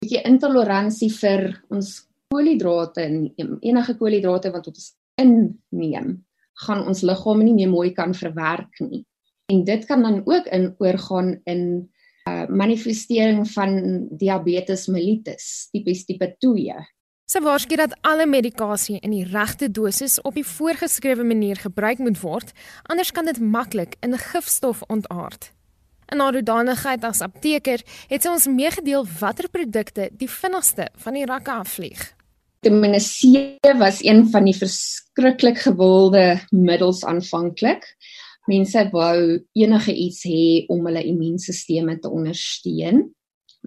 bietjie 0.00 0.22
intoleransie 0.24 1.10
vir 1.10 1.62
ons 1.70 2.06
koolhidrate 2.30 3.02
en 3.02 3.32
enige 3.60 3.94
koolhidrate 3.98 4.52
wat 4.52 4.66
ons 4.68 4.94
inneem 5.18 6.24
gaan 6.66 6.86
ons 6.86 7.02
liggaam 7.02 7.42
nie 7.42 7.54
meer 7.54 7.70
mooi 7.70 7.90
kan 7.94 8.14
verwerk 8.14 8.80
nie. 8.80 9.04
En 9.48 9.64
dit 9.64 9.84
kan 9.84 10.02
dan 10.02 10.22
ook 10.24 10.44
in 10.46 10.74
oorgaan 10.78 11.40
in 11.44 11.90
uh 12.28 12.46
manifestering 12.48 13.50
van 13.50 14.06
diabetes 14.10 14.86
mellitus, 14.86 15.68
tipies 15.70 16.04
tipe 16.04 16.34
2. 16.38 16.74
Sy 17.28 17.40
waarsku 17.40 17.76
dat 17.76 17.94
alle 18.00 18.26
medikasie 18.28 18.98
in 19.00 19.14
die 19.16 19.24
regte 19.24 19.70
dosis 19.70 20.18
op 20.20 20.36
die 20.36 20.44
voorgeskrewe 20.44 21.24
manier 21.24 21.56
gebruik 21.56 21.98
moet 21.98 22.20
word, 22.20 22.52
anders 22.92 23.12
kan 23.12 23.24
dit 23.24 23.40
maklik 23.40 23.96
in 24.00 24.12
'n 24.12 24.20
gifstof 24.32 24.82
ontaard. 24.88 25.52
In 26.12 26.20
haar 26.20 26.32
hoedanigheid 26.32 27.04
as 27.04 27.20
apteker 27.20 27.80
het 28.08 28.22
sy 28.22 28.28
ons 28.28 28.46
meegedeel 28.46 29.06
watter 29.20 29.48
produkte 29.48 30.10
die 30.12 30.30
vinnigste 30.30 30.88
van 30.96 31.12
die 31.12 31.24
rakke 31.24 31.52
afvlieg. 31.52 32.14
Vitamine 32.60 33.00
C 33.00 33.76
was 33.78 34.02
een 34.04 34.28
van 34.30 34.44
die 34.44 34.56
verskriklik 34.56 35.58
gewilde 35.58 36.40
middels 36.50 37.04
aanvanklik. 37.04 37.96
Mense 38.48 38.84
wou 38.92 39.38
enige 39.52 39.92
iets 39.92 40.22
hê 40.24 40.66
om 40.72 40.86
hulle 40.88 41.04
immuunstelsels 41.04 42.00
te 42.02 42.08
ondersteun. 42.08 43.02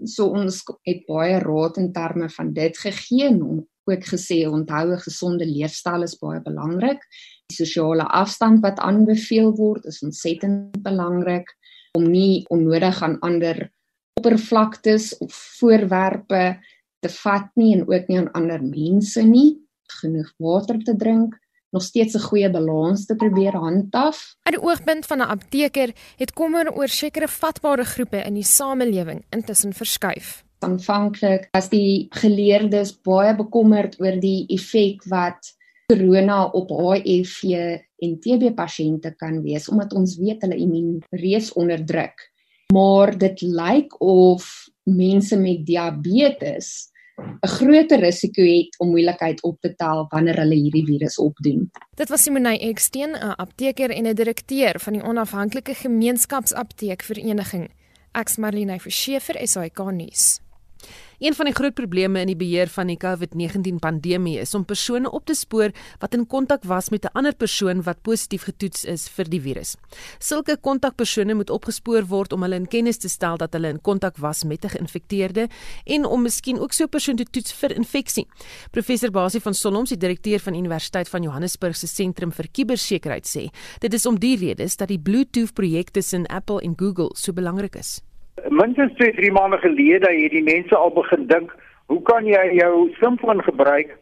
So 0.09 0.31
ons 0.33 0.63
het 0.87 1.03
baie 1.05 1.37
raad 1.43 1.77
in 1.77 1.91
terme 1.93 2.29
van 2.33 2.53
dit 2.53 2.77
gegee 2.77 3.27
en 3.27 3.41
ook 3.89 4.05
gesê 4.13 4.47
onthou 4.47 4.93
'n 4.93 5.05
gesonde 5.05 5.45
leefstyl 5.45 6.03
is 6.03 6.17
baie 6.17 6.41
belangrik. 6.41 7.01
Die 7.47 7.57
sosiale 7.65 8.03
afstand 8.03 8.61
wat 8.61 8.79
aanbeveel 8.79 9.51
word 9.55 9.85
is 9.85 10.01
ontsettend 10.01 10.81
belangrik 10.81 11.47
om 11.97 12.09
nie 12.11 12.45
onnodig 12.49 13.01
aan 13.03 13.19
ander 13.19 13.71
oppervlaktes 14.19 15.17
of 15.17 15.33
voorwerpe 15.59 16.59
te 16.99 17.09
vat 17.09 17.49
nie 17.55 17.73
en 17.75 17.87
ook 17.89 18.07
nie 18.07 18.17
aan 18.17 18.31
ander 18.37 18.63
mense 18.63 19.23
nie, 19.23 19.59
genoeg 20.01 20.29
water 20.37 20.79
te 20.85 20.95
drink, 20.95 21.35
nog 21.71 21.83
steeds 21.83 22.15
'n 22.15 22.19
goeie 22.19 22.49
balans 22.49 23.05
te 23.05 23.15
probeer 23.15 23.55
handhaaf. 23.55 24.35
Uit 24.43 24.55
die 24.55 24.63
oogpunt 24.63 25.05
van 25.05 25.17
'n 25.17 25.31
apteker 25.35 25.89
het 26.17 26.33
kommer 26.33 26.73
oor 26.73 26.87
sekere 26.87 27.27
vatbare 27.27 27.83
groepe 27.83 28.17
in 28.17 28.33
die 28.33 28.43
samelewing 28.43 29.25
intussen 29.29 29.73
verskuif. 29.73 30.43
Aanvanklik 30.59 31.47
was 31.51 31.69
die 31.69 32.07
geleerdes 32.09 33.01
baie 33.01 33.35
bekommerd 33.35 33.99
oor 33.99 34.19
die 34.19 34.45
effek 34.47 35.03
wat 35.03 35.55
corona 35.87 36.45
op 36.45 36.69
HIV 36.69 37.43
en 37.97 38.19
TB 38.19 38.53
pasiënte 38.55 39.13
kan 39.15 39.41
wees 39.41 39.69
omdat 39.69 39.93
ons 39.93 40.17
weet 40.17 40.41
hulle 40.41 40.55
immuun 40.55 41.01
reeds 41.09 41.53
onderdruk. 41.53 42.31
Maar 42.73 43.17
dit 43.17 43.41
lyk 43.41 44.01
of 44.01 44.69
mense 44.83 45.37
met 45.37 45.65
diabetes 45.65 46.90
'n 47.41 47.47
groter 47.47 47.99
risiko 47.99 48.41
het 48.41 48.79
om 48.79 48.89
moeilikheid 48.89 49.43
op 49.43 49.61
te 49.61 49.75
tel 49.75 50.05
wanneer 50.09 50.37
hulle 50.37 50.55
hierdie 50.55 50.85
virus 50.85 51.17
opdoen. 51.17 51.71
Dit 51.95 52.09
was 52.09 52.23
Simonay 52.23 52.57
Eksteen, 52.57 53.11
'n 53.11 53.35
apteker 53.37 53.89
en 53.89 54.07
'n 54.07 54.15
direkteur 54.15 54.79
van 54.79 54.93
die 54.93 55.03
onafhanklike 55.03 55.73
gemeenskapsapteekvereniging. 55.73 57.69
Ek's 58.11 58.37
Marlene 58.37 58.79
vir 58.79 59.47
SAK 59.47 59.91
nuus. 59.91 60.39
Een 61.21 61.35
van 61.37 61.45
die 61.45 61.53
groot 61.53 61.75
probleme 61.77 62.23
in 62.23 62.31
die 62.31 62.35
beheer 62.35 62.69
van 62.73 62.89
die 62.89 62.97
COVID-19 62.97 63.75
pandemie 63.77 64.39
is 64.41 64.55
om 64.57 64.63
persone 64.65 65.11
op 65.13 65.27
te 65.29 65.35
spoor 65.37 65.69
wat 66.01 66.15
in 66.17 66.23
kontak 66.25 66.63
was 66.65 66.89
met 66.89 67.05
'n 67.05 67.13
ander 67.13 67.35
persoon 67.35 67.83
wat 67.83 68.01
positief 68.01 68.43
getoets 68.43 68.85
is 68.85 69.07
vir 69.07 69.29
die 69.29 69.41
virus. 69.41 69.75
Sulke 70.19 70.57
kontakpersone 70.57 71.33
moet 71.33 71.49
opgespoor 71.49 72.07
word 72.07 72.33
om 72.33 72.41
hulle 72.41 72.55
in 72.55 72.67
kennis 72.67 72.97
te 72.97 73.09
stel 73.09 73.37
dat 73.37 73.53
hulle 73.53 73.69
in 73.69 73.81
kontak 73.81 74.17
was 74.17 74.43
met 74.43 74.65
'n 74.65 74.69
geïnfekteerde 74.69 75.47
en 75.85 76.05
om 76.05 76.21
miskien 76.21 76.59
ook 76.59 76.73
so 76.73 76.83
'n 76.83 76.89
persoon 76.89 77.15
te 77.15 77.25
toets 77.31 77.53
vir 77.53 77.75
infeksie. 77.75 78.27
Professor 78.71 79.11
Basie 79.11 79.41
van 79.41 79.53
Solomons, 79.53 79.89
die 79.89 79.97
direkteur 79.97 80.39
van 80.39 80.55
Universiteit 80.55 81.09
van 81.09 81.21
Johannesburg 81.21 81.75
se 81.75 81.87
sentrum 81.87 82.31
vir 82.31 82.47
kubersekuriteit 82.51 83.27
sê, 83.27 83.49
dit 83.79 83.93
is 83.93 84.05
om 84.05 84.19
die 84.19 84.37
redes 84.37 84.75
dat 84.75 84.87
die 84.87 84.99
Bluetooth 84.99 85.53
projek 85.53 85.89
tussen 85.89 86.25
Apple 86.25 86.61
en 86.61 86.73
Google 86.75 87.11
so 87.13 87.31
belangrik 87.33 87.75
is. 87.75 88.01
Minstens 88.49 88.93
2, 88.97 89.13
3 89.13 89.31
maande 89.31 89.57
gelede 89.57 90.11
het 90.11 90.31
die 90.31 90.43
mense 90.43 90.75
al 90.75 90.91
begin 90.91 91.27
dink, 91.27 91.51
hoe 91.85 92.01
kan 92.01 92.25
jy 92.25 92.53
jou 92.55 92.89
slimfoon 92.97 93.43
gebruik 93.43 93.97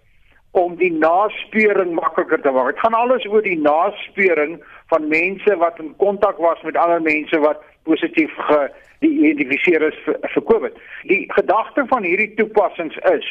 om 0.52 0.76
die 0.76 0.92
naspeuring 0.92 1.94
makliker 1.94 2.42
te 2.42 2.52
maak. 2.52 2.74
Dit 2.74 2.80
gaan 2.80 2.98
alles 2.98 3.26
oor 3.26 3.42
die 3.46 3.60
naspeuring 3.60 4.58
van 4.90 5.08
mense 5.08 5.56
wat 5.62 5.80
in 5.80 5.96
kontak 5.98 6.38
was 6.38 6.62
met 6.66 6.78
ander 6.78 7.02
mense 7.02 7.40
wat 7.40 7.62
positief 7.84 8.34
geïdentifiseer 8.50 9.86
is 9.92 9.98
vir, 10.06 10.18
vir 10.34 10.46
COVID. 10.52 10.78
Die 11.12 11.22
gedagte 11.34 11.86
van 11.90 12.04
hierdie 12.04 12.34
toepassings 12.34 12.98
is 13.14 13.28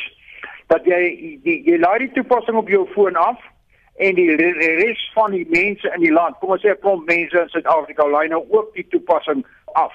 dat 0.70 0.86
jy 0.86 1.00
die 1.44 1.60
jy 1.66 1.78
laai 1.80 1.98
die 2.06 2.12
toepassing 2.14 2.58
op 2.60 2.70
jou 2.70 2.84
foon 2.94 3.16
af 3.18 3.40
en 3.98 4.14
die 4.14 4.34
res 4.38 5.00
van 5.14 5.34
die 5.34 5.46
mense 5.50 5.90
in 5.96 6.04
die 6.04 6.14
land, 6.14 6.38
kom 6.38 6.54
ons 6.54 6.62
sê 6.62 6.70
'n 6.70 6.82
klomp 6.82 7.06
mense 7.10 7.40
in 7.40 7.48
Suid-Afrika 7.48 8.06
lei 8.06 8.28
nou 8.28 8.44
ook 8.48 8.74
die 8.74 8.86
toepassing 8.94 9.42
af. 9.74 9.94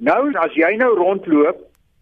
Nou 0.00 0.30
as 0.40 0.54
jy 0.56 0.76
nou 0.80 0.94
rondloop 0.96 1.58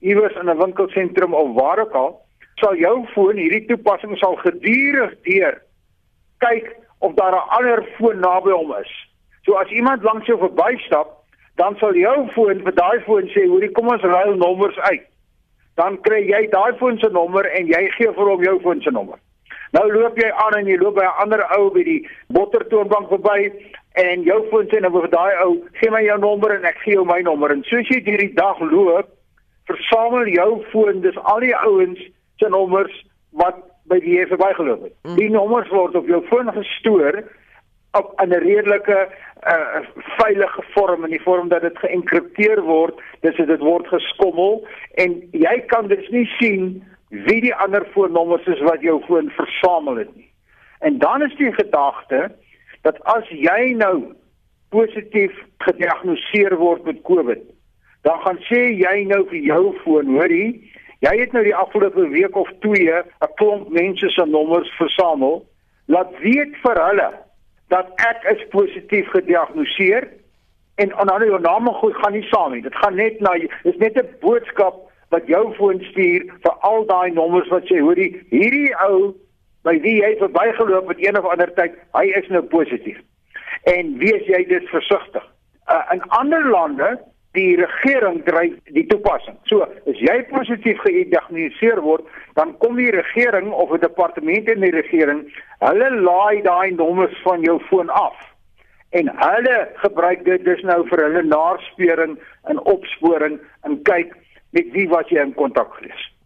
iewers 0.06 0.36
in 0.38 0.50
'n 0.50 0.58
winkelsentrum 0.58 1.34
of 1.34 1.54
waar 1.54 1.80
ook 1.80 1.94
al, 1.94 2.20
sal 2.54 2.74
jou 2.74 3.06
foon 3.14 3.36
hierdie 3.36 3.66
toepassing 3.66 4.16
sal 4.18 4.36
gedurig 4.36 5.14
deur 5.22 5.62
kyk 6.38 6.76
of 6.98 7.14
daar 7.14 7.34
'n 7.34 7.48
ander 7.58 7.82
foon 7.98 8.20
naby 8.20 8.50
hom 8.50 8.74
is. 8.80 8.92
So 9.42 9.54
as 9.54 9.70
iemand 9.70 10.02
langs 10.02 10.26
jou 10.26 10.38
verbystap, 10.38 11.08
dan 11.56 11.76
sal 11.76 11.94
jou 11.94 12.28
foon 12.34 12.62
vir 12.62 12.74
daai 12.74 13.00
foon 13.00 13.28
sê, 13.28 13.46
"Hoorie, 13.48 13.72
kom 13.72 13.88
ons 13.88 14.02
ruil 14.02 14.36
nommers 14.36 14.78
uit." 14.78 15.06
Dan 15.74 16.00
kry 16.00 16.22
jy 16.26 16.46
daai 16.50 16.76
foon 16.78 16.98
se 16.98 17.08
nommer 17.08 17.46
en 17.46 17.66
jy 17.66 17.90
gee 17.90 18.12
vir 18.12 18.28
hom 18.28 18.42
jou 18.42 18.60
foon 18.60 18.80
se 18.80 18.90
nommer. 18.90 19.18
Nou 19.72 19.92
loop 19.92 20.16
jy 20.16 20.30
aan 20.30 20.54
en 20.54 20.66
jy 20.66 20.78
loop 20.78 20.94
by 20.94 21.02
'n 21.04 21.20
ander 21.22 21.58
ou 21.58 21.70
by 21.70 21.82
die 21.82 22.08
bottertoonbank 22.28 23.08
verby 23.08 23.52
en 23.98 24.22
jou 24.26 24.38
foon 24.50 24.68
sê 24.70 24.80
nou 24.80 24.92
vir 24.94 25.08
daai 25.10 25.34
ou, 25.44 25.54
"Gee 25.80 25.90
my 25.90 26.02
jou 26.04 26.18
nommer 26.18 26.54
en 26.54 26.64
ek 26.64 26.78
gee 26.84 26.94
jou 26.94 27.04
my 27.04 27.20
nommer." 27.20 27.50
En 27.50 27.62
soos 27.64 27.88
jy 27.88 28.02
hierdie 28.04 28.34
dag 28.34 28.60
loop, 28.60 29.08
versamel 29.66 30.28
jou 30.28 30.64
foon 30.72 31.00
dis 31.00 31.16
al 31.16 31.40
die 31.40 31.56
ouens 31.56 32.00
se 32.38 32.48
nommers 32.48 33.04
wat 33.32 33.56
by 33.88 33.98
die 34.00 34.18
jy 34.18 34.26
verbygeloop 34.26 34.82
het. 34.82 34.94
Mm. 35.04 35.16
Die 35.16 35.30
nommers 35.30 35.68
word 35.68 35.96
op 35.98 36.06
jou 36.06 36.22
foon 36.28 36.52
gestoor 36.52 37.24
op 37.96 38.12
'n 38.20 38.32
redelike 38.32 39.08
uh, 39.46 39.80
veilige 40.18 40.62
vorm 40.74 41.04
in 41.04 41.10
die 41.10 41.22
vorm 41.22 41.48
dat 41.48 41.62
dit 41.62 41.78
geënkripteer 41.78 42.62
word, 42.62 43.00
dis 43.20 43.36
dit 43.36 43.60
word 43.60 43.86
geskommel 43.86 44.66
en 44.94 45.22
jy 45.32 45.60
kan 45.66 45.88
dus 45.88 46.08
nie 46.08 46.26
sien 46.38 46.84
wie 47.08 47.40
die 47.40 47.54
ander 47.54 47.86
foonnommers 47.94 48.46
is 48.46 48.60
wat 48.60 48.80
jou 48.80 49.00
foon 49.06 49.30
versamel 49.30 49.96
het 49.96 50.16
nie. 50.16 50.28
En 50.80 50.98
dan 50.98 51.22
is 51.22 51.34
die 51.36 51.52
gedagte 51.52 52.30
dat 52.88 52.98
as 53.04 53.28
jy 53.28 53.74
nou 53.76 54.14
positief 54.74 55.36
gediagnoseer 55.66 56.56
word 56.56 56.84
met 56.88 57.04
COVID, 57.08 57.44
dan 58.08 58.20
gaan 58.24 58.40
sê 58.48 58.64
jy 58.80 59.04
nou 59.08 59.22
vir 59.28 59.40
jou 59.52 59.62
foon, 59.84 60.16
hoorie, 60.16 60.50
Jy 60.98 61.12
het 61.20 61.32
nou 61.32 61.44
die 61.46 61.54
afgelope 61.54 62.08
week 62.10 62.36
of 62.36 62.48
twee 62.64 62.90
'n 62.90 63.34
klomp 63.38 63.68
mense 63.70 64.08
se 64.10 64.24
nommers 64.26 64.70
versamel. 64.76 65.46
Laat 65.86 66.18
weet 66.18 66.56
vir 66.62 66.80
hulle 66.86 67.10
dat 67.68 67.86
ek 67.96 68.24
is 68.34 68.48
positief 68.50 69.06
gediagnoseer 69.08 70.08
en 70.74 70.88
dan 70.88 71.22
jou 71.26 71.40
naam 71.40 71.68
goed 71.68 71.94
gaan 71.96 72.12
nie 72.12 72.26
saam 72.30 72.52
nie. 72.52 72.62
Dit 72.62 72.74
gaan 72.74 72.94
net 72.94 73.20
na 73.20 73.32
dis 73.62 73.76
net 73.76 73.96
'n 73.96 74.08
boodskap 74.20 74.74
wat 75.08 75.26
jou 75.26 75.54
foon 75.54 75.80
stuur 75.80 76.22
vir 76.42 76.52
al 76.60 76.86
daai 76.86 77.10
nommers 77.10 77.48
wat 77.48 77.62
sê 77.62 77.78
hoorie 77.78 78.26
hierdie 78.30 78.74
ou 78.88 79.14
by 79.66 79.78
wie 79.84 79.98
jy 80.00 80.14
verbygeloop 80.18 80.88
het 80.88 81.02
een 81.02 81.18
of 81.18 81.26
ander 81.28 81.52
tyd, 81.54 81.74
hy 81.96 82.06
is 82.20 82.28
nou 82.28 82.42
positief. 82.42 82.98
En 83.62 83.96
wees 83.98 84.26
jy 84.26 84.44
dit 84.48 84.68
versigtig. 84.72 85.24
Uh, 85.68 85.82
in 85.92 86.02
ander 86.16 86.44
lande 86.48 86.98
die 87.36 87.56
regering 87.58 88.22
dryf 88.24 88.54
die 88.74 88.86
toepassing. 88.88 89.36
So, 89.50 89.66
as 89.90 90.00
jy 90.00 90.16
positief 90.30 90.80
gediagnoseer 90.84 91.82
word, 91.84 92.06
dan 92.38 92.54
kom 92.62 92.78
die 92.80 92.90
regering 92.94 93.50
of 93.52 93.72
'n 93.72 93.80
departement 93.84 94.48
in 94.48 94.60
die 94.60 94.74
regering, 94.74 95.26
hulle 95.60 95.90
laai 95.90 96.42
daai 96.42 96.70
nommers 96.70 97.18
van 97.22 97.42
jou 97.42 97.60
foon 97.68 97.90
af. 97.90 98.16
En 98.90 99.10
hulle 99.12 99.68
gebruik 99.74 100.24
dit 100.24 100.44
dus 100.44 100.62
nou 100.62 100.88
vir 100.88 101.04
hulle 101.04 101.22
naspeuring 101.22 102.18
en 102.48 102.60
opsporing 102.64 103.38
en 103.62 103.82
kyk 103.82 104.14
met 104.50 104.70
wie 104.72 104.88
was 104.88 105.08
jy 105.08 105.20
in 105.20 105.34
kontak 105.34 105.74
gewees. 105.74 106.17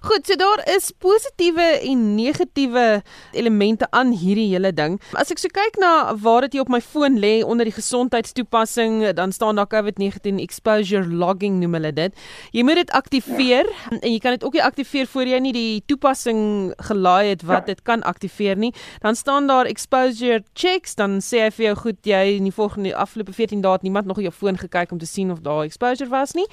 Goed, 0.00 0.26
so 0.26 0.36
daar 0.36 0.62
is 0.76 0.90
positiewe 0.98 1.62
en 1.84 2.14
negatiewe 2.14 3.02
elemente 3.32 3.86
aan 3.90 4.12
hierdie 4.16 4.48
hele 4.52 4.72
ding. 4.72 4.96
As 5.12 5.30
ek 5.32 5.40
so 5.42 5.52
kyk 5.52 5.76
na 5.82 6.14
waar 6.16 6.46
dit 6.46 6.56
hier 6.56 6.64
op 6.64 6.72
my 6.72 6.80
foon 6.80 7.18
lê 7.20 7.40
onder 7.44 7.68
die 7.68 7.74
gesondheidstoepassing, 7.76 9.10
dan 9.18 9.32
staan 9.32 9.60
daar 9.60 9.68
COVID-19 9.70 10.40
exposure 10.40 11.04
logging 11.04 11.60
noem 11.60 11.76
hulle 11.78 11.92
dit. 11.92 12.16
Jy 12.56 12.64
moet 12.64 12.80
dit 12.80 12.94
aktiveer 12.96 13.68
ja. 13.68 13.98
en 14.00 14.08
jy 14.08 14.18
kan 14.24 14.38
dit 14.38 14.46
ook 14.46 14.56
nie 14.56 14.64
aktiveer 14.64 15.10
voor 15.12 15.28
jy 15.28 15.42
nie 15.44 15.52
die 15.56 15.82
toepassing 15.90 16.40
gelaai 16.88 17.34
het 17.34 17.44
wat 17.44 17.68
ja. 17.68 17.74
dit 17.74 17.84
kan 17.84 18.02
aktiveer 18.08 18.56
nie. 18.56 18.72
Dan 19.04 19.16
staan 19.16 19.46
daar 19.50 19.68
exposure 19.70 20.42
checks, 20.54 20.96
dan 20.96 21.20
sê 21.24 21.44
hy 21.44 21.52
vir 21.58 21.66
jou 21.70 21.76
goed 21.84 22.00
jy 22.08 22.22
in 22.38 22.48
die 22.48 22.54
volgende 22.54 22.94
afgelope 22.96 23.36
14 23.36 23.60
dae 23.64 23.76
het 23.76 23.86
niemand 23.86 24.08
nog 24.08 24.16
op 24.16 24.26
jou 24.30 24.34
foon 24.34 24.58
gekyk 24.58 24.92
om 24.96 24.98
te 24.98 25.08
sien 25.08 25.30
of 25.30 25.44
daar 25.44 25.64
exposure 25.68 26.10
was 26.10 26.32
nie. 26.38 26.48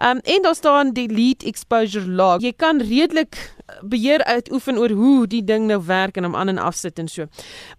Ehm 0.00 0.16
um, 0.16 0.24
en 0.24 0.42
daar 0.42 0.54
staan 0.54 0.92
delete 0.96 1.46
exposure 1.46 2.08
log. 2.08 2.40
Jy 2.46 2.52
kan 2.54 2.78
redelik 2.78 3.34
eh, 3.34 3.80
beheer 3.90 4.22
uitoefen 4.24 4.78
oor 4.78 4.92
hoe 4.94 5.26
die 5.26 5.42
ding 5.44 5.66
nou 5.66 5.80
werk 5.86 6.18
en 6.18 6.28
hom 6.28 6.36
aan 6.38 6.52
en 6.52 6.60
afsit 6.62 7.00
en 7.02 7.08
so. 7.10 7.26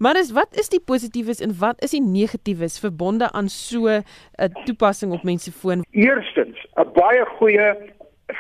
Maar 0.03 0.20
is 0.20 0.34
wat 0.36 0.57
is 0.59 0.68
die 0.74 0.82
positiefes 0.91 1.39
en 1.45 1.53
wat 1.61 1.84
is 1.86 1.93
die 1.95 2.03
negatiefes 2.03 2.80
verbonde 2.84 3.30
aan 3.32 3.47
so 3.47 3.88
'n 3.88 4.03
toepassing 4.65 5.13
op 5.13 5.24
mense 5.24 5.51
foon? 5.51 5.86
Eerstens, 5.91 6.57
'n 6.76 6.91
baie 6.93 7.24
goeie 7.38 7.68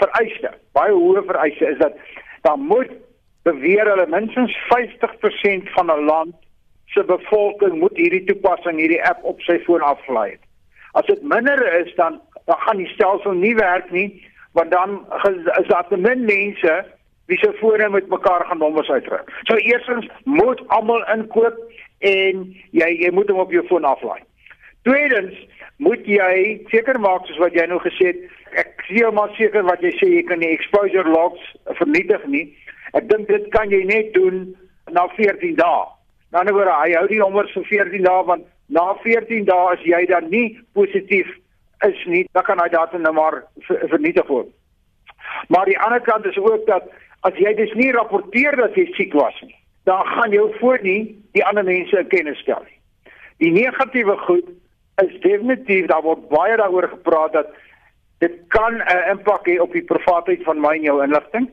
vereiste, 0.01 0.51
baie 0.73 0.91
hoë 0.91 1.23
vereiste 1.25 1.65
is 1.65 1.77
dat 1.77 1.93
dan 2.41 2.59
moet 2.59 2.91
beweer 3.43 3.85
hulle 3.87 4.07
minstens 4.07 4.51
50% 4.67 5.69
van 5.75 5.91
'n 5.91 6.05
land 6.05 6.35
se 6.85 7.03
bevolking 7.03 7.79
moet 7.79 7.95
hierdie 7.97 8.23
toepassing, 8.23 8.77
hierdie 8.79 9.03
app 9.03 9.23
op 9.23 9.41
sy 9.41 9.59
foon 9.59 9.81
aflaai. 9.81 10.37
As 10.91 11.05
dit 11.05 11.21
minder 11.21 11.59
is 11.79 11.95
dan 11.95 12.21
dan 12.45 12.57
gaan 12.59 12.77
die 12.77 12.87
stelsel 12.95 13.31
nie 13.31 13.55
werk 13.55 13.91
nie 13.91 14.23
want 14.57 14.71
dan 14.71 14.99
is 15.61 15.67
daar 15.67 15.87
te 15.87 15.97
min 15.97 16.25
mense 16.25 16.75
wie 17.27 17.37
se 17.37 17.53
fone 17.59 17.89
met 17.89 18.07
mekaar 18.07 18.45
gaan 18.45 18.57
nommers 18.57 18.89
uitdruk. 18.89 19.31
So 19.43 19.55
eerstens 19.55 20.07
moet 20.23 20.61
almal 20.67 21.03
inkoop 21.13 21.57
en 21.99 22.43
jy 22.71 22.89
jy 23.03 23.11
moet 23.11 23.29
hom 23.29 23.43
op 23.43 23.51
jou 23.51 23.65
foon 23.67 23.85
aflaai. 23.85 24.21
Tweedens 24.87 25.35
moet 25.83 26.05
jy 26.07 26.61
seker 26.71 26.99
maak 27.03 27.27
soos 27.27 27.41
wat 27.43 27.57
jy 27.57 27.67
nou 27.69 27.79
gesê 27.83 28.13
het, 28.13 28.21
ek 28.63 28.87
jou 28.89 29.11
maar 29.13 29.33
seker 29.37 29.67
wat 29.67 29.83
jy 29.83 29.91
sê 29.99 30.09
jy 30.15 30.23
kan 30.29 30.41
die 30.41 30.53
exposure 30.55 31.09
logs 31.11 31.43
vernietig 31.81 32.23
nie. 32.31 32.45
Ek 32.95 33.09
dink 33.11 33.27
dit 33.27 33.49
kan 33.53 33.69
jy 33.69 33.83
net 33.85 34.13
doen 34.15 34.45
na 34.95 35.05
14 35.17 35.59
dae. 35.59 35.83
Nou 36.31 36.45
nou 36.47 36.55
word 36.55 36.71
hy 36.71 36.95
hou 36.95 37.07
die 37.11 37.19
nommers 37.19 37.51
vir 37.59 37.67
14 37.73 38.07
dae 38.07 38.23
want 38.31 38.47
na 38.73 38.87
14 39.03 39.45
dae 39.51 39.73
as 39.75 39.83
jy 39.85 40.05
dan 40.09 40.31
nie 40.31 40.47
positief 40.79 41.27
is 41.85 42.05
nie, 42.05 42.27
dan 42.31 42.43
kan 42.43 42.59
hy 42.59 42.69
data 42.69 42.97
nou 42.97 43.13
maar 43.13 43.43
vernietig 43.67 44.27
word. 44.27 44.49
Maar 45.47 45.65
die 45.65 45.79
ander 45.79 46.01
kant 46.01 46.25
is 46.25 46.37
ook 46.37 46.65
dat 46.65 46.89
as 47.27 47.37
jy 47.37 47.53
dus 47.57 47.73
nie 47.73 47.91
rapporteer 47.91 48.55
dat 48.55 48.75
jy 48.75 48.87
siek 48.95 49.13
was 49.13 49.35
nie, 49.41 49.55
dan 49.83 50.05
gaan 50.05 50.31
jou 50.31 50.47
voor 50.59 50.79
nie 50.81 51.15
die 51.37 51.45
ander 51.45 51.63
mense 51.63 51.99
in 51.99 52.07
kennis 52.07 52.39
stel 52.39 52.63
nie. 52.65 52.79
Die 53.37 53.51
negatiewe 53.53 54.17
goed 54.17 54.49
is 55.03 55.19
definitief 55.21 55.87
daar 55.91 56.01
word 56.01 56.27
baie 56.29 56.57
daaroor 56.57 56.89
gepraat 56.89 57.33
dat 57.33 57.53
dit 58.19 58.33
kan 58.47 58.81
'n 58.81 59.09
impak 59.11 59.45
hê 59.47 59.59
op 59.61 59.71
die 59.73 59.85
privaatheid 59.85 60.43
van 60.43 60.61
my 60.61 60.75
en 60.75 60.81
jou 60.81 61.03
inligting 61.03 61.49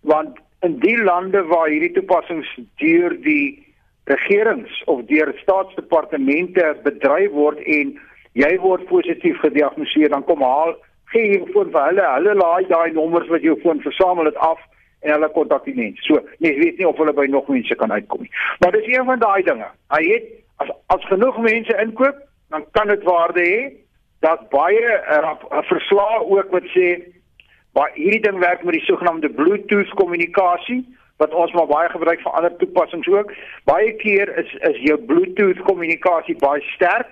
want 0.00 0.38
in 0.60 0.78
die 0.78 0.96
lande 1.02 1.42
waar 1.42 1.68
hierdie 1.68 1.92
toepassings 1.92 2.48
deur 2.76 3.20
die 3.22 3.66
regerings 4.04 4.84
of 4.84 5.04
deur 5.06 5.32
staatsdepartemente 5.42 6.76
bedryf 6.82 7.30
word 7.30 7.58
en 7.58 7.98
jy 8.34 8.58
word 8.60 8.86
positief 8.86 9.40
gediagnoseer 9.40 10.08
dan 10.08 10.24
kom 10.24 10.42
haal 10.42 10.74
gee 11.12 11.32
jy 11.32 11.44
foon 11.52 11.70
vir 11.72 11.86
hulle 11.90 12.08
hulle 12.14 12.34
laai 12.34 12.66
daai 12.72 12.92
nommers 12.92 13.30
wat 13.32 13.46
jou 13.46 13.56
foon 13.62 13.80
versamel 13.80 14.30
het 14.30 14.36
af 14.36 14.60
en 15.00 15.12
hulle 15.14 15.28
kontak 15.34 15.64
die 15.64 15.76
mense 15.78 16.04
so 16.06 16.20
jy 16.44 16.54
weet 16.60 16.78
nie 16.78 16.88
of 16.88 16.98
hulle 17.00 17.14
by 17.16 17.26
nog 17.30 17.48
mense 17.48 17.74
kan 17.74 17.92
uitkom 17.92 18.24
nie. 18.24 18.32
Maar 18.60 18.72
dis 18.76 18.88
een 18.92 19.06
van 19.10 19.18
daai 19.22 19.42
dinge. 19.42 19.68
Hy 19.94 20.02
het 20.12 20.32
as 20.64 20.72
as 20.94 21.06
genoeg 21.12 21.38
mense 21.44 21.76
inkoop 21.84 22.24
dan 22.54 22.64
kan 22.76 22.90
dit 22.92 23.04
waarde 23.06 23.44
hê 23.44 23.60
dat 24.26 24.48
baie 24.50 24.82
'n 24.82 25.24
uh, 25.24 25.34
uh, 25.52 25.62
verslag 25.72 26.22
ook 26.22 26.50
wat 26.50 26.66
sê 26.74 26.86
baie 27.72 27.92
hierdie 27.94 28.24
ding 28.26 28.38
werk 28.38 28.64
met 28.64 28.74
die 28.74 28.86
sogenaamde 28.90 29.28
bluetooth 29.28 29.92
kommunikasie 30.00 30.82
wat 31.18 31.34
ons 31.34 31.52
maar 31.52 31.66
baie 31.66 31.88
gebruik 31.88 32.20
vir 32.20 32.32
ander 32.32 32.56
toepassings 32.56 33.08
ook. 33.08 33.32
Baie 33.64 33.92
keer 34.02 34.36
is 34.38 34.50
is 34.70 34.76
jou 34.82 34.98
bluetooth 34.98 35.62
kommunikasie 35.62 36.36
baie 36.38 36.62
sterk 36.74 37.10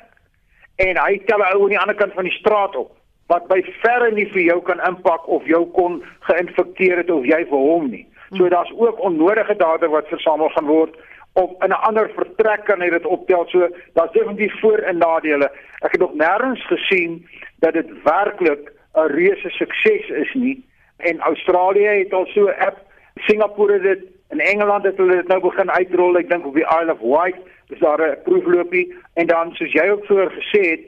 en 0.77 0.99
hy 0.99 1.18
tel 1.27 1.39
'n 1.39 1.55
ou 1.55 1.62
aan 1.62 1.74
die 1.74 1.79
ander 1.79 1.95
kant 1.95 2.12
van 2.12 2.24
die 2.24 2.39
straat 2.39 2.77
op 2.77 2.91
wat 3.27 3.49
by 3.49 3.62
verre 3.83 4.11
nie 4.14 4.29
vir 4.33 4.43
jou 4.43 4.61
kan 4.62 4.81
impak 4.87 5.29
of 5.29 5.47
jou 5.47 5.64
kon 5.74 6.03
geïnfekteer 6.29 6.97
het 6.97 7.11
of 7.11 7.24
jy 7.24 7.43
vir 7.51 7.59
hom 7.59 7.91
nie. 7.91 8.07
So 8.31 8.45
hmm. 8.45 8.49
daar's 8.49 8.72
ook 8.77 9.01
onnodige 9.01 9.57
data 9.57 9.89
wat 9.89 10.09
versamel 10.09 10.49
gaan 10.49 10.66
word 10.66 10.95
of 11.33 11.51
in 11.64 11.70
'n 11.70 11.83
ander 11.89 12.11
vertrek 12.14 12.64
kan 12.64 12.81
hy 12.81 12.91
dit 12.91 13.07
optel. 13.07 13.47
So 13.49 13.68
daar's 13.95 14.12
definitief 14.12 14.61
voor 14.61 14.79
en 14.79 14.99
nadele. 14.99 15.51
Ek 15.83 15.93
het 15.93 16.01
nog 16.01 16.14
nêrens 16.14 16.66
gesien 16.66 17.27
dat 17.59 17.72
dit 17.72 17.89
werklik 18.03 18.72
'n 18.95 19.11
reuse 19.12 19.51
sukses 19.51 20.09
is 20.09 20.35
nie. 20.35 20.64
En 20.97 21.20
Australië 21.20 21.87
het 21.87 22.12
al 22.12 22.27
so 22.27 22.47
'n 22.47 22.59
app, 22.59 22.79
Singapore 23.14 23.72
het 23.72 23.83
dit 23.83 24.16
In 24.29 24.41
Engeland 24.41 24.85
het 24.85 24.97
hulle 24.97 25.16
dit 25.16 25.29
nou 25.29 25.41
begin 25.41 25.70
uitrol, 25.70 26.18
ek 26.18 26.31
dink 26.31 26.47
op 26.47 26.57
die 26.59 26.66
Isle 26.66 26.97
of 26.97 27.03
Wight, 27.05 27.39
is 27.69 27.79
daar 27.79 28.01
'n 28.01 28.23
proefloopie 28.25 28.95
en 29.14 29.27
dan 29.27 29.53
soos 29.55 29.73
jy 29.73 29.89
ook 29.91 30.05
vroeër 30.05 30.31
gesê 30.31 30.62
het, 30.71 30.83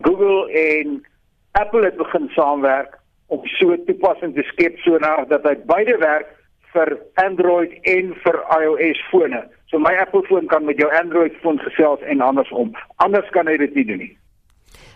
Google 0.00 0.52
en 0.52 1.06
Apple 1.52 1.84
het 1.84 1.96
begin 1.96 2.28
saamwerk 2.28 2.98
om 3.26 3.40
so 3.46 3.72
'n 3.72 3.84
toepassing 3.86 4.34
te 4.34 4.42
skep 4.42 4.78
sodat 4.78 5.28
dat 5.28 5.42
hy 5.42 5.56
beide 5.66 5.96
werk 5.98 6.26
vir 6.72 6.98
Android 7.14 7.72
en 7.82 8.14
vir 8.24 8.36
iOS 8.60 9.00
fone. 9.10 9.48
So 9.66 9.78
my 9.78 9.94
Apple 9.96 10.22
foon 10.22 10.46
kan 10.46 10.64
met 10.64 10.76
jou 10.76 10.90
Android 11.02 11.32
foon 11.42 11.58
gesels 11.58 12.00
en 12.00 12.20
andersom. 12.20 12.74
Anders 12.96 13.30
kan 13.30 13.46
hy 13.46 13.56
dit 13.56 13.74
nie 13.74 13.84
doen 13.84 13.98
nie. 13.98 14.18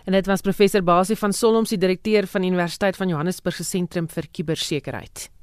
En 0.07 0.13
dit 0.13 0.27
was 0.27 0.41
professor 0.41 0.83
Basie 0.83 1.17
van 1.17 1.33
Solomsi, 1.33 1.77
direkteur 1.77 2.27
van 2.27 2.43
Universiteit 2.43 2.97
van 2.97 3.09
Johannesburg 3.09 3.55
se 3.55 3.65
sentrum 3.65 4.09
vir 4.09 4.25
kubersekerheid. 4.33 5.38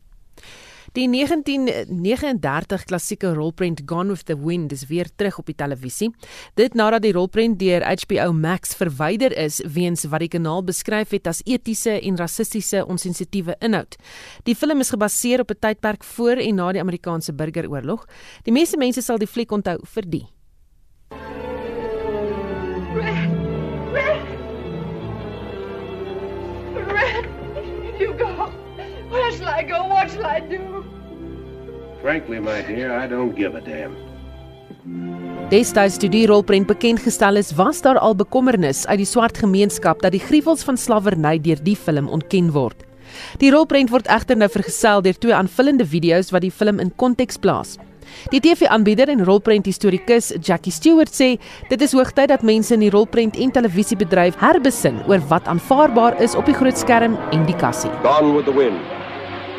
Die 0.96 1.10
1939 1.12 2.86
klassieke 2.88 3.34
rolprent 3.36 3.82
Gone 3.86 4.14
with 4.14 4.24
the 4.30 4.38
Wind 4.40 4.72
is 4.72 4.86
weer 4.88 5.10
terug 5.16 5.42
op 5.42 5.50
die 5.50 5.56
televisie. 5.56 6.08
Dit 6.56 6.78
nadat 6.80 7.04
die 7.04 7.12
rolprent 7.12 7.58
deur 7.60 7.84
HBO 7.84 8.32
Max 8.32 8.72
verwyder 8.80 9.36
is 9.36 9.60
weens 9.76 10.06
wat 10.08 10.24
die 10.24 10.32
kanaal 10.32 10.64
beskryf 10.64 11.12
het 11.12 11.28
as 11.28 11.42
etiese 11.44 11.98
en 12.00 12.16
rassistiese 12.16 12.86
onsensitiewe 12.88 13.58
inhoud. 13.60 13.98
Die 14.48 14.56
film 14.56 14.80
is 14.80 14.94
gebaseer 14.96 15.44
op 15.44 15.52
'n 15.52 15.60
tydperk 15.60 16.04
voor 16.04 16.40
en 16.40 16.56
na 16.56 16.72
die 16.72 16.82
Amerikaanse 16.82 17.34
Burgeroorlog. 17.34 18.08
Die 18.44 18.54
meeste 18.54 18.78
mense 18.78 19.02
sal 19.02 19.18
die 19.18 19.28
fliek 19.28 19.52
onthou 19.52 19.80
vir 19.84 20.04
die 20.08 20.35
Frankly, 32.06 32.40
my 32.40 32.62
dear, 32.62 32.94
I 32.94 33.08
don't 33.08 33.34
give 33.36 33.58
a 33.58 33.62
damn. 33.66 33.96
Destyds 35.50 35.96
toe 35.98 36.06
die 36.14 36.28
rolprent 36.30 36.68
bekend 36.70 37.00
gestel 37.02 37.40
is, 37.42 37.48
was 37.58 37.80
daar 37.82 37.98
al 37.98 38.14
bekommernis 38.14 38.84
uit 38.86 39.00
die 39.02 39.08
swart 39.10 39.40
gemeenskap 39.42 40.04
dat 40.06 40.14
die 40.14 40.22
gruwels 40.22 40.62
van 40.68 40.78
slawerny 40.78 41.40
deur 41.42 41.64
die 41.66 41.74
film 41.74 42.06
ontken 42.14 42.52
word. 42.54 42.84
Die 43.42 43.50
rolprent 43.50 43.90
word 43.90 44.06
egter 44.14 44.38
nou 44.38 44.52
vergesel 44.54 45.02
deur 45.02 45.18
twee 45.18 45.34
aanvullende 45.34 45.88
video's 45.90 46.30
wat 46.36 46.46
die 46.46 46.52
film 46.54 46.78
in 46.84 46.92
konteks 46.94 47.42
plaas. 47.42 47.80
Die 48.30 48.44
TV-aanbieder 48.44 49.10
en 49.10 49.26
rolprenthistorikus 49.26 50.30
Jackie 50.46 50.76
Stewart 50.76 51.10
sê 51.10 51.32
dit 51.72 51.88
is 51.88 51.98
hoogtyd 51.98 52.30
dat 52.30 52.46
mense 52.46 52.78
in 52.78 52.86
die 52.86 52.92
rolprent 52.94 53.42
en 53.42 53.56
televisiebedryf 53.58 54.38
herbesin 54.46 55.02
oor 55.10 55.26
wat 55.34 55.50
aanvaarbaar 55.50 56.22
is 56.22 56.38
op 56.38 56.46
die 56.46 56.58
groot 56.62 56.78
skerm 56.78 57.18
en 57.34 57.50
die 57.50 57.58
kassie. 57.58 57.90
Gone 58.06 58.38
with 58.38 58.46
the 58.46 58.54
Wind. 58.54 58.78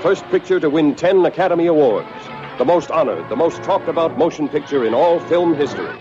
First 0.07 0.23
picture 0.31 0.61
to 0.61 0.71
win 0.71 0.95
10 0.95 1.27
Academy 1.27 1.67
Awards. 1.67 2.26
The 2.59 2.65
most 2.65 2.91
honored, 2.91 3.29
the 3.29 3.37
most 3.37 3.63
talked 3.63 3.87
about 3.87 4.17
motion 4.17 4.49
picture 4.49 4.87
in 4.87 4.95
all 4.95 5.21
film 5.21 5.55
history. 5.55 5.93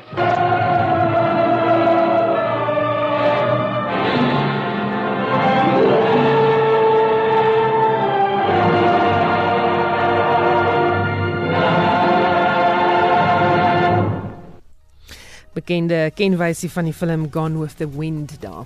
Bekende 15.53 16.11
kenwysie 16.13 16.71
van 16.71 16.83
die 16.85 16.93
film 16.93 17.27
Gone 17.31 17.59
with 17.59 17.75
the 17.75 17.87
Wind 17.97 18.39
daar. 18.39 18.65